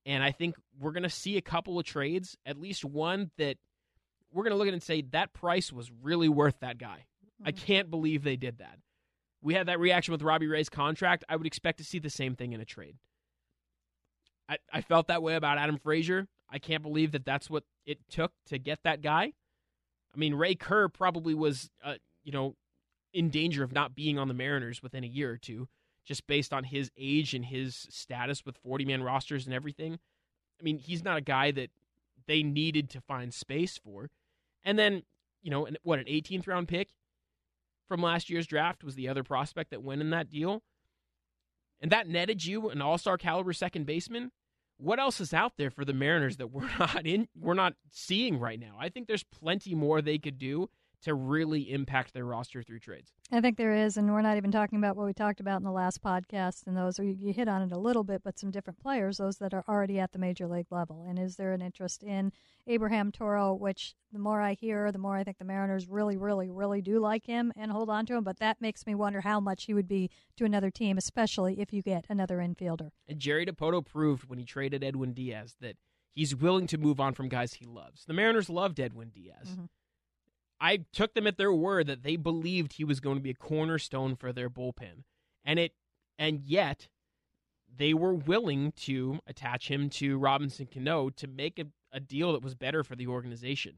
And 0.07 0.23
I 0.23 0.33
think 0.33 0.57
we're 0.79 0.93
going 0.93 1.03
to 1.03 1.11
see 1.11 1.37
a 1.37 1.43
couple 1.43 1.79
of 1.79 1.85
trades, 1.85 2.37
at 2.47 2.59
least 2.59 2.85
one 2.85 3.31
that 3.37 3.57
we're 4.33 4.45
going 4.45 4.53
to 4.53 4.57
look 4.57 4.69
at 4.69 4.73
and 4.73 4.83
say 4.83 5.03
that 5.11 5.33
price 5.33 5.73
was 5.73 5.91
really 6.03 6.29
worth 6.29 6.61
that 6.61 6.79
guy. 6.79 7.07
I 7.45 7.53
mm-hmm. 7.53 7.65
can't 7.65 7.91
believe 7.91 8.25
they 8.25 8.37
did 8.37 8.59
that. 8.59 8.79
We 9.43 9.55
had 9.55 9.69
that 9.69 9.81
reaction 9.81 10.13
with 10.13 10.23
Robbie 10.23 10.47
Ray's 10.47 10.69
contract. 10.69 11.25
I 11.29 11.37
would 11.37 11.47
expect 11.47 11.79
to 11.79 11.85
see 11.85 11.99
the 11.99 12.11
same 12.11 12.35
thing 12.35 12.53
in 12.53 12.61
a 12.61 12.65
trade. 12.65 12.97
I, 14.49 14.59
I 14.73 14.81
felt 14.81 15.09
that 15.09 15.23
way 15.23 15.35
about 15.35 15.59
Adam 15.59 15.79
Frazier. 15.79 16.27
I 16.51 16.59
can't 16.59 16.83
believe 16.83 17.13
that 17.13 17.25
that's 17.25 17.51
what 17.51 17.65
it 17.85 17.99
took 18.09 18.33
to 18.47 18.59
get 18.59 18.83
that 18.85 19.03
guy. 19.03 19.33
I 20.15 20.19
mean, 20.19 20.35
Ray 20.35 20.55
Kerr 20.55 20.89
probably 20.89 21.35
was, 21.35 21.71
uh, 21.85 21.95
you 22.25 22.33
know, 22.33 22.57
in 23.13 23.31
danger 23.31 23.63
of 23.63 23.73
not 23.73 23.95
being 23.95 24.19
on 24.19 24.29
the 24.29 24.35
Mariners 24.35 24.83
within 24.83 25.05
a 25.05 25.09
year 25.09 25.31
or 25.31 25.37
two, 25.37 25.69
just 26.05 26.27
based 26.27 26.53
on 26.53 26.65
his 26.65 26.91
age 26.97 27.35
and 27.35 27.45
his 27.45 27.87
status 27.91 28.45
with 28.45 28.57
40 28.57 28.85
man 28.87 29.03
rosters 29.03 29.45
and 29.45 29.55
everything. 29.55 29.99
I 30.59 30.63
mean, 30.63 30.79
he's 30.79 31.05
not 31.05 31.19
a 31.19 31.23
guy 31.23 31.51
that 31.53 31.71
they 32.27 32.43
needed 32.43 32.91
to 32.91 33.01
find 33.01 33.33
space 33.33 33.79
for. 33.79 34.11
And 34.65 34.79
then, 34.79 35.03
you 35.43 35.51
know, 35.51 35.69
what, 35.83 35.99
an 35.99 36.07
18th 36.07 36.47
round 36.47 36.69
pick 36.69 36.89
from 37.87 38.03
last 38.03 38.29
year's 38.29 38.47
draft 38.47 38.85
was 38.85 38.95
the 38.95 39.09
other 39.09 39.23
prospect 39.23 39.71
that 39.71 39.83
went 39.83 40.01
in 40.01 40.11
that 40.11 40.31
deal. 40.31 40.63
And 41.81 41.93
that 41.93 42.09
netted 42.09 42.45
you 42.45 42.71
an 42.71 42.83
all 42.83 42.99
star 42.99 43.19
caliber 43.19 43.53
second 43.53 43.87
baseman 43.87 44.31
what 44.79 45.01
else 45.01 45.21
is 45.21 45.35
out 45.35 45.55
there 45.59 45.71
for 45.71 45.85
the 45.85 45.93
Mariners 45.93 46.37
that 46.37 46.53
we're 46.53 46.71
not 46.79 47.07
in 47.07 47.29
we're 47.39 47.55
not 47.55 47.75
seeing 47.91 48.39
right 48.39 48.59
now? 48.59 48.77
I 48.81 48.89
think 48.89 49.07
there's 49.07 49.25
plenty 49.25 49.75
more 49.75 50.01
they 50.01 50.19
could 50.19 50.39
do 50.39 50.71
to 51.03 51.15
really 51.15 51.73
impact 51.73 52.13
their 52.13 52.25
roster 52.25 52.63
through 52.63 52.81
trades. 52.81 53.13
I 53.31 53.41
think 53.41 53.57
there 53.57 53.75
is, 53.75 53.97
and 53.97 54.11
we're 54.11 54.23
not 54.23 54.37
even 54.37 54.51
talking 54.51 54.79
about 54.79 54.97
what 54.97 55.07
we 55.07 55.13
talked 55.13 55.39
about 55.41 55.59
in 55.59 55.65
the 55.65 55.71
last 55.71 56.03
podcast, 56.03 56.67
and 56.67 56.77
those 56.77 56.99
you, 56.99 57.17
you 57.21 57.33
hit 57.33 57.47
on 57.47 57.63
it 57.63 57.73
a 57.73 57.79
little 57.79 58.03
bit, 58.05 58.23
but 58.25 58.39
some 58.39 58.51
different 58.51 58.81
players, 58.81 59.19
those 59.19 59.37
that 59.39 59.55
are 59.55 59.65
already 59.69 60.01
at 60.01 60.13
the 60.13 60.19
major 60.19 60.49
league 60.49 60.67
level. 60.71 61.05
And 61.09 61.19
is 61.19 61.37
there 61.37 61.53
an 61.53 61.63
interest 61.63 62.03
in 62.03 62.33
Abraham 62.67 63.13
Toro? 63.13 63.55
Which 63.55 63.95
the 64.13 64.19
more 64.19 64.41
I 64.41 64.55
hear, 64.55 64.91
the 64.91 64.99
more 64.99 65.17
I 65.17 65.25
think 65.25 65.39
the 65.39 65.45
Mariners 65.45 65.87
really, 65.89 66.17
really, 66.17 66.51
really 66.51 66.81
do 66.81 66.99
like 66.99 67.27
him 67.27 67.53
and 67.55 67.71
hold 67.71 67.91
on 67.91 68.07
to 68.07 68.15
him. 68.15 68.25
But 68.25 68.39
that 68.39 68.61
makes 68.61 68.87
me 68.87 68.95
wonder 68.95 69.21
how 69.21 69.41
much 69.41 69.65
he 69.65 69.75
would 69.75 69.89
be 69.89 70.11
to 70.37 70.45
another 70.45 70.71
team, 70.71 70.99
especially 70.99 71.61
if 71.61 71.73
you 71.73 71.83
get 71.83 72.07
another 72.09 72.39
infielder. 72.39 72.91
And 73.07 73.19
Jerry 73.19 73.47
Dipoto 73.47 73.85
proved 73.85 74.29
when 74.29 74.39
he 74.39 74.45
traded 74.45 74.83
Edwin 74.83 75.13
Diaz 75.13 75.57
that 75.61 75.77
he's 76.13 76.35
willing 76.35 76.67
to 76.67 76.79
move 76.79 76.99
on 76.99 77.15
from 77.15 77.29
guys 77.29 77.55
he 77.55 77.67
loves. 77.67 78.05
The 78.07 78.15
Mariners 78.15 78.51
loved 78.51 78.81
Edwin 78.81 79.11
Diaz. 79.11 79.49
Mm-hmm. 79.51 79.65
I 80.61 80.85
took 80.93 81.15
them 81.15 81.27
at 81.27 81.39
their 81.39 81.53
word 81.53 81.87
that 81.87 82.03
they 82.03 82.17
believed 82.17 82.75
he 82.75 82.85
was 82.85 83.01
going 83.01 83.17
to 83.17 83.23
be 83.23 83.31
a 83.31 83.35
cornerstone 83.35 84.17
for 84.17 84.33
their 84.33 84.51
bullpen. 84.51 85.05
And 85.45 85.59
it 85.59 85.73
and 86.19 86.41
yet 86.41 86.89
they 87.75 87.95
were 87.95 88.15
willing 88.15 88.73
to 88.73 89.21
attach 89.27 89.71
him 89.71 89.89
to 89.91 90.19
Robinson 90.19 90.67
Cano 90.67 91.11
to 91.11 91.27
make 91.27 91.59
a, 91.59 91.67
a 91.93 92.01
deal 92.01 92.33
that 92.33 92.43
was 92.43 92.55
better 92.55 92.83
for 92.83 92.97
the 92.97 93.07
organization. 93.07 93.77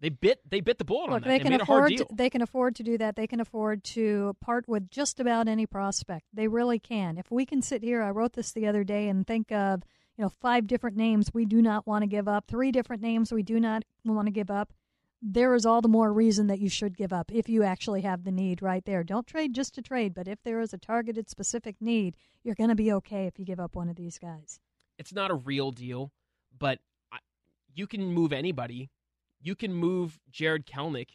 They 0.00 0.08
bit 0.08 0.40
they 0.48 0.60
bit 0.60 0.78
the 0.78 0.84
bullet 0.84 1.10
Look, 1.10 1.14
on 1.16 1.20
that. 1.22 1.28
They, 1.28 1.38
they 1.38 1.44
can 1.44 1.60
afford 1.60 1.96
to, 1.96 2.06
they 2.12 2.30
can 2.30 2.42
afford 2.42 2.76
to 2.76 2.82
do 2.82 2.96
that. 2.98 3.16
They 3.16 3.26
can 3.26 3.40
afford 3.40 3.84
to 3.84 4.36
part 4.40 4.68
with 4.68 4.90
just 4.90 5.18
about 5.20 5.48
any 5.48 5.66
prospect. 5.66 6.26
They 6.32 6.48
really 6.48 6.78
can. 6.78 7.18
If 7.18 7.30
we 7.30 7.44
can 7.44 7.62
sit 7.62 7.82
here, 7.82 8.02
I 8.02 8.10
wrote 8.10 8.34
this 8.34 8.52
the 8.52 8.66
other 8.66 8.84
day 8.84 9.08
and 9.08 9.26
think 9.26 9.50
of, 9.50 9.82
you 10.16 10.22
know, 10.22 10.28
five 10.28 10.68
different 10.68 10.96
names 10.96 11.34
we 11.34 11.44
do 11.44 11.60
not 11.60 11.86
want 11.86 12.02
to 12.02 12.06
give 12.06 12.28
up, 12.28 12.46
three 12.46 12.70
different 12.70 13.02
names 13.02 13.32
we 13.32 13.42
do 13.42 13.58
not 13.58 13.84
want 14.04 14.26
to 14.26 14.32
give 14.32 14.50
up 14.50 14.72
there 15.20 15.54
is 15.54 15.66
all 15.66 15.80
the 15.80 15.88
more 15.88 16.12
reason 16.12 16.46
that 16.46 16.60
you 16.60 16.68
should 16.68 16.96
give 16.96 17.12
up 17.12 17.30
if 17.32 17.48
you 17.48 17.62
actually 17.62 18.02
have 18.02 18.24
the 18.24 18.30
need 18.30 18.62
right 18.62 18.84
there. 18.84 19.02
Don't 19.02 19.26
trade 19.26 19.54
just 19.54 19.74
to 19.74 19.82
trade, 19.82 20.14
but 20.14 20.28
if 20.28 20.42
there 20.42 20.60
is 20.60 20.72
a 20.72 20.78
targeted 20.78 21.28
specific 21.28 21.76
need, 21.80 22.16
you're 22.44 22.54
going 22.54 22.68
to 22.68 22.76
be 22.76 22.92
okay 22.92 23.26
if 23.26 23.38
you 23.38 23.44
give 23.44 23.60
up 23.60 23.74
one 23.74 23.88
of 23.88 23.96
these 23.96 24.18
guys. 24.18 24.60
It's 24.98 25.12
not 25.12 25.30
a 25.30 25.34
real 25.34 25.70
deal, 25.72 26.12
but 26.56 26.78
you 27.74 27.86
can 27.86 28.12
move 28.12 28.32
anybody. 28.32 28.90
You 29.40 29.54
can 29.54 29.74
move 29.74 30.18
Jared 30.30 30.66
Kelenic 30.66 31.10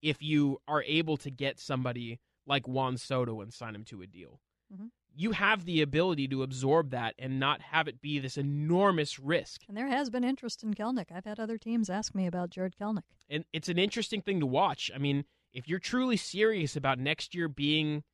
if 0.00 0.22
you 0.22 0.60
are 0.66 0.82
able 0.82 1.16
to 1.18 1.30
get 1.30 1.60
somebody 1.60 2.20
like 2.46 2.66
Juan 2.66 2.96
Soto 2.96 3.40
and 3.40 3.52
sign 3.52 3.74
him 3.74 3.84
to 3.84 4.02
a 4.02 4.06
deal. 4.06 4.40
Mm-hmm 4.72 4.86
you 5.14 5.32
have 5.32 5.64
the 5.64 5.82
ability 5.82 6.28
to 6.28 6.42
absorb 6.42 6.90
that 6.90 7.14
and 7.18 7.38
not 7.38 7.60
have 7.60 7.88
it 7.88 8.00
be 8.00 8.18
this 8.18 8.36
enormous 8.36 9.18
risk. 9.18 9.62
And 9.68 9.76
there 9.76 9.88
has 9.88 10.10
been 10.10 10.24
interest 10.24 10.62
in 10.62 10.74
Kelenic. 10.74 11.12
I've 11.14 11.24
had 11.24 11.38
other 11.38 11.58
teams 11.58 11.90
ask 11.90 12.14
me 12.14 12.26
about 12.26 12.50
Jared 12.50 12.76
Kelenic. 12.80 13.02
And 13.28 13.44
it's 13.52 13.68
an 13.68 13.78
interesting 13.78 14.22
thing 14.22 14.40
to 14.40 14.46
watch. 14.46 14.90
I 14.94 14.98
mean, 14.98 15.24
if 15.52 15.68
you're 15.68 15.78
truly 15.78 16.16
serious 16.16 16.76
about 16.76 16.98
next 16.98 17.34
year 17.34 17.48
being 17.48 18.04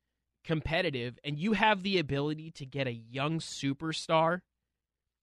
competitive 0.43 1.19
and 1.23 1.37
you 1.37 1.53
have 1.53 1.83
the 1.83 1.99
ability 1.99 2.51
to 2.51 2.65
get 2.65 2.87
a 2.87 2.91
young 2.93 3.39
superstar, 3.39 4.41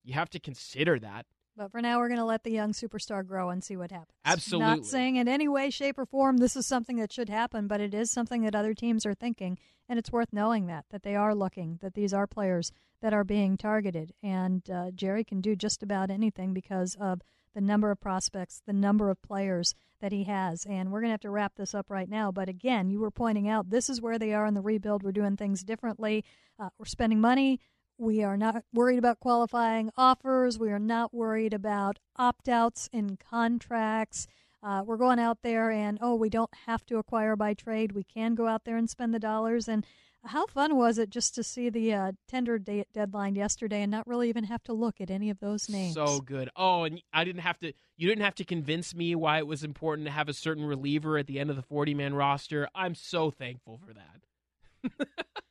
you 0.05 0.15
have 0.15 0.31
to 0.31 0.39
consider 0.39 0.99
that. 0.99 1.27
But 1.57 1.73
for 1.73 1.81
now, 1.81 1.99
we're 1.99 2.09
going 2.09 2.21
to 2.21 2.25
let 2.25 2.45
the 2.45 2.51
young 2.51 2.73
superstar 2.73 3.27
grow 3.27 3.49
and 3.49 3.65
see 3.65 3.77
what 3.77 3.91
happens. 3.91 4.19
Absolutely. 4.25 4.67
Not 4.67 4.85
saying 4.85 5.17
in 5.17 5.27
any 5.27 5.49
way, 5.49 5.71
shape, 5.71 5.99
or 5.99 6.05
form 6.05 6.37
this 6.37 6.55
is 6.55 6.67
something 6.67 6.97
that 6.97 7.13
should 7.13 7.31
happen, 7.31 7.67
but 7.67 7.81
it 7.81 7.95
is 7.95 8.11
something 8.11 8.43
that 8.43 8.55
other 8.55 8.75
teams 8.75 9.07
are 9.07 9.15
thinking. 9.15 9.59
And 9.89 9.99
it's 9.99 10.13
worth 10.13 10.33
knowing 10.33 10.67
that, 10.67 10.85
that 10.91 11.03
they 11.03 11.17
are 11.17 11.35
looking, 11.35 11.79
that 11.81 11.95
these 11.95 12.13
are 12.13 12.27
players 12.27 12.73
that 13.01 13.15
are 13.15 13.25
being 13.25 13.57
targeted. 13.57 14.13
And 14.23 14.69
uh, 14.69 14.91
Jerry 14.91 15.25
can 15.25 15.41
do 15.41 15.57
just 15.57 15.83
about 15.83 16.11
anything 16.11 16.53
because 16.53 16.97
of 17.01 17.23
the 17.55 17.61
number 17.63 17.91
of 17.91 18.01
prospects, 18.01 18.61
the 18.67 18.73
number 18.73 19.09
of 19.09 19.23
players 19.23 19.75
that 20.01 20.13
he 20.13 20.25
has. 20.25 20.67
And 20.67 20.93
we're 20.93 21.01
going 21.01 21.09
to 21.09 21.15
have 21.15 21.21
to 21.21 21.31
wrap 21.31 21.55
this 21.57 21.75
up 21.75 21.91
right 21.91 22.09
now. 22.09 22.31
But 22.31 22.51
again, 22.51 22.91
you 22.91 23.01
were 23.01 23.11
pointing 23.11 23.49
out 23.49 23.71
this 23.71 23.89
is 23.89 24.03
where 24.03 24.19
they 24.19 24.35
are 24.35 24.45
in 24.45 24.53
the 24.53 24.61
rebuild. 24.61 25.03
We're 25.03 25.13
doing 25.13 25.37
things 25.37 25.65
differently. 25.65 26.23
Uh, 26.59 26.69
we're 26.79 26.85
spending 26.85 27.21
money 27.21 27.61
we 27.99 28.23
are 28.23 28.37
not 28.37 28.65
worried 28.73 28.99
about 28.99 29.21
qualifying 29.21 29.91
offers. 29.97 30.59
We 30.59 30.71
are 30.71 30.79
not 30.79 31.15
worried 31.15 31.55
about 31.55 31.99
opt 32.17 32.49
outs 32.49 32.89
in 32.93 33.17
contracts. 33.17 34.27
Uh, 34.63 34.83
we're 34.85 34.97
going 34.97 35.19
out 35.19 35.39
there 35.43 35.71
and, 35.71 35.99
oh, 36.01 36.15
we 36.15 36.29
don't 36.29 36.53
have 36.67 36.85
to 36.87 36.99
acquire 36.99 37.37
by 37.37 37.55
trade. 37.55 37.93
We 37.93 38.05
can 38.05 38.35
go 38.35 38.47
out 38.49 38.65
there 38.65 38.77
and 38.77 38.91
spend 38.91 39.15
the 39.15 39.19
dollars. 39.19 39.69
And 39.69 39.87
how 40.25 40.47
fun 40.47 40.77
was 40.77 40.99
it 40.99 41.11
just 41.11 41.35
to 41.37 41.45
see 41.45 41.71
the 41.71 41.93
uh, 41.95 42.13
tender 42.29 42.59
date 42.59 42.89
deadline 42.93 43.37
yesterday 43.37 43.83
and 43.83 43.91
not 43.91 44.07
really 44.07 44.29
even 44.29 44.45
have 44.45 44.63
to 44.65 44.73
look 44.73 45.01
at 45.01 45.11
any 45.11 45.31
of 45.31 45.41
those 45.41 45.69
names? 45.69 45.95
So 45.95 46.21
good. 46.21 46.51
Oh, 46.57 46.85
and 46.85 47.01
I 47.13 47.25
didn't 47.25 47.43
have 47.43 47.59
to. 47.61 47.73
You 47.97 48.09
didn't 48.09 48.25
have 48.25 48.35
to 48.37 48.45
convince 48.45 48.95
me 48.95 49.15
why 49.15 49.39
it 49.39 49.47
was 49.47 49.63
important 49.63 50.07
to 50.07 50.13
have 50.13 50.29
a 50.29 50.35
certain 50.35 50.65
reliever 50.65 51.17
at 51.17 51.27
the 51.27 51.39
end 51.39 51.51
of 51.51 51.57
the 51.57 51.63
forty-man 51.63 52.15
roster. 52.15 52.69
I'm 52.75 52.95
so 52.95 53.31
thankful 53.31 53.79
for 53.87 53.95
that. 53.95 55.07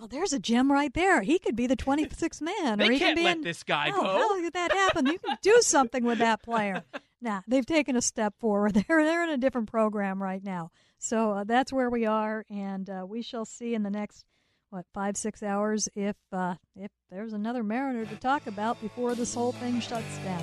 Well, 0.00 0.08
there's 0.08 0.32
a 0.32 0.38
gem 0.38 0.72
right 0.72 0.94
there. 0.94 1.20
He 1.20 1.38
could 1.38 1.54
be 1.54 1.66
the 1.66 1.76
26th 1.76 2.40
man. 2.40 2.78
they 2.78 2.88
or 2.88 2.92
he 2.92 2.98
can't 2.98 3.08
can 3.10 3.16
be 3.16 3.24
let 3.24 3.36
in, 3.36 3.42
this 3.42 3.62
guy 3.62 3.92
oh, 3.94 4.00
go. 4.00 4.06
How 4.06 4.40
did 4.40 4.54
that 4.54 4.72
happen? 4.72 5.04
You 5.04 5.18
can 5.18 5.36
do 5.42 5.58
something 5.60 6.04
with 6.04 6.18
that 6.18 6.42
player. 6.42 6.84
Nah, 7.22 7.42
they've 7.46 7.66
taken 7.66 7.96
a 7.96 8.00
step 8.00 8.32
forward. 8.38 8.72
They're 8.88 9.04
they're 9.04 9.22
in 9.24 9.28
a 9.28 9.36
different 9.36 9.70
program 9.70 10.22
right 10.22 10.42
now. 10.42 10.70
So 10.96 11.32
uh, 11.32 11.44
that's 11.44 11.70
where 11.70 11.90
we 11.90 12.06
are, 12.06 12.46
and 12.48 12.88
uh, 12.88 13.04
we 13.06 13.20
shall 13.20 13.44
see 13.44 13.74
in 13.74 13.82
the 13.82 13.90
next 13.90 14.24
what 14.70 14.86
five 14.94 15.18
six 15.18 15.42
hours 15.42 15.86
if 15.94 16.16
uh, 16.32 16.54
if 16.74 16.90
there's 17.10 17.34
another 17.34 17.62
Mariner 17.62 18.06
to 18.06 18.16
talk 18.16 18.46
about 18.46 18.80
before 18.80 19.14
this 19.14 19.34
whole 19.34 19.52
thing 19.52 19.80
shuts 19.80 20.16
down. 20.24 20.42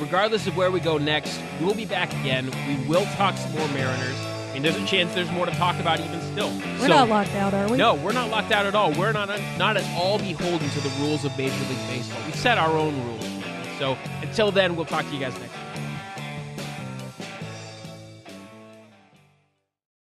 regardless 0.00 0.48
of 0.48 0.56
where 0.56 0.72
we 0.72 0.80
go 0.80 0.98
next, 0.98 1.38
we'll 1.60 1.76
be 1.76 1.86
back 1.86 2.12
again. 2.12 2.50
We 2.66 2.88
will 2.88 3.04
talk 3.14 3.36
some 3.36 3.52
more 3.52 3.68
Mariners 3.68 4.33
and 4.54 4.64
there's 4.64 4.76
a 4.76 4.86
chance 4.86 5.14
there's 5.14 5.30
more 5.30 5.46
to 5.46 5.52
talk 5.52 5.78
about 5.80 6.00
even 6.00 6.20
still. 6.32 6.50
We're 6.50 6.80
so, 6.80 6.88
not 6.88 7.08
locked 7.08 7.34
out, 7.34 7.54
are 7.54 7.68
we? 7.68 7.76
No, 7.76 7.94
we're 7.94 8.12
not 8.12 8.30
locked 8.30 8.52
out 8.52 8.66
at 8.66 8.74
all. 8.74 8.92
We're 8.92 9.12
not 9.12 9.28
not 9.58 9.76
at 9.76 9.84
all 9.96 10.18
beholden 10.18 10.68
to 10.70 10.80
the 10.80 10.90
rules 11.00 11.24
of 11.24 11.36
Major 11.36 11.54
League 11.68 11.86
Baseball. 11.88 12.20
We've 12.24 12.34
set 12.34 12.58
our 12.58 12.76
own 12.76 12.94
rules. 13.04 13.28
So 13.78 13.98
until 14.22 14.50
then, 14.52 14.76
we'll 14.76 14.86
talk 14.86 15.04
to 15.06 15.12
you 15.12 15.20
guys 15.20 15.38
next 15.40 15.52
time. 15.52 15.63